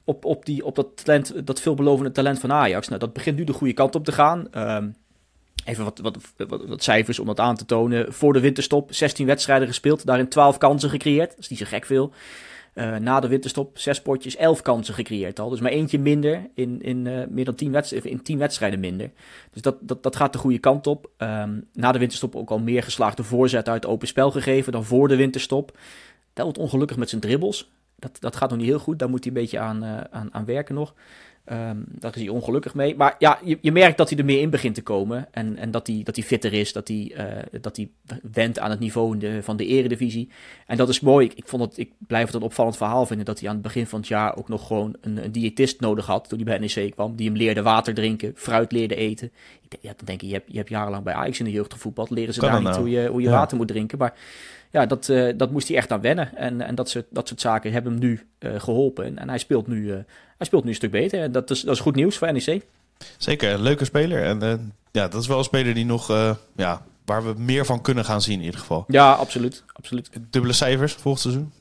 op, 0.03 0.25
op, 0.25 0.45
die, 0.45 0.65
op 0.65 0.75
dat, 0.75 1.05
talent, 1.05 1.47
dat 1.47 1.61
veelbelovende 1.61 2.11
talent 2.11 2.39
van 2.39 2.51
Ajax. 2.51 2.87
Nou, 2.87 2.99
dat 2.99 3.13
begint 3.13 3.37
nu 3.37 3.43
de 3.43 3.53
goede 3.53 3.73
kant 3.73 3.95
op 3.95 4.05
te 4.05 4.11
gaan. 4.11 4.47
Um, 4.57 4.95
even 5.65 5.83
wat, 5.83 5.99
wat, 5.99 6.17
wat, 6.47 6.83
cijfers 6.83 7.19
om 7.19 7.25
dat 7.25 7.39
aan 7.39 7.55
te 7.55 7.65
tonen. 7.65 8.13
Voor 8.13 8.33
de 8.33 8.39
winterstop 8.39 8.93
16 8.93 9.25
wedstrijden 9.25 9.67
gespeeld, 9.67 10.05
daarin 10.05 10.27
12 10.27 10.57
kansen 10.57 10.89
gecreëerd. 10.89 11.29
Dat 11.29 11.39
is 11.39 11.47
niet 11.47 11.59
zo 11.59 11.65
gek 11.65 11.85
veel. 11.85 12.13
Uh, 12.75 12.95
na 12.95 13.19
de 13.19 13.27
winterstop 13.27 13.77
6 13.77 14.01
potjes, 14.01 14.35
11 14.35 14.61
kansen 14.61 14.93
gecreëerd 14.93 15.39
al. 15.39 15.49
Dus 15.49 15.59
maar 15.59 15.71
eentje 15.71 15.99
minder 15.99 16.49
in, 16.55 16.81
in 16.81 17.05
uh, 17.35 17.45
dan 17.45 17.55
10 17.55 17.71
wedstrijden, 17.71 18.11
in 18.11 18.21
10 18.21 18.37
wedstrijden 18.37 18.79
minder. 18.79 19.11
Dus 19.51 19.61
dat, 19.61 19.77
dat, 19.81 20.03
dat 20.03 20.15
gaat 20.15 20.33
de 20.33 20.39
goede 20.39 20.59
kant 20.59 20.87
op. 20.87 21.09
Um, 21.17 21.67
na 21.73 21.91
de 21.91 21.99
winterstop 21.99 22.35
ook 22.35 22.49
al 22.49 22.59
meer 22.59 22.83
geslaagde 22.83 23.23
voorzet 23.23 23.69
uit 23.69 23.85
open 23.85 24.07
spel 24.07 24.31
gegeven 24.31 24.71
dan 24.71 24.85
voor 24.85 25.07
de 25.07 25.15
winterstop. 25.15 25.77
Telt 26.33 26.57
ongelukkig 26.57 26.97
met 26.97 27.09
zijn 27.09 27.21
dribbles. 27.21 27.71
Dat, 28.01 28.17
dat 28.19 28.35
gaat 28.35 28.49
nog 28.49 28.59
niet 28.59 28.67
heel 28.67 28.79
goed. 28.79 28.99
Daar 28.99 29.09
moet 29.09 29.23
hij 29.23 29.33
een 29.33 29.41
beetje 29.41 29.59
aan, 29.59 29.83
uh, 29.83 29.97
aan, 30.11 30.33
aan 30.33 30.45
werken 30.45 30.75
nog. 30.75 30.93
Um, 31.51 31.83
daar 31.87 32.15
is 32.15 32.21
hij 32.21 32.29
ongelukkig 32.29 32.73
mee. 32.73 32.95
Maar 32.95 33.15
ja, 33.19 33.39
je, 33.43 33.57
je 33.61 33.71
merkt 33.71 33.97
dat 33.97 34.09
hij 34.09 34.17
er 34.17 34.25
meer 34.25 34.41
in 34.41 34.49
begint 34.49 34.75
te 34.75 34.81
komen. 34.81 35.27
En, 35.31 35.57
en 35.57 35.71
dat, 35.71 35.87
hij, 35.87 36.01
dat 36.03 36.15
hij 36.15 36.25
fitter 36.25 36.53
is. 36.53 36.73
Dat 36.73 36.87
hij, 36.87 37.11
uh, 37.17 37.61
dat 37.61 37.75
hij 37.75 37.89
wendt 38.31 38.59
aan 38.59 38.69
het 38.69 38.79
niveau 38.79 39.17
de, 39.17 39.43
van 39.43 39.57
de 39.57 39.65
eredivisie. 39.65 40.29
En 40.67 40.77
dat 40.77 40.89
is 40.89 40.99
mooi. 40.99 41.25
Ik, 41.25 41.33
ik, 41.33 41.47
vond 41.47 41.61
het, 41.61 41.77
ik 41.77 41.91
blijf 41.97 42.25
het 42.25 42.35
een 42.35 42.41
opvallend 42.41 42.77
verhaal 42.77 43.05
vinden. 43.05 43.25
Dat 43.25 43.39
hij 43.39 43.47
aan 43.49 43.53
het 43.53 43.63
begin 43.63 43.87
van 43.87 43.99
het 43.99 44.07
jaar 44.07 44.37
ook 44.37 44.49
nog 44.49 44.67
gewoon 44.67 44.95
een, 45.01 45.23
een 45.23 45.31
diëtist 45.31 45.79
nodig 45.79 46.05
had. 46.05 46.29
Toen 46.29 46.41
hij 46.45 46.57
bij 46.57 46.67
NEC 46.75 46.91
kwam. 46.91 47.15
Die 47.15 47.27
hem 47.27 47.37
leerde 47.37 47.61
water 47.61 47.93
drinken. 47.93 48.31
Fruit 48.35 48.71
leerde 48.71 48.95
eten. 48.95 49.31
Ik 49.61 49.69
denk, 49.69 49.83
ja, 49.83 49.93
dan 49.95 50.05
denk 50.05 50.21
je, 50.21 50.27
je 50.27 50.33
hebt, 50.33 50.51
je 50.51 50.57
hebt 50.57 50.69
jarenlang 50.69 51.03
bij 51.03 51.13
Ajax 51.13 51.39
in 51.39 51.45
de 51.45 51.51
jeugd 51.51 51.73
gevoetbald. 51.73 52.09
Leren 52.09 52.33
ze 52.33 52.39
Kan 52.39 52.49
daar 52.49 52.59
niet 52.59 52.69
nou? 52.69 52.81
hoe 52.81 52.89
je, 52.89 53.07
hoe 53.07 53.21
je 53.21 53.27
Ja. 53.27 53.33
water 53.33 53.57
moet 53.57 53.67
drinken. 53.67 53.97
Maar 53.97 54.13
ja, 54.71 54.85
dat, 54.85 55.07
uh, 55.07 55.33
dat 55.37 55.51
moest 55.51 55.67
hij 55.67 55.77
echt 55.77 55.91
aan 55.91 56.01
wennen. 56.01 56.37
En, 56.37 56.61
en 56.61 56.75
dat, 56.75 56.89
soort, 56.89 57.05
dat 57.09 57.27
soort 57.27 57.41
zaken 57.41 57.71
hebben 57.71 57.91
hem 57.91 58.01
nu 58.01 58.27
uh, 58.39 58.59
geholpen. 58.59 59.05
En, 59.05 59.17
en, 59.17 59.29
hij, 59.29 59.37
speelt 59.37 59.67
nu, 59.67 59.83
uh, 59.83 59.93
hij 60.37 60.45
speelt 60.47 60.63
nu 60.63 60.69
een 60.69 60.75
stuk 60.75 60.91
beter. 60.91 61.21
En 61.21 61.31
dat 61.31 61.49
is, 61.49 61.61
dat 61.61 61.75
is 61.75 61.81
goed 61.81 61.95
nieuws 61.95 62.17
voor 62.17 62.33
NEC. 62.33 62.65
Zeker, 63.17 63.53
een 63.53 63.61
leuke 63.61 63.85
speler. 63.85 64.23
En 64.23 64.43
uh, 64.43 64.53
ja, 64.91 65.07
dat 65.07 65.21
is 65.21 65.27
wel 65.27 65.37
een 65.37 65.43
speler 65.43 65.73
die 65.73 65.85
nog, 65.85 66.07
ja, 66.55 66.81
waar 67.05 67.23
we 67.23 67.33
meer 67.37 67.65
van 67.65 67.81
kunnen 67.81 68.05
gaan 68.05 68.21
zien 68.21 68.39
in 68.39 68.45
ieder 68.45 68.59
geval. 68.59 68.85
Ja, 68.87 69.13
absoluut. 69.13 69.63
absoluut. 69.73 70.09
Dubbele 70.29 70.53
cijfers 70.53 70.93
volgend 70.93 71.21
seizoen. 71.21 71.51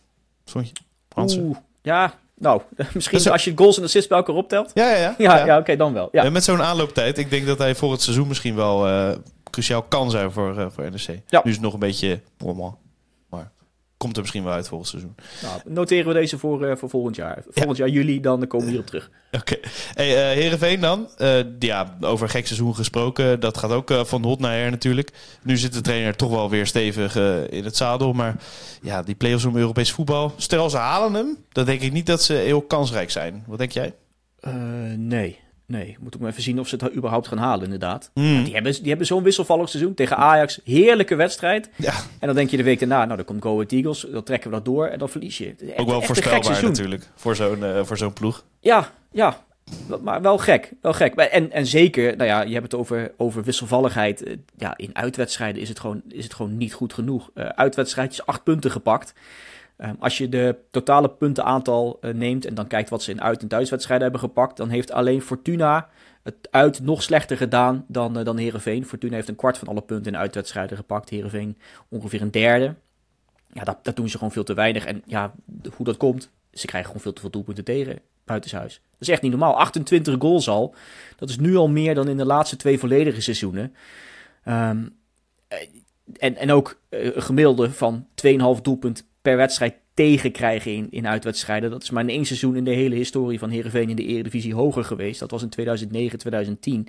Vond 0.44 1.33
je? 1.33 1.40
Oeh, 1.40 1.57
ja, 1.83 2.14
nou, 2.40 2.62
misschien 2.94 3.31
als 3.31 3.44
je 3.44 3.53
goals 3.55 3.77
en 3.77 3.83
assists 3.83 4.09
bij 4.09 4.18
elkaar 4.18 4.35
optelt. 4.35 4.70
Ja, 4.75 4.90
ja, 4.90 4.96
ja. 4.96 5.14
Ja, 5.18 5.46
ja. 5.46 5.59
oké, 5.59 5.77
dan 5.77 5.92
wel. 5.92 6.09
Ja. 6.12 6.25
En 6.25 6.33
met 6.33 6.44
zo'n 6.44 6.62
aanlooptijd, 6.62 7.18
ik 7.18 7.31
denk 7.31 7.46
dat 7.46 7.59
hij 7.59 7.75
voor 7.75 7.92
het 7.92 8.03
seizoen 8.03 8.29
misschien 8.29 8.55
wel 8.55 8.87
eh, 8.87 9.11
cruciaal 9.51 9.83
kan 9.83 10.11
zijn 10.11 10.33
voor, 10.33 10.59
eh, 10.59 10.66
voor 10.70 10.90
NEC. 10.90 11.20
Ja. 11.29 11.40
Nu 11.44 11.51
is 11.51 11.57
het 11.57 11.61
nog 11.61 11.73
een 11.73 11.79
beetje 11.79 12.20
normaal. 12.38 12.79
Komt 14.00 14.16
er 14.16 14.20
misschien 14.20 14.44
wel 14.44 14.52
uit 14.52 14.68
volgend 14.68 14.88
seizoen. 14.90 15.14
Nou, 15.42 15.60
noteren 15.64 16.06
we 16.06 16.12
deze 16.12 16.38
voor, 16.38 16.64
eh, 16.64 16.76
voor 16.76 16.88
volgend 16.90 17.16
jaar. 17.16 17.42
Volgend 17.50 17.76
jaar 17.76 17.88
juli, 17.88 18.20
dan 18.20 18.46
komen 18.46 18.66
we 18.66 18.70
hierop 18.72 18.86
terug. 18.86 19.10
Oké. 19.40 19.56
Hey, 19.94 20.30
eh 20.30 20.36
Heerenveen 20.36 20.80
dan. 20.80 21.08
Eh, 21.16 21.38
ja, 21.58 21.96
over 22.00 22.28
gek 22.28 22.46
seizoen 22.46 22.74
gesproken. 22.74 23.40
Dat 23.40 23.58
gaat 23.58 23.70
ook 23.70 23.92
van 24.02 24.24
hot 24.24 24.40
naar 24.40 24.52
her 24.52 24.70
natuurlijk. 24.70 25.10
Nu 25.42 25.56
zit 25.56 25.72
de 25.72 25.80
trainer 25.80 26.16
toch 26.16 26.30
wel 26.30 26.50
weer 26.50 26.66
stevig 26.66 27.16
in 27.50 27.64
het 27.64 27.76
zadel. 27.76 28.12
Maar 28.12 28.36
ja, 28.82 29.02
die 29.02 29.14
play-offs 29.14 29.44
om 29.44 29.56
Europees 29.56 29.92
voetbal. 29.92 30.32
Stel 30.36 30.70
ze 30.70 30.76
halen 30.76 31.14
hem, 31.14 31.36
dan 31.52 31.64
denk 31.64 31.80
ik 31.80 31.92
niet 31.92 32.06
dat 32.06 32.22
ze 32.22 32.32
heel 32.32 32.62
kansrijk 32.62 33.10
zijn. 33.10 33.44
Wat 33.46 33.58
denk 33.58 33.72
jij? 33.72 33.94
Nee, 34.96 35.38
nee. 35.70 35.96
Moet 36.00 36.14
ook 36.14 36.20
maar 36.20 36.30
even 36.30 36.42
zien 36.42 36.61
of 36.61 36.68
ze 36.68 36.76
het 36.80 36.94
überhaupt 36.94 37.28
gaan 37.28 37.38
halen, 37.38 37.64
inderdaad. 37.64 38.11
Hmm. 38.14 38.44
Die 38.44 38.54
hebben, 38.54 38.72
die 38.72 38.88
hebben 38.88 39.06
zo'n 39.06 39.22
wisselvallig 39.22 39.68
seizoen 39.68 39.94
tegen 39.94 40.16
Ajax. 40.16 40.61
Heerlijke 40.64 41.14
wedstrijd. 41.14 41.70
Ja, 41.76 41.92
En 42.18 42.26
dan 42.26 42.35
denk 42.37 42.50
je 42.50 42.56
de 42.56 42.62
week 42.62 42.78
daarna, 42.78 43.04
nou, 43.04 43.16
dan 43.16 43.24
komt 43.24 43.42
Go 43.42 43.52
Ahead 43.54 43.72
Eagles. 43.72 44.06
Dan 44.12 44.22
trekken 44.22 44.50
we 44.50 44.56
dat 44.56 44.64
door 44.64 44.87
en 44.87 44.98
dan 44.98 45.09
verlies 45.09 45.38
je. 45.38 45.54
Echt- 45.68 45.78
ook 45.78 45.88
wel 45.88 46.02
voorspelbaar 46.02 46.44
seizoen. 46.44 46.68
natuurlijk. 46.68 47.09
Voor 47.14 47.37
zo'n 47.37 47.64
eh, 47.64 47.85
voor 47.85 47.96
zo'n 47.96 48.12
ploeg. 48.12 48.44
Ja, 48.61 48.90
ja. 49.12 49.44
Maar 50.02 50.22
wel 50.22 50.38
gek, 50.38 50.72
wel 50.83 50.92
gek. 50.92 51.14
En, 51.14 51.52
en 51.52 51.66
zeker, 51.66 52.16
nou 52.16 52.28
ja, 52.28 52.40
je 52.42 52.52
hebt 52.52 52.72
het 52.72 52.80
over, 52.80 53.12
over 53.16 53.42
wisselvalligheid. 53.42 54.22
Eh, 54.22 54.37
Ja, 54.56 54.76
in 54.76 54.90
uitwedstrijden 54.96 55.62
is 55.62 55.68
het 55.68 55.80
gewoon, 55.80 56.02
is 56.09 56.24
het 56.24 56.35
gewoon 56.35 56.56
niet 56.56 56.72
goed 56.72 56.92
genoeg. 56.92 57.30
Eh 57.35 57.44
uitwedstrijdjes, 57.46 58.26
acht 58.26 58.42
punten 58.42 58.70
gepakt. 58.70 59.12
Ehm, 59.80 59.94
als 59.98 60.18
je 60.18 60.28
de 60.28 60.56
totale 60.70 61.10
puntenaantal 61.10 61.98
eh, 62.00 62.14
neemt 62.14 62.44
en 62.44 62.54
dan 62.54 62.66
kijkt 62.66 62.90
wat 62.90 63.02
ze 63.02 63.10
in 63.10 63.22
uit- 63.22 63.42
en 63.42 63.48
thuiswedstrijden 63.48 64.10
hebben 64.10 64.28
gepakt, 64.28 64.56
dan 64.56 64.68
heeft 64.68 64.92
alleen 64.92 65.22
Fortuna 65.22 65.88
het 66.22 66.48
uit 66.50 66.80
nog 66.80 67.02
slechter 67.02 67.36
gedaan 67.36 67.84
dan, 67.88 68.18
eh, 68.18 68.24
dan 68.24 68.36
Herenveen. 68.36 68.86
Fortuna 68.86 69.14
heeft 69.14 69.28
een 69.28 69.36
kwart 69.36 69.58
van 69.58 69.68
alle 69.68 69.80
punten 69.80 70.12
in 70.12 70.18
uitwedstrijden 70.18 70.76
gepakt. 70.76 71.08
Herenveen 71.08 71.58
ongeveer 71.88 72.22
een 72.22 72.30
derde. 72.30 72.74
Ja, 73.52 73.64
dat, 73.64 73.78
dat 73.82 73.96
doen 73.96 74.08
ze 74.08 74.16
gewoon 74.16 74.32
veel 74.32 74.44
te 74.44 74.54
weinig. 74.54 74.84
En 74.84 75.02
ja, 75.06 75.34
hoe 75.76 75.86
dat 75.86 75.96
komt, 75.96 76.30
ze 76.52 76.66
krijgen 76.66 76.86
gewoon 76.86 77.02
veel 77.02 77.12
te 77.12 77.20
veel 77.20 77.30
doelpunten 77.30 77.64
tegen 77.64 77.98
buitenshuis. 78.24 78.80
Dat 78.90 79.00
is 79.00 79.08
echt 79.08 79.22
niet 79.22 79.30
normaal. 79.30 79.58
28 79.58 80.16
goals 80.18 80.48
al. 80.48 80.74
Dat 81.16 81.28
is 81.28 81.38
nu 81.38 81.56
al 81.56 81.68
meer 81.68 81.94
dan 81.94 82.08
in 82.08 82.16
de 82.16 82.26
laatste 82.26 82.56
twee 82.56 82.78
volledige 82.78 83.20
seizoenen. 83.20 83.74
Ehm, 84.44 84.86
en, 86.18 86.36
en 86.36 86.52
ook 86.52 86.80
eh, 86.88 87.04
een 87.04 87.22
gemiddelde 87.22 87.72
van 87.72 88.06
2,5 88.14 88.60
doelpunt 88.62 89.08
per 89.22 89.37
wedstrijd 89.37 89.74
tegenkrijgen 89.94 90.74
in, 90.74 90.87
in 90.90 91.06
uitwedstrijden. 91.06 91.70
Dat 91.70 91.83
is 91.83 91.90
maar 91.90 92.02
in 92.02 92.09
één 92.09 92.26
seizoen 92.26 92.56
in 92.56 92.64
de 92.64 92.70
hele 92.70 92.94
historie 92.94 93.38
van 93.38 93.50
Heerenveen 93.50 93.88
in 93.88 93.96
de 93.96 94.04
Eredivisie 94.04 94.54
hoger 94.54 94.85
geweest. 94.85 95.20
Dat 95.20 95.30
was 95.30 95.42
in 95.42 95.48
2009, 95.48 96.18
2010. 96.18 96.88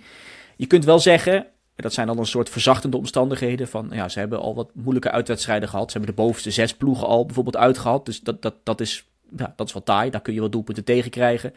Je 0.56 0.66
kunt 0.68 0.86
wel 0.86 1.00
zeggen, 1.00 1.48
dat 1.76 1.94
zijn 1.94 2.08
dan 2.08 2.18
een 2.18 2.26
soort 2.26 2.50
verzachtende 2.50 2.98
omstandigheden. 2.98 3.68
Van 3.68 3.90
ja, 3.92 4.10
ze 4.10 4.20
hebben 4.20 4.40
al 4.40 4.56
wat 4.56 4.70
moeilijke 4.74 5.12
uitwedstrijden 5.12 5.70
gehad. 5.70 5.92
Ze 5.92 5.98
hebben 5.98 6.16
de 6.16 6.22
bovenste 6.22 6.52
zes 6.52 6.76
ploegen 6.76 7.08
al 7.08 7.26
bijvoorbeeld 7.26 7.58
uitgehad. 7.58 8.06
Dus 8.06 8.22
dat, 8.22 8.42
dat, 8.42 8.56
dat, 8.64 8.82
is, 8.82 9.08
ja, 9.38 9.54
dat 9.56 9.68
is 9.68 9.74
wat 9.74 9.86
taai. 9.86 10.10
Daar 10.10 10.22
kun 10.22 10.34
je 10.34 10.40
wel 10.40 10.50
doelpunten 10.50 10.84
tegen 10.84 11.12
krijgen. 11.12 11.54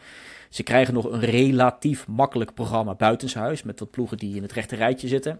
Ze 0.49 0.63
krijgen 0.63 0.93
nog 0.93 1.11
een 1.11 1.19
relatief 1.19 2.07
makkelijk 2.07 2.53
programma 2.53 2.93
buitenshuis. 2.93 3.63
Met 3.63 3.79
wat 3.79 3.91
ploegen 3.91 4.17
die 4.17 4.35
in 4.35 4.41
het 4.41 4.51
rechte 4.51 4.75
rijtje 4.75 5.07
zitten. 5.07 5.39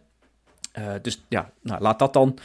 Uh, 0.79 0.93
dus 1.01 1.23
ja, 1.29 1.51
nou, 1.61 1.81
laat 1.81 1.99
dat 1.99 2.13
dan 2.13 2.37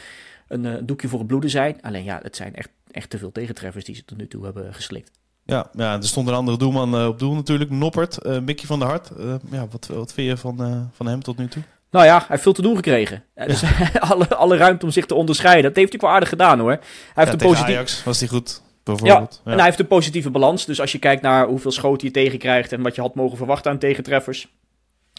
een 0.51 0.65
uh, 0.65 0.75
doekje 0.83 1.09
voor 1.09 1.19
het 1.19 1.29
bloeden 1.29 1.51
zijn. 1.51 1.83
Alleen 1.83 2.05
ja, 2.05 2.19
het 2.23 2.37
zijn 2.37 2.55
echt, 2.55 2.69
echt 2.91 3.11
te 3.11 3.19
veel 3.19 3.33
tegentreffers 3.33 3.85
die 3.85 3.95
ze 3.95 4.05
tot 4.05 4.19
nu 4.19 4.29
toe 4.29 4.45
hebben 4.45 4.75
geslikt. 4.75 5.11
Ja, 5.45 5.71
ja 5.73 5.95
er 5.95 6.05
stond 6.05 6.29
een 6.29 6.35
andere 6.35 6.59
doelman 6.59 7.01
uh, 7.01 7.07
op 7.07 7.19
doel 7.19 7.35
natuurlijk. 7.35 7.71
Noppert, 7.71 8.19
uh, 8.27 8.39
Mickey 8.39 8.67
van 8.67 8.79
der 8.79 8.89
Hart. 8.89 9.11
ja, 9.51 9.67
wat, 9.71 9.87
wat 9.87 10.13
vind 10.13 10.29
je 10.29 10.37
van, 10.37 10.91
van 10.93 11.07
hem 11.07 11.23
tot 11.23 11.37
nu 11.37 11.49
toe? 11.49 11.63
Nou 11.91 12.05
ja, 12.05 12.19
hij 12.19 12.27
heeft 12.29 12.43
veel 12.43 12.53
te 12.53 12.63
doen 12.63 12.77
gekregen. 12.77 13.25
Ja. 13.35 13.47
Dus 13.47 13.63
alle, 14.11 14.37
alle 14.37 14.57
ruimte 14.57 14.85
om 14.85 14.91
zich 14.91 15.07
te 15.07 15.15
onderscheiden. 15.15 15.65
Dat 15.65 15.77
heeft 15.77 15.93
hij 15.93 16.01
wel 16.01 16.11
aardig 16.11 16.29
gedaan 16.29 16.59
hoor. 16.59 16.71
Hij 16.71 16.81
heeft 17.15 17.33
een 17.33 17.39
positief... 17.49 17.75
Ajax 17.75 18.05
was 18.05 18.21
hij 18.21 18.29
goed. 18.29 18.63
Ja, 19.03 19.29
en 19.45 19.55
hij 19.55 19.65
heeft 19.65 19.79
een 19.79 19.87
positieve 19.87 20.31
balans. 20.31 20.65
Dus 20.65 20.81
als 20.81 20.93
je 20.93 20.99
kijkt 20.99 21.23
naar 21.23 21.47
hoeveel 21.47 21.71
schoten 21.71 22.07
je 22.07 22.13
tegenkrijgt... 22.13 22.73
en 22.73 22.83
wat 22.83 22.95
je 22.95 23.01
had 23.01 23.15
mogen 23.15 23.37
verwachten 23.37 23.71
aan 23.71 23.79
tegentreffers... 23.79 24.49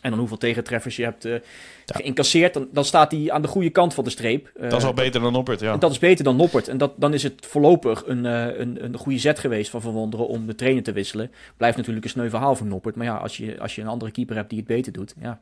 en 0.02 0.10
dan 0.10 0.20
hoeveel 0.20 0.38
tegentreffers 0.38 0.96
je 0.96 1.04
hebt 1.04 1.26
uh, 1.26 1.36
geïncasseerd... 1.86 2.54
Dan, 2.54 2.68
dan, 2.72 2.86
staat 2.86 3.12
hij 3.12 3.32
aan 3.32 3.42
de 3.42 3.48
goede 3.48 3.70
kant 3.70 3.94
van 3.94 4.04
de 4.04 4.10
streep. 4.10 4.52
Uh, 4.56 4.70
dat 4.70 4.80
is 4.80 4.86
al 4.86 4.94
beter 4.94 5.22
dan 5.22 5.34
Noppert, 5.34 5.60
ja. 5.60 5.78
Dat 5.78 5.92
is 5.92 6.00
beter 6.00 6.24
dan 6.24 6.36
Noppert. 6.36 6.68
En 6.68 6.78
dat, 6.78 6.94
dan 6.96 7.14
is 7.14 7.24
het 7.24 7.46
voorlopig 7.46 8.04
een, 8.06 8.26
uh, 8.26 8.60
een, 8.60 8.84
een 8.84 8.98
goede 8.98 9.20
zet 9.20 9.40
geweest 9.40 9.70
van 9.70 9.82
Van 9.82 9.94
Wonderen... 9.94 10.28
om 10.28 10.48
de 10.48 10.56
trainer 10.56 10.84
te 10.84 10.92
wisselen. 10.92 11.32
Blijft 11.58 11.78
natuurlijk 11.78 12.06
een 12.06 12.12
sneu 12.12 12.30
verhaal 12.30 12.56
voor 12.56 12.68
Noppert. 12.68 12.96
Maar 12.96 13.06
ja, 13.06 13.16
als 13.16 13.38
je, 13.38 13.60
als 13.60 13.76
je 13.76 13.82
een 13.82 13.88
andere 13.88 14.12
keeper 14.12 14.36
hebt 14.36 14.50
die 14.50 14.60
het 14.60 14.68
beter 14.68 14.92
doet... 14.92 15.14
ja 15.20 15.40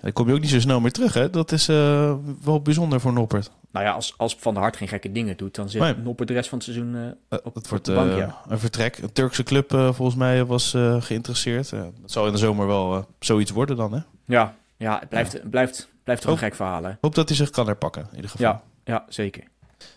dan 0.00 0.12
kom 0.12 0.28
je 0.28 0.34
ook 0.34 0.40
niet 0.40 0.50
zo 0.50 0.60
snel 0.60 0.80
meer 0.80 0.92
terug, 0.92 1.14
hè? 1.14 1.30
Dat 1.30 1.52
is 1.52 1.68
uh, 1.68 2.14
wel 2.42 2.62
bijzonder 2.62 3.00
voor 3.00 3.12
Noppert. 3.12 3.50
Nou 3.70 3.84
ja, 3.86 3.92
als, 3.92 4.14
als 4.16 4.36
Van 4.38 4.54
der 4.54 4.62
Hart 4.62 4.76
geen 4.76 4.88
gekke 4.88 5.12
dingen 5.12 5.36
doet, 5.36 5.54
dan 5.54 5.68
zit 5.68 5.80
nee. 5.80 5.94
Noppert 5.94 6.28
de 6.28 6.34
rest 6.34 6.48
van 6.48 6.58
het 6.58 6.66
seizoen 6.66 6.94
uh, 6.94 7.38
op, 7.42 7.54
het 7.54 7.68
wordt, 7.68 7.88
op 7.88 7.94
de 7.94 8.00
bank, 8.00 8.16
ja. 8.16 8.40
een 8.48 8.58
vertrek. 8.58 8.98
Een 8.98 9.12
Turkse 9.12 9.42
club 9.42 9.70
volgens 9.70 10.14
mij 10.14 10.44
was 10.44 10.70
geïnteresseerd. 10.98 11.70
Het 11.70 11.92
zal 12.04 12.26
in 12.26 12.32
de 12.32 12.38
zomer 12.38 12.66
wel 12.66 13.06
zoiets 13.18 13.50
worden 13.50 13.76
dan, 13.76 13.92
hè? 13.92 14.00
Ja, 14.24 14.54
ja 14.76 14.98
het 14.98 15.08
blijft, 15.08 15.32
ja. 15.32 15.40
blijft, 15.50 15.88
blijft 16.04 16.22
toch 16.22 16.30
een 16.30 16.38
gek 16.38 16.54
verhaal, 16.54 16.84
hè? 16.84 16.92
Hoop 17.00 17.14
dat 17.14 17.28
hij 17.28 17.36
zich 17.36 17.50
kan 17.50 17.66
herpakken, 17.66 18.02
in 18.10 18.16
ieder 18.16 18.30
geval. 18.30 18.46
Ja, 18.46 18.62
ja 18.84 19.04
zeker. 19.08 19.44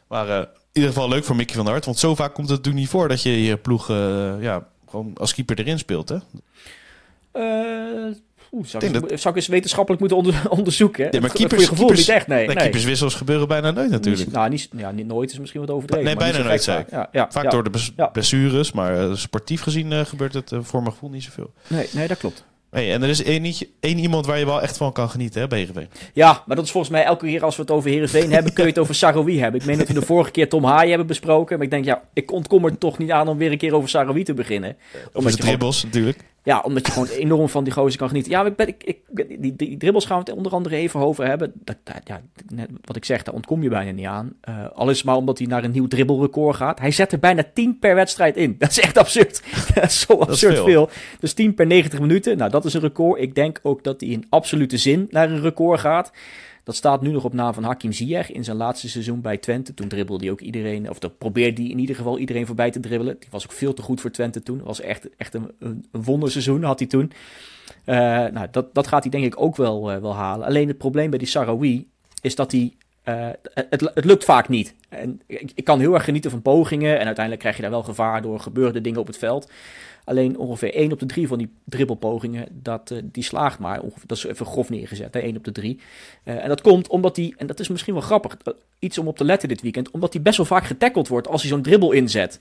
Maar 0.08 0.28
in 0.40 0.48
ieder 0.72 0.90
geval 0.90 1.10
leuk 1.10 1.24
voor 1.24 1.36
Mickey 1.36 1.56
van 1.56 1.64
der 1.64 1.74
Hart. 1.74 1.86
Want 1.86 1.98
zo 1.98 2.16
vaak 2.16 2.34
komt 2.34 2.50
het 2.50 2.58
natuurlijk 2.58 2.84
niet 2.84 2.92
voor 2.92 3.08
dat 3.08 3.22
je 3.22 3.44
je 3.44 3.58
ploeg 3.58 3.88
ja, 4.40 4.68
gewoon 4.90 5.14
als 5.18 5.34
keeper 5.34 5.60
erin 5.60 5.80
speelt, 5.80 6.10
hè? 6.10 6.18
Oeh, 8.52 8.66
zou, 8.66 8.86
ik, 8.86 8.94
dat... 8.94 9.04
zou 9.20 9.30
ik 9.30 9.36
eens 9.36 9.48
wetenschappelijk 9.48 10.02
moeten 10.02 10.18
onder, 10.18 10.42
onderzoeken? 10.58 11.08
Ja, 11.12 11.20
maar 11.20 11.30
keepers, 11.30 11.62
je 11.62 11.68
gevoel 11.68 11.86
keepers, 11.86 12.08
niet 12.08 12.16
echt, 12.16 12.28
nee. 12.28 12.38
nee, 12.38 12.56
nee. 12.56 12.64
keeperswissels 12.64 13.16
gebeuren 13.16 13.48
bijna 13.48 13.72
nooit 13.72 13.90
natuurlijk. 13.90 14.26
Niet, 14.26 14.34
nou, 14.34 14.50
niet, 14.50 14.70
ja, 14.78 14.92
niet 14.92 15.08
nooit 15.08 15.32
is 15.32 15.40
misschien 15.40 15.62
wat 15.62 15.70
overdreven. 15.70 16.06
Nee, 16.06 16.16
bijna 16.16 16.38
nooit, 16.38 16.68
ik. 16.68 16.90
Ja, 16.90 17.10
ja, 17.12 17.28
Vaak 17.32 17.52
door 17.52 17.64
de 17.64 18.10
blessures, 18.12 18.72
maar 18.72 19.08
uh, 19.10 19.16
sportief 19.16 19.62
gezien 19.62 19.92
uh, 19.92 20.00
gebeurt 20.00 20.34
het 20.34 20.52
uh, 20.52 20.60
voor 20.62 20.82
mijn 20.82 20.94
gevoel 20.94 21.10
niet 21.10 21.24
zoveel. 21.24 21.54
Nee, 21.68 21.88
nee 21.92 22.08
dat 22.08 22.18
klopt. 22.18 22.46
Hey, 22.70 22.94
en 22.94 23.04
er 23.04 23.10
is 23.10 23.24
één, 23.24 23.54
één 23.80 23.98
iemand 23.98 24.26
waar 24.26 24.40
je 24.40 24.46
wel 24.46 24.62
echt 24.62 24.78
van 24.78 24.92
kan 24.92 25.10
genieten, 25.10 25.42
hè, 25.42 25.56
Heerenveen. 25.56 25.90
Ja, 26.14 26.44
maar 26.46 26.56
dat 26.56 26.66
is 26.66 26.72
volgens 26.72 26.94
mij 26.94 27.04
elke 27.04 27.26
keer 27.26 27.44
als 27.44 27.56
we 27.56 27.62
het 27.62 27.72
over 27.72 27.90
Heerenveen 27.90 28.32
hebben, 28.32 28.54
kun 28.54 28.64
je 28.64 28.70
het 28.70 28.80
over 28.80 28.96
Saroui 28.96 29.40
hebben. 29.40 29.60
Ik 29.60 29.68
meen 29.68 29.78
dat 29.78 29.88
we 29.88 29.94
de 29.94 30.02
vorige 30.02 30.32
keer 30.32 30.50
Tom 30.50 30.64
Haaien 30.64 30.90
hebben 30.90 31.08
besproken. 31.08 31.56
Maar 31.56 31.66
ik 31.66 31.72
denk, 31.72 31.86
ja, 31.86 32.02
ik 32.14 32.32
ontkom 32.32 32.66
er 32.66 32.78
toch 32.78 32.98
niet 32.98 33.12
aan 33.12 33.28
om 33.28 33.38
weer 33.38 33.52
een 33.52 33.58
keer 33.58 33.74
over 33.74 33.90
Saroui 33.90 34.24
te 34.24 34.34
beginnen. 34.34 34.78
Over 35.14 35.32
de 35.32 35.38
dribbles 35.38 35.84
natuurlijk. 35.84 36.24
Ja, 36.48 36.60
omdat 36.60 36.86
je 36.86 36.92
gewoon 36.92 37.08
enorm 37.08 37.50
van 37.50 37.64
die 37.64 37.74
gozer 37.74 37.98
kan 37.98 38.08
genieten. 38.08 38.32
Ja, 38.32 38.46
ik 38.46 38.56
ben, 38.56 38.68
ik, 38.68 38.84
ik, 38.84 38.98
die, 39.42 39.56
die 39.56 39.78
dribbles 39.78 40.06
gaan 40.06 40.20
we 40.20 40.24
het 40.30 40.38
onder 40.38 40.52
andere 40.52 40.76
even 40.76 41.00
over 41.00 41.26
hebben. 41.26 41.52
Dat, 41.64 41.76
dat, 41.84 41.96
ja, 42.04 42.22
net 42.48 42.70
wat 42.84 42.96
ik 42.96 43.06
zeg, 43.06 43.24
daar 43.24 43.34
ontkom 43.34 43.64
je 43.64 43.70
bijna 43.70 43.92
niet 43.92 44.06
aan. 44.06 44.34
Uh, 44.50 44.56
al 44.74 44.90
is 44.90 45.04
maar 45.04 45.16
omdat 45.16 45.38
hij 45.38 45.48
naar 45.48 45.64
een 45.64 45.72
nieuw 45.72 45.88
dribbelrecord 45.88 46.56
gaat. 46.56 46.80
Hij 46.80 46.92
zet 46.92 47.12
er 47.12 47.20
bijna 47.20 47.44
10 47.54 47.80
per 47.80 47.96
wedstrijd 47.96 48.38
in. 48.38 48.56
Dat 48.60 48.70
is 48.70 48.80
echt 48.80 48.98
absurd. 48.98 49.44
dat 49.74 49.84
is 49.84 50.00
zo 50.00 50.14
absurd 50.14 50.54
is 50.54 50.58
veel. 50.60 50.66
veel. 50.66 50.90
Dus 51.20 51.34
10 51.34 51.54
per 51.54 51.68
90 51.68 52.00
minuten. 52.00 52.38
Nou, 52.38 52.52
dat 52.52 52.66
is 52.66 52.74
een 52.74 52.82
record. 52.82 53.22
Ik 53.22 53.36
denk 53.36 53.60
ook 53.64 53.84
dat 53.84 54.02
hij 54.02 54.10
in 54.10 54.26
absolute 54.30 54.78
zin 54.78 55.08
naar 55.10 55.32
een 55.32 55.42
record 55.42 55.80
gaat. 55.80 56.12
Dat 56.68 56.76
staat 56.76 57.02
nu 57.02 57.12
nog 57.12 57.24
op 57.24 57.34
naam 57.34 57.54
van 57.54 57.64
Hakim 57.64 57.92
Ziyech 57.92 58.32
in 58.32 58.44
zijn 58.44 58.58
laatste 58.58 58.90
seizoen 58.90 59.22
bij 59.22 59.38
Twente. 59.38 59.74
Toen 59.74 59.88
dribbelde 59.88 60.24
hij 60.24 60.34
ook 60.34 60.42
iedereen, 60.42 60.90
of 60.90 61.00
dat 61.00 61.18
probeerde 61.18 61.62
hij 61.62 61.72
in 61.72 61.80
ieder 61.80 61.96
geval 61.96 62.18
iedereen 62.18 62.46
voorbij 62.46 62.72
te 62.72 62.80
dribbelen. 62.80 63.16
Die 63.20 63.30
was 63.32 63.44
ook 63.44 63.52
veel 63.52 63.74
te 63.74 63.82
goed 63.82 64.02
voor 64.02 64.12
Twente 64.12 64.44
toen. 64.44 64.64
Was 64.64 64.82
echt, 64.82 65.16
echt 65.18 65.34
een, 65.34 65.52
een, 65.60 65.86
wonderseizoen 65.92 66.64
had 66.64 66.80
hij 66.80 66.88
toen. 66.88 67.12
Uh, 67.86 67.96
nou, 68.26 68.48
dat, 68.52 68.74
dat 68.74 68.88
gaat 68.88 69.02
hij 69.04 69.12
denk 69.12 69.26
ik 69.26 69.42
ook 69.42 69.56
wel, 69.56 69.94
uh, 69.94 69.98
wel 69.98 70.16
halen. 70.16 70.48
Alleen 70.48 70.68
het 70.68 70.78
probleem 70.78 71.10
bij 71.10 71.20
die 71.20 71.28
Sarawi 71.28 71.90
is 72.22 72.36
dat 72.36 72.52
hij 72.52 72.74
uh, 73.10 73.30
het, 73.54 73.92
het, 73.94 74.06
lukt 74.06 74.24
vaak 74.24 74.50
niet. 74.50 74.76
En 74.90 75.22
ik, 75.28 75.64
kan 75.64 75.80
heel 75.80 75.94
erg 75.94 76.04
genieten 76.04 76.32
van 76.32 76.42
pogingen. 76.42 77.00
En 77.00 77.06
uiteindelijk 77.06 77.40
krijg 77.40 77.56
je 77.56 77.62
daar 77.62 77.72
wel 77.72 77.84
gevaar 77.84 78.22
door 78.22 78.40
gebeurde 78.40 78.82
dingen 78.82 79.00
op 79.00 79.08
het 79.08 79.18
veld. 79.18 79.52
Alleen 80.04 80.38
ongeveer 80.38 80.74
1 80.74 80.92
op 80.92 81.00
de 81.00 81.06
3 81.06 81.28
van 81.28 81.38
die 81.38 81.50
dribbelpogingen, 81.64 82.48
dat, 82.52 82.92
uh, 82.92 83.00
die 83.04 83.24
slaagt 83.24 83.60
maar. 83.60 83.82
Dat 84.06 84.18
is 84.18 84.24
even 84.24 84.46
grof 84.46 84.70
neergezet, 84.70 85.14
hè, 85.14 85.20
1 85.20 85.38
op 85.38 85.44
de 85.44 85.52
3. 85.52 85.80
Uh, 86.24 86.44
en 86.44 86.50
dat 86.50 86.62
komt 86.62 86.88
omdat 86.88 87.16
hij, 87.16 87.34
en 87.38 87.48
dat 87.48 87.60
is 87.60 87.68
misschien 87.68 87.94
wel 87.94 88.04
grappig, 88.04 88.38
iets 88.80 88.98
om 88.98 89.08
op 89.08 89.18
te 89.18 89.26
letten 89.26 89.50
dit 89.50 89.62
weekend, 89.62 89.92
omdat 89.92 90.14
hij 90.14 90.22
best 90.22 90.38
wel 90.38 90.46
vaak 90.46 90.66
getackeld 90.66 91.08
wordt 91.08 91.28
als 91.28 91.42
hij 91.42 91.52
zo'n 91.52 91.62
dribbel 91.62 91.92
inzet. 91.92 92.40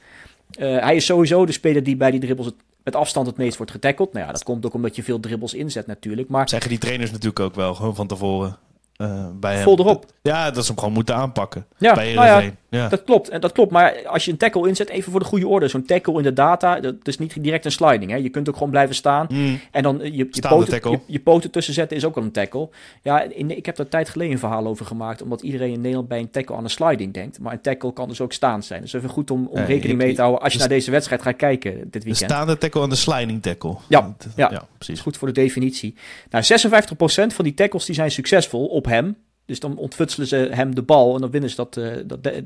Hij 0.59 0.96
is 0.96 1.05
sowieso 1.05 1.46
de 1.46 1.52
speler 1.52 1.83
die 1.83 1.96
bij 1.96 2.11
die 2.11 2.20
dribbles 2.20 2.46
het, 2.46 2.55
met 2.83 2.96
afstand 2.96 3.26
het 3.26 3.37
meest 3.37 3.57
wordt 3.57 3.72
getackeld. 3.72 4.12
Nou 4.12 4.26
ja, 4.26 4.33
dat 4.33 4.42
komt 4.42 4.66
ook 4.66 4.74
omdat 4.74 4.96
je 4.96 5.02
veel 5.02 5.20
dribbles 5.20 5.55
inzet 5.55 5.87
natuurlijk. 5.87 6.29
Maar... 6.29 6.48
Zeggen 6.48 6.70
die 6.70 6.79
trainers 6.79 7.11
natuurlijk 7.11 7.40
ook 7.40 7.55
wel, 7.55 7.74
gewoon 7.74 7.94
van 7.94 8.07
tevoren. 8.07 8.59
Uh, 8.98 9.26
bij 9.40 9.62
Vol 9.62 9.76
hem. 9.76 9.87
erop. 9.87 10.04
Ja, 10.22 10.50
dat 10.50 10.64
ze 10.64 10.70
hem 10.70 10.78
gewoon 10.78 10.94
moeten 10.94 11.14
aanpakken. 11.14 11.66
Ja, 11.78 11.94
bij 11.94 12.14
nou 12.14 12.26
ja, 12.26 12.50
ja, 12.68 12.88
dat 12.88 13.04
klopt. 13.04 13.28
En 13.28 13.40
dat 13.40 13.52
klopt. 13.52 13.70
Maar 13.70 14.06
als 14.06 14.24
je 14.24 14.30
een 14.30 14.37
tackle 14.37 14.68
inzet, 14.68 14.88
even 14.88 15.11
voor 15.11 15.20
de 15.20 15.26
goede 15.26 15.48
orde. 15.48 15.68
Zo'n 15.68 15.85
tackle 15.85 16.16
in 16.16 16.22
de 16.22 16.32
data, 16.32 16.80
dat 16.80 16.94
is 17.02 17.18
niet 17.18 17.42
direct 17.42 17.64
een 17.64 17.72
sliding. 17.72 18.11
Hè. 18.11 18.16
Je 18.16 18.28
kunt 18.28 18.48
ook 18.48 18.54
gewoon 18.54 18.70
blijven 18.70 18.94
staan. 18.94 19.26
Mm. 19.30 19.61
En 19.70 19.82
dan 19.82 20.00
je, 20.02 20.28
je, 20.30 20.48
poten, 20.48 20.90
je, 20.90 20.98
je, 21.06 21.20
poten 21.20 21.50
tussen 21.50 21.74
zetten 21.74 21.96
is 21.96 22.04
ook 22.04 22.16
al 22.16 22.22
een 22.22 22.32
tackle. 22.32 22.68
Ja, 23.02 23.22
in, 23.22 23.56
ik 23.56 23.66
heb 23.66 23.76
daar 23.76 23.88
tijd 23.88 24.09
geleden 24.09 24.32
een 24.32 24.38
verhaal 24.38 24.66
over 24.66 24.87
gemaakt. 24.87 25.22
Omdat 25.22 25.42
iedereen 25.42 25.72
in 25.72 25.80
Nederland 25.80 26.09
bij 26.09 26.18
een 26.18 26.30
tackle 26.30 26.56
aan 26.56 26.64
een 26.64 26.70
sliding 26.70 27.14
denkt. 27.14 27.38
Maar 27.40 27.52
een 27.52 27.61
tackle 27.61 27.92
kan 27.92 28.09
dus 28.09 28.20
ook 28.20 28.32
staan 28.32 28.62
zijn. 28.62 28.80
Dus 28.80 28.92
even 28.92 29.09
goed 29.09 29.30
om, 29.30 29.46
om 29.46 29.64
rekening 29.64 29.98
mee 29.98 30.14
te 30.14 30.20
houden 30.20 30.42
als 30.42 30.52
je 30.52 30.59
naar 30.59 30.68
deze 30.68 30.90
wedstrijd 30.90 31.22
gaat 31.22 31.37
kijken 31.37 31.72
dit 31.72 32.04
weekend. 32.04 32.18
De 32.18 32.24
staande 32.24 32.59
tackle 32.59 32.82
en 32.82 32.88
de 32.88 32.96
sliding 32.96 33.42
tackle. 33.42 33.76
Ja, 33.88 34.14
ja, 34.37 34.50
ja 34.50 34.66
precies. 34.78 35.00
goed 35.00 35.16
voor 35.16 35.28
de 35.28 35.35
definitie. 35.35 35.94
Nou, 36.30 36.44
56% 36.44 37.35
van 37.35 37.44
die 37.44 37.54
tackles 37.54 37.85
die 37.85 37.94
zijn 37.94 38.11
succesvol 38.11 38.66
op 38.66 38.86
hem. 38.87 39.16
Dus 39.44 39.61
dan 39.61 39.77
ontfutselen 39.77 40.27
ze 40.27 40.37
hem 40.37 40.75
de 40.75 40.83
bal 40.83 41.14
en 41.14 41.20
dan 41.20 41.31
winnen 41.31 41.51
ze 41.51 41.57
dat, 41.57 41.77
uh, 41.77 41.92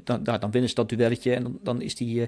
dat, 0.05 0.25
dan, 0.41 0.51
winnen 0.51 0.69
ze 0.69 0.75
dat 0.75 0.89
duelletje. 0.89 1.35
En 1.35 1.43
dan, 1.43 1.59
dan 1.63 1.81
is 1.83 1.95
die, 1.95 2.21
uh, 2.21 2.27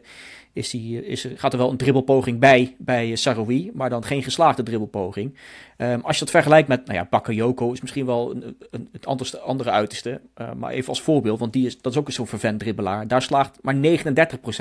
is 0.53 0.71
die, 0.71 1.07
is, 1.07 1.27
gaat 1.35 1.53
er 1.53 1.59
wel 1.59 1.71
een 1.71 1.77
dribbelpoging 1.77 2.39
bij, 2.39 2.75
bij 2.79 3.09
uh, 3.09 3.17
Saroui, 3.17 3.71
maar 3.75 3.91
dan 3.91 4.05
geen 4.05 4.23
geslaagde 4.23 4.63
dribbelpoging. 4.63 5.35
Um, 5.79 6.01
als 6.01 6.15
je 6.19 6.25
dat 6.25 6.31
vergelijkt 6.31 6.69
met, 6.69 6.87
nou 6.87 6.99
ja, 6.99 7.07
Bakayoko 7.11 7.73
is 7.73 7.81
misschien 7.81 8.07
wel 8.07 8.31
een, 8.31 8.57
een, 8.71 8.89
het 8.93 9.07
anderste, 9.07 9.39
andere 9.39 9.71
uiterste. 9.71 10.21
maar 10.57 10.73
even 10.73 10.89
als 10.89 11.03
voorbeeld, 11.03 11.39
want 11.39 11.53
die 11.53 11.67
is, 11.67 11.81
dat 11.81 11.93
is 11.93 11.99
ook 11.99 12.11
zo'n 12.11 12.27
vervent 12.27 12.61
dribbelaar. 12.61 13.09
Daar 13.09 13.23
slaagt 13.23 13.59
maar 13.63 13.75
39% 13.75 13.79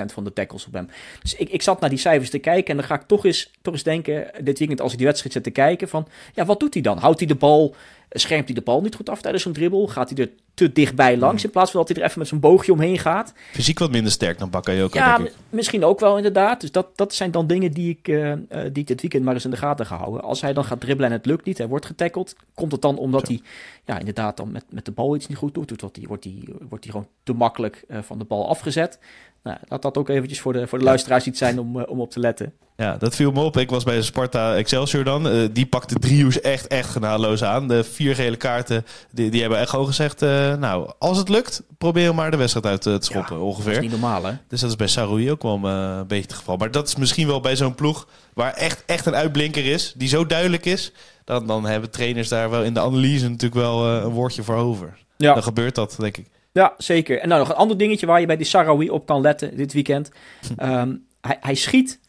van 0.06 0.24
de 0.24 0.34
tackles 0.34 0.66
op 0.66 0.74
hem. 0.74 0.88
Dus 1.22 1.36
ik, 1.36 1.50
ik 1.50 1.62
zat 1.62 1.80
naar 1.80 1.90
die 1.90 2.00
cijfers 2.00 2.30
te 2.30 2.40
kijken 2.40 2.70
en 2.70 2.78
dan 2.78 2.86
ga 2.86 2.96
ik 2.96 3.08
toch 3.08 3.26
eens, 3.26 3.52
toch 3.62 3.74
eens 3.74 3.84
denken, 3.84 4.32
dit 4.44 4.60
weekend 4.60 4.82
als 4.82 4.92
ik 4.92 4.98
die 4.98 5.08
wedstrijd 5.08 5.34
zit 5.34 5.44
te 5.44 5.52
kijken, 5.52 5.88
van 5.88 6.08
ja, 6.34 6.46
wat 6.46 6.60
doet 6.60 6.74
hij 6.74 6.84
dan? 6.84 6.98
Houdt 6.98 7.20
hij 7.20 7.28
de 7.28 7.36
bal 7.36 7.76
schermt 8.20 8.46
hij 8.46 8.56
de 8.56 8.62
bal 8.62 8.82
niet 8.82 8.96
goed 8.96 9.10
af 9.10 9.22
tijdens 9.22 9.44
zo'n 9.44 9.54
dribbel? 9.54 9.88
Gaat 9.88 10.10
hij 10.10 10.18
er 10.18 10.30
te 10.54 10.72
dichtbij 10.72 11.18
langs 11.18 11.44
in 11.44 11.50
plaats 11.50 11.72
van 11.72 11.80
dat 11.80 11.90
hij 11.90 11.98
er 11.98 12.04
even 12.04 12.20
met 12.20 12.28
zijn 12.28 12.40
boogje 12.40 12.72
omheen 12.72 13.00
gaat? 13.00 13.34
Fysiek 13.52 13.80
wat 13.80 13.92
minder 13.92 14.12
sterk 14.12 14.40
dan 14.40 14.50
Bakayoko, 14.50 14.98
Ja, 14.98 15.18
denk 15.18 15.30
ik. 15.30 15.36
misschien 15.50 15.81
ook 15.84 16.00
wel 16.00 16.18
inderdaad. 16.18 16.62
Dus 16.62 16.72
dat, 16.72 16.88
dat 16.96 17.14
zijn 17.14 17.32
dan 17.32 17.48
dingen 17.48 17.72
die 17.72 17.90
ik, 17.90 18.08
uh, 18.08 18.34
die 18.50 18.82
ik 18.82 18.88
dit 18.88 19.02
weekend 19.02 19.24
maar 19.24 19.34
eens 19.34 19.46
in 19.46 19.52
de 19.52 19.58
gaten 19.58 19.86
ga 19.86 19.98
houden. 19.98 20.22
Als 20.22 20.42
hij 20.42 20.54
dan 20.54 20.64
gaat 20.64 20.80
dribbelen 20.80 21.12
en 21.12 21.18
het 21.18 21.26
lukt 21.26 21.46
niet, 21.46 21.58
hij 21.58 21.68
wordt 21.68 21.86
getackeld, 21.86 22.36
komt 22.54 22.72
het 22.72 22.82
dan 22.82 22.98
omdat 22.98 23.28
Zo. 23.28 23.34
hij 23.34 23.42
ja, 23.86 24.00
inderdaad 24.00 24.38
dan 24.38 24.52
met, 24.52 24.64
met 24.70 24.86
de 24.86 24.92
bal 24.92 25.16
iets 25.16 25.28
niet 25.28 25.38
goed 25.38 25.54
doet? 25.54 25.82
Wordt 25.82 25.96
hij, 25.96 26.06
wordt 26.08 26.24
hij, 26.24 26.44
wordt 26.70 26.84
hij 26.84 26.94
gewoon 26.94 27.08
te 27.24 27.34
makkelijk 27.34 27.84
uh, 27.88 27.98
van 28.02 28.18
de 28.18 28.24
bal 28.26 28.50
afgezet? 28.50 29.00
Nou, 29.44 29.58
laat 29.68 29.82
dat 29.82 29.98
ook 29.98 30.10
eventjes 30.10 30.40
voor 30.42 30.54
de, 30.54 30.68
voor 30.68 30.78
de 30.80 30.84
luisteraars 30.86 31.26
iets 31.28 31.38
zijn 31.40 31.60
om, 31.60 31.78
uh, 31.78 31.84
om 31.88 32.02
op 32.02 32.12
te 32.12 32.20
letten. 32.20 32.54
Ja, 32.76 32.98
dat 32.98 33.16
viel 33.16 33.32
me 33.32 33.42
op. 33.44 33.58
Ik 33.58 33.70
was 33.70 33.84
bij 33.84 34.02
Sparta 34.02 34.56
Excelsior 34.56 35.04
dan. 35.04 35.28
Eh, 35.30 35.48
die 35.52 35.66
pakte 35.66 36.00
Driehoes 36.00 36.42
echt, 36.42 36.68
echt 36.68 36.90
genadeloos 36.90 37.44
aan. 37.44 37.68
De 37.68 37.84
vier 37.84 38.16
gele 38.16 38.36
kaarten, 38.36 38.86
die, 39.12 39.32
die 39.32 39.42
hebben 39.42 39.60
echt 39.60 39.70
gewoon 39.70 39.86
gezegd... 39.86 40.22
eh, 40.22 40.56
nou, 40.56 40.92
als 41.00 41.18
het 41.18 41.30
lukt, 41.30 41.64
probeer 41.78 42.16
maar 42.16 42.32
de 42.32 42.38
wedstrijd 42.38 42.66
uit 42.66 42.86
eh, 42.86 42.96
te 42.96 43.06
schoppen, 43.06 43.36
Dat 43.36 43.46
ongeveer. 43.46 43.72
is 43.72 43.80
niet 43.80 43.92
normaal, 43.92 44.24
hè? 44.24 44.34
Dus 44.48 44.62
dat 44.62 44.70
is 44.70 44.76
bij 44.76 44.88
Saroui 44.88 45.32
ook 45.32 45.42
wel 45.44 45.56
eh, 45.64 45.96
een 45.98 46.08
beetje 46.08 46.24
het 46.24 46.34
geval. 46.34 46.58
Maar 46.58 46.72
dat 46.72 46.88
is 46.88 46.96
misschien 46.96 47.28
wel 47.28 47.40
bij 47.40 47.56
zo'n 47.56 47.76
ploeg 47.76 48.08
waar 48.34 48.54
echt, 48.54 48.84
echt 48.86 49.06
een 49.06 49.16
uitblinker 49.16 49.66
is, 49.66 49.94
die 49.98 50.08
zo 50.08 50.26
duidelijk 50.26 50.66
is, 50.66 50.92
dan, 51.32 51.48
dan 51.48 51.66
hebben 51.66 51.92
trainers 51.92 52.30
daar 52.30 52.50
wel 52.50 52.64
in 52.64 52.74
de 52.74 52.80
analyse 52.80 53.30
natuurlijk 53.30 53.62
wel 53.62 53.86
eh, 53.86 54.04
een 54.04 54.10
woordje 54.10 54.44
voor 54.44 54.56
over. 54.56 54.98
Ja. 55.18 55.34
Dan 55.34 55.44
gebeurt 55.44 55.76
dat, 55.76 55.96
denk 56.00 56.18
ik. 56.18 56.26
Ja, 56.52 56.74
zeker. 56.78 57.20
En 57.20 57.28
nou 57.28 57.40
nog 57.40 57.50
een 57.50 57.56
ander 57.56 57.78
dingetje 57.78 58.06
waar 58.06 58.20
je 58.20 58.26
bij 58.26 58.38
die 58.38 58.46
Sarawi 58.46 58.90
op 58.90 59.06
kan 59.06 59.22
letten 59.22 59.58
dit 59.58 59.74
weekend. 59.74 60.12
Ehm, 60.58 60.96
hij, 61.22 61.38
hij 61.40 61.56
schiet 61.56 62.00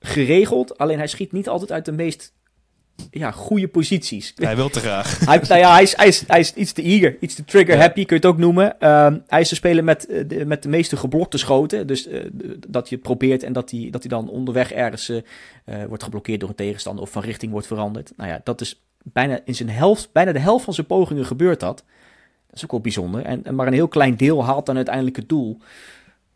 geregeld, 0.00 0.78
alleen 0.78 0.98
hij 0.98 1.06
schiet 1.06 1.32
niet 1.32 1.48
altijd 1.48 1.72
uit 1.72 1.84
de 1.84 1.92
meest 1.92 2.32
ja, 3.10 3.30
goede 3.30 3.68
posities. 3.68 4.32
Hij 4.36 4.56
wil 4.56 4.68
te 4.68 4.80
graag. 4.80 5.18
Hij, 5.26 5.38
nou 5.38 5.60
ja, 5.60 5.72
hij, 5.72 5.82
is, 5.82 5.96
hij, 5.96 6.06
is, 6.08 6.24
hij 6.26 6.40
is 6.40 6.54
iets 6.54 6.72
te 6.72 6.82
eager, 6.82 7.16
iets 7.20 7.34
te 7.34 7.44
trigger 7.44 7.78
happy, 7.78 8.04
kun 8.04 8.16
je 8.16 8.22
het 8.22 8.32
ook 8.32 8.38
noemen. 8.38 8.80
Ehm, 8.80 9.18
hij 9.26 9.40
is 9.40 9.48
te 9.48 9.54
spelen 9.54 9.84
met, 9.84 10.06
eh, 10.06 10.24
de, 10.28 10.46
met 10.46 10.62
de 10.62 10.68
meeste 10.68 10.96
geblokte 10.96 11.38
schoten. 11.38 11.86
Dus 11.86 12.06
eh, 12.06 12.24
dat 12.68 12.88
je 12.88 12.94
het 12.94 13.04
probeert 13.04 13.42
en 13.42 13.52
dat 13.52 13.70
hij, 13.70 13.88
dat 13.90 14.02
hij 14.02 14.10
dan 14.10 14.28
onderweg 14.28 14.72
ergens 14.72 15.08
eh, 15.08 15.84
wordt 15.88 16.02
geblokkeerd 16.02 16.40
door 16.40 16.48
een 16.48 16.54
tegenstander 16.54 17.04
of 17.04 17.10
van 17.10 17.22
richting 17.22 17.52
wordt 17.52 17.66
veranderd. 17.66 18.12
Nou 18.16 18.30
ja, 18.30 18.40
dat 18.44 18.60
is 18.60 18.82
bijna 19.02 19.40
in 19.44 19.54
zijn 19.54 19.70
helft, 19.70 20.12
bijna 20.12 20.32
de 20.32 20.38
helft 20.38 20.64
van 20.64 20.74
zijn 20.74 20.86
pogingen 20.86 21.26
gebeurt 21.26 21.60
dat. 21.60 21.84
Dat 22.46 22.56
is 22.56 22.64
ook 22.64 22.70
wel 22.70 22.80
bijzonder. 22.80 23.24
En, 23.24 23.44
en 23.44 23.54
maar 23.54 23.66
een 23.66 23.72
heel 23.72 23.88
klein 23.88 24.16
deel 24.16 24.44
haalt 24.44 24.66
dan 24.66 24.76
uiteindelijk 24.76 25.16
het 25.16 25.28
doel. 25.28 25.58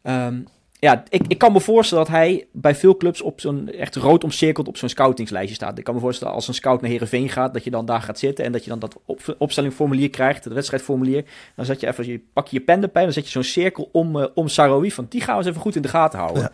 Ehm, 0.03 0.41
ja, 0.81 1.05
ik, 1.09 1.23
ik 1.29 1.39
kan 1.39 1.53
me 1.53 1.61
voorstellen 1.61 2.05
dat 2.05 2.13
hij 2.13 2.47
bij 2.53 2.75
veel 2.75 2.97
clubs 2.97 3.23
op 3.23 3.41
zo'n 3.41 3.69
echt 3.69 3.97
rood 3.97 4.25
omcirkeld 4.25 4.69
op 4.69 4.77
zo'n 4.77 4.89
scoutingslijstje 4.89 5.55
staat. 5.55 5.79
Ik 5.79 5.85
kan 5.85 5.95
me 5.95 6.01
voorstellen 6.01 6.35
als 6.35 6.49
een 6.49 6.55
scout 6.55 6.81
naar 6.81 6.91
Herenveen 6.91 7.29
gaat, 7.29 7.55
dat 7.55 7.65
je 7.65 7.71
dan 7.71 7.87
daar 7.87 8.03
gaat 8.03 8.19
zitten 8.19 8.45
en 8.45 8.53
dat 8.53 8.65
je 8.65 8.71
dan 8.71 8.79
dat 8.79 8.97
op, 9.05 9.37
opstellingformulier 9.39 10.11
krijgt, 10.11 10.45
het 10.45 10.53
wedstrijdformulier. 10.53 11.25
Dan 11.55 11.65
zet 11.65 11.81
je 11.81 11.87
even, 11.87 12.07
je 12.07 12.21
pak 12.33 12.49
je 12.49 12.61
pen 12.61 12.83
erbij, 12.83 13.03
dan 13.03 13.13
zet 13.13 13.25
je 13.25 13.31
zo'n 13.31 13.43
cirkel 13.43 13.89
om, 13.93 14.21
eh, 14.21 14.27
om 14.35 14.49
van 14.49 15.07
die 15.09 15.21
gaan 15.21 15.33
we 15.33 15.41
eens 15.41 15.51
even 15.51 15.61
goed 15.61 15.77
in 15.77 15.83
de 15.83 15.89
gaten 15.89 16.19
houden. 16.19 16.51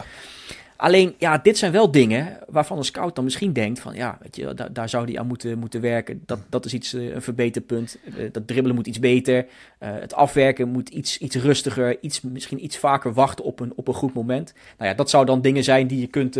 Alleen, 0.83 1.15
ja, 1.19 1.39
dit 1.39 1.59
zijn 1.59 1.73
wel 1.73 1.91
dingen 1.91 2.39
waarvan 2.49 2.79
een 2.79 2.85
scout 2.85 3.15
dan 3.15 3.25
misschien 3.25 3.53
denkt 3.53 3.81
van, 3.81 3.95
ja, 3.95 4.19
weet 4.21 4.37
je, 4.37 4.55
daar, 4.55 4.73
daar 4.73 4.89
zou 4.89 5.05
hij 5.05 5.19
aan 5.19 5.27
moeten, 5.27 5.59
moeten 5.59 5.81
werken. 5.81 6.23
Dat, 6.27 6.39
dat 6.49 6.65
is 6.65 6.75
iets, 6.75 6.95
eh, 6.95 7.15
een 7.15 7.23
verbeterpunt. 7.23 7.99
Eh, 8.05 8.33
dat 8.33 8.47
dribbelen 8.47 8.77
moet 8.77 8.87
iets 8.87 8.99
beter. 8.99 9.47
Eh, 9.79 9.91
het 9.93 10.15
afwerken 10.15 10.69
moet 10.69 10.89
iets, 10.89 11.19
iets 11.19 11.37
rustiger. 11.37 11.97
Iets, 12.01 12.21
misschien 12.21 12.65
iets 12.65 12.79
vaker 12.79 13.13
wachten 13.13 13.45
op 13.45 13.61
een, 13.61 13.73
op 13.77 13.89
een 13.89 13.95
goed 13.95 14.15
moment. 14.15 14.55
Nou 14.79 14.91
ja, 14.91 14.97
dat 14.97 15.11
zou 15.11 15.25
dan 15.25 15.41
dingen 15.41 15.65
zijn 15.65 15.87
die 15.87 16.01
je 16.01 16.07
kunt, 16.07 16.39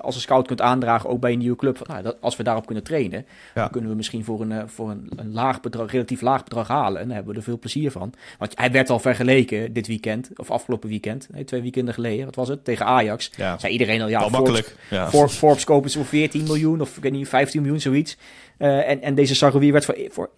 als 0.00 0.14
een 0.14 0.20
scout 0.20 0.46
kunt 0.46 0.60
aandragen, 0.60 1.10
ook 1.10 1.20
bij 1.20 1.32
een 1.32 1.38
nieuwe 1.38 1.56
club. 1.56 1.76
Van, 1.76 1.86
nou, 1.90 2.02
dat, 2.02 2.16
als 2.20 2.36
we 2.36 2.42
daarop 2.42 2.66
kunnen 2.66 2.84
trainen, 2.84 3.26
Ja. 3.54 3.60
dan 3.60 3.70
kunnen 3.70 3.90
we 3.90 3.96
misschien 3.96 4.24
voor 4.24 4.40
een, 4.40 4.68
voor 4.68 4.90
een, 4.90 5.10
een 5.16 5.32
laag 5.32 5.60
bedrag, 5.60 5.92
relatief 5.92 6.20
laag 6.20 6.44
bedrag 6.44 6.68
halen. 6.68 7.00
En 7.00 7.06
daar 7.06 7.16
hebben 7.16 7.32
we 7.32 7.38
er 7.38 7.44
veel 7.44 7.58
plezier 7.58 7.90
van. 7.90 8.12
Want 8.38 8.52
hij 8.58 8.70
werd 8.70 8.90
al 8.90 8.98
vergeleken 8.98 9.72
dit 9.72 9.86
weekend, 9.86 10.30
of 10.36 10.50
afgelopen 10.50 10.88
weekend, 10.88 11.28
nee, 11.32 11.44
twee 11.44 11.62
weekenden 11.62 11.94
geleden, 11.94 12.24
wat 12.24 12.34
was 12.34 12.48
het, 12.48 12.64
tegen 12.64 12.86
Ajax. 12.86 13.29
Ja, 13.36 13.58
Zei 13.58 13.72
iedereen 13.72 14.00
al, 14.02 14.08
ja, 14.08 14.20
Forbes, 14.20 14.38
makkelijk. 14.38 14.76
Ja. 14.90 15.08
For- 15.10 15.28
Forbes 15.28 15.64
kopen 15.64 15.90
ze 15.90 15.98
voor 15.98 16.06
14 16.06 16.42
miljoen 16.42 16.80
of 16.80 16.96
ik 16.96 17.02
weet 17.02 17.12
niet, 17.12 17.28
15 17.28 17.60
miljoen, 17.60 17.80
zoiets. 17.80 18.16
Eh, 18.58 18.88
en, 18.88 19.02
en 19.02 19.14
deze 19.14 19.34
Sarrowier 19.34 19.72
werd 19.72 19.84
voor, 19.84 19.98
voor 20.08 20.30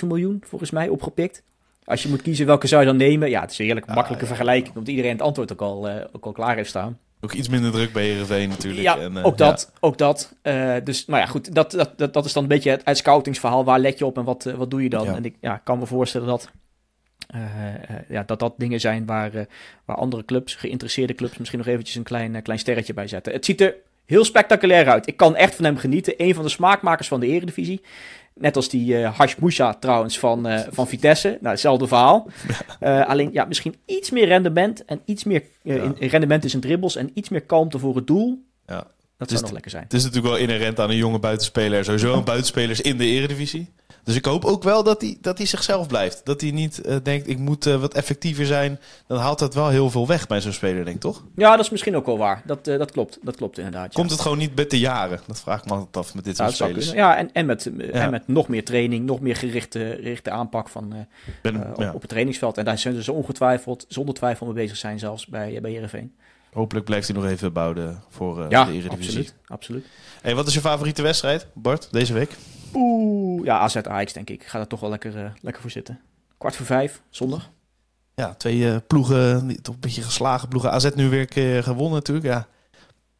1,7 0.00 0.06
miljoen 0.06 0.42
volgens 0.46 0.70
mij 0.70 0.88
opgepikt. 0.88 1.42
Als 1.84 2.02
je 2.02 2.08
moet 2.08 2.22
kiezen 2.22 2.46
welke 2.46 2.66
zou 2.66 2.80
je 2.80 2.86
dan 2.86 2.96
nemen. 2.96 3.30
Ja, 3.30 3.40
het 3.40 3.50
is 3.50 3.58
een 3.58 3.64
heerlijk 3.64 3.86
makkelijke 3.86 4.26
vergelijking, 4.26 4.74
omdat 4.74 4.88
iedereen 4.88 5.12
het 5.12 5.22
antwoord 5.22 5.52
ook 5.52 5.60
al, 5.60 5.88
eh, 5.88 6.04
ook 6.12 6.24
al 6.24 6.32
klaar 6.32 6.56
heeft 6.56 6.68
staan. 6.68 6.98
Ook 7.20 7.32
iets 7.32 7.48
minder 7.48 7.70
druk 7.72 7.92
bij 7.92 8.04
Heerenveen 8.04 8.48
natuurlijk. 8.48 8.82
Ja, 8.82 8.98
En, 8.98 9.16
eh, 9.16 9.24
ook 9.26 9.38
dat. 9.38 9.72
Ook 9.80 9.98
dat. 9.98 10.34
Dus, 10.84 11.06
nou 11.06 11.20
ja, 11.20 11.26
goed. 11.26 11.54
Dat, 11.54 11.70
dat, 11.70 11.92
dat, 11.96 12.12
dat 12.12 12.24
is 12.24 12.32
dan 12.32 12.42
een 12.42 12.48
beetje 12.48 12.70
het, 12.70 12.80
het 12.84 12.96
scoutingsverhaal. 12.96 13.64
Waar 13.64 13.78
let 13.78 13.98
je 13.98 14.06
op 14.06 14.18
en 14.18 14.24
wat, 14.24 14.44
wat 14.56 14.70
doe 14.70 14.82
je 14.82 14.88
dan? 14.88 15.04
Ja. 15.04 15.14
En 15.14 15.24
ik 15.24 15.34
ja, 15.40 15.56
kan 15.64 15.78
me 15.78 15.86
voorstellen 15.86 16.26
dat, 16.26 16.50
ja, 18.08 18.22
dat 18.26 18.38
dat 18.38 18.54
dingen 18.56 18.80
zijn 18.80 19.06
waar, 19.06 19.34
eh, 19.34 19.44
waar 19.84 19.96
andere 19.96 20.24
clubs, 20.24 20.54
geïnteresseerde 20.54 21.14
clubs, 21.14 21.38
misschien 21.38 21.58
nog 21.58 21.68
eventjes 21.68 21.96
een 21.96 22.02
klein, 22.02 22.34
eh, 22.34 22.42
klein 22.42 22.58
sterretje 22.58 22.94
bij 22.94 23.06
zetten. 23.08 23.32
Het 23.32 23.44
ziet 23.44 23.60
er 23.60 23.74
heel 24.06 24.24
spectaculair 24.24 24.88
uit. 24.88 25.06
Ik 25.06 25.16
kan 25.16 25.36
echt 25.36 25.54
van 25.54 25.64
hem 25.64 25.76
genieten. 25.76 26.14
Een 26.16 26.34
van 26.34 26.44
de 26.44 26.50
smaakmakers 26.50 27.08
van 27.08 27.20
de 27.20 27.26
Eredivisie. 27.26 27.80
Net 28.34 28.56
als 28.56 28.68
die 28.68 28.96
eh 29.02 29.18
Hash 29.18 29.34
Moussa 29.36 29.74
trouwens 29.74 30.18
van, 30.18 30.46
eh, 30.46 30.60
van 30.70 30.88
Vitesse. 30.88 31.28
Nou, 31.28 31.48
hetzelfde 31.48 31.86
verhaal. 31.86 32.26
Eh, 32.80 33.06
alleen 33.06 33.30
ja, 33.32 33.44
misschien 33.44 33.74
iets 33.86 34.10
meer 34.10 34.26
rendement. 34.26 34.84
En 34.84 35.00
iets 35.04 35.24
meer 35.24 35.42
eh, 35.64 35.76
Ja. 35.76 35.82
in, 35.82 35.94
in 35.98 36.08
rendement 36.08 36.44
is 36.44 36.54
in 36.54 36.60
dribbles. 36.60 36.96
En 36.96 37.10
iets 37.14 37.28
meer 37.28 37.42
kalmte 37.42 37.78
voor 37.78 37.96
het 37.96 38.06
doel. 38.06 38.42
Ja. 38.66 38.86
Dat 39.20 39.28
Dus 39.28 39.38
zou 39.38 39.42
nog 39.42 39.52
lekker 39.52 39.70
zijn. 39.70 39.82
Het 39.82 39.92
is 39.92 40.04
natuurlijk 40.04 40.32
wel 40.34 40.42
inherent 40.42 40.80
aan 40.80 40.90
een 40.90 40.96
jonge 40.96 41.18
buitenspeler. 41.18 41.84
Sowieso 41.84 42.14
een 42.14 42.24
buitenspeler 42.24 42.84
in 42.84 42.98
de 42.98 43.04
eredivisie. 43.04 43.70
Dus 44.04 44.16
ik 44.16 44.24
hoop 44.24 44.44
ook 44.44 44.62
wel 44.62 44.82
dat 44.82 45.00
hij, 45.00 45.16
dat 45.20 45.38
hij 45.38 45.46
zichzelf 45.46 45.86
blijft. 45.86 46.20
Dat 46.24 46.40
hij 46.40 46.50
niet 46.50 46.80
eh, 46.80 46.96
denkt, 47.02 47.28
ik 47.28 47.38
moet 47.38 47.66
eh, 47.66 47.80
wat 47.80 47.94
effectiever 47.94 48.46
zijn. 48.46 48.78
Dan 49.06 49.18
haalt 49.18 49.38
dat 49.38 49.54
wel 49.54 49.68
heel 49.68 49.90
veel 49.90 50.06
weg 50.06 50.26
bij 50.26 50.40
zo'n 50.40 50.52
speler, 50.52 50.84
denk 50.84 50.96
ik, 50.96 51.02
toch? 51.02 51.24
Ja, 51.36 51.50
dat 51.56 51.64
is 51.64 51.70
misschien 51.70 51.96
ook 51.96 52.06
wel 52.06 52.18
waar. 52.18 52.42
Dat, 52.46 52.68
eh, 52.68 52.78
dat 52.78 52.90
klopt. 52.90 53.18
Dat 53.22 53.36
klopt 53.36 53.58
inderdaad. 53.58 53.84
Ja. 53.92 54.00
Komt 54.00 54.10
het 54.10 54.20
gewoon 54.20 54.38
niet 54.38 54.54
met 54.56 54.70
de 54.70 54.78
jaren? 54.78 55.20
Dat 55.26 55.40
vraag 55.40 55.58
ik 55.58 55.64
me 55.64 55.72
altijd 55.72 55.96
af 55.96 56.14
met 56.14 56.24
dit 56.24 56.36
soort 56.36 56.54
spelers. 56.54 56.90
ja, 56.90 57.16
en, 57.16 57.32
en, 57.32 57.46
met, 57.46 57.70
Ja. 57.78 57.84
en 57.92 58.10
met 58.10 58.28
nog 58.28 58.48
meer 58.48 58.64
training, 58.64 59.06
nog 59.06 59.20
meer 59.20 59.36
gerichte, 59.36 59.94
gerichte 60.00 60.30
aanpak 60.30 60.68
van, 60.68 61.06
Ben, 61.42 61.70
op, 61.70 61.80
ja, 61.80 61.92
op 61.92 62.00
het 62.00 62.10
trainingsveld. 62.10 62.58
En 62.58 62.64
daar 62.64 62.78
zijn 62.78 63.02
ze 63.02 63.12
ongetwijfeld, 63.12 63.84
zonder 63.88 64.14
twijfel 64.14 64.46
mee 64.46 64.54
bezig 64.54 64.76
zijn, 64.76 64.98
zelfs 64.98 65.26
bij, 65.26 65.58
bij 65.62 65.70
Heerenveen. 65.70 66.14
Hopelijk 66.52 66.86
blijft 66.86 67.08
hij 67.08 67.16
nog 67.16 67.26
even 67.26 67.52
bouwen 67.52 68.02
voor 68.08 68.42
eh, 68.44 68.50
Ja, 68.50 68.64
de 68.64 68.72
eredivisie. 68.72 69.18
absoluut. 69.18 69.34
absoluut. 69.46 69.86
Hey, 70.22 70.34
wat 70.34 70.46
is 70.46 70.54
je 70.54 70.60
favoriete 70.60 71.02
wedstrijd, 71.02 71.46
Bart, 71.54 71.88
deze 71.90 72.12
week? 72.12 72.30
Oeh, 72.74 73.44
ja, 73.44 73.58
AZ 73.58 73.76
Ajax 73.76 74.12
denk 74.12 74.30
ik. 74.30 74.42
Ik 74.42 74.48
ga 74.48 74.58
er 74.58 74.66
toch 74.66 74.80
wel 74.80 74.90
lekker, 74.90 75.16
eh, 75.24 75.30
lekker 75.40 75.62
voor 75.62 75.70
zitten. 75.70 76.00
Kwart 76.38 76.56
voor 76.56 76.66
vijf, 76.66 77.00
zondag. 77.10 77.50
Ja, 78.14 78.34
twee 78.34 78.70
eh, 78.70 78.76
ploegen, 78.86 79.58
toch 79.62 79.74
een 79.74 79.80
beetje 79.80 80.02
geslagen 80.02 80.48
ploegen. 80.48 80.70
AZ 80.70 80.88
nu 80.94 81.08
weer 81.08 81.26
keer 81.26 81.62
gewonnen 81.62 81.92
natuurlijk, 81.94 82.26
ja. 82.26 82.46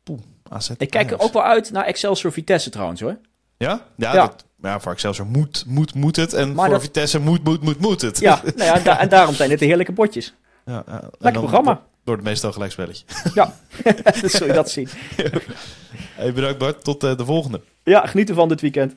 Poeh, 0.03 0.21
AZ. 0.49 0.71
Ik 0.79 0.91
kijk 0.91 1.11
er 1.11 1.19
ook 1.21 1.33
wel 1.33 1.45
uit 1.45 1.71
naar 1.73 1.85
Excelsior 1.85 2.33
Vitesse 2.33 2.71
trouwens 2.71 3.01
hoor. 3.01 3.17
Ja? 3.57 3.81
Ja, 3.97 4.13
Ja. 4.15 4.27
Dat, 4.27 4.45
ja 4.63 4.81
voor 4.81 4.93
Excelsior 4.93 5.27
moet, 5.27 5.65
moet, 5.67 5.95
moet 5.95 6.17
het. 6.17 6.33
En 6.33 6.55
Maar 6.55 6.65
voor 6.65 6.75
dat- 6.75 6.83
Vitesse 6.83 7.19
moet, 7.21 7.45
moet, 7.45 7.63
moet, 7.63 7.81
moet 7.81 8.01
het. 8.01 8.19
Ja, 8.21 8.41
nou 8.57 8.63
ja, 8.65 8.75
en, 8.77 8.83
da- 8.85 8.99
en 8.99 9.09
daarom 9.09 9.35
zijn 9.35 9.49
dit 9.49 9.59
de 9.59 9.65
heerlijke 9.65 9.93
potjes. 9.93 10.35
Ja, 10.67 10.83
ja. 10.87 11.01
En 11.03 11.11
Lekker 11.19 11.41
programma. 11.43 11.83
Het 12.17 12.25
meestal 12.25 12.53
gelijkspelletje. 12.53 13.05
Ja, 13.35 13.55
dus 14.21 14.33
zul 14.33 14.47
je 14.47 14.53
dat 14.53 14.71
zien. 14.71 14.89
Hey, 16.15 16.33
bedankt 16.33 16.59
Bart, 16.59 16.85
tot 16.85 17.05
eh, 17.05 17.17
de 17.17 17.25
volgende. 17.25 17.61
Ja, 17.85 18.07
genieten 18.07 18.35
van 18.35 18.49
dit 18.49 18.61
weekend. 18.61 18.97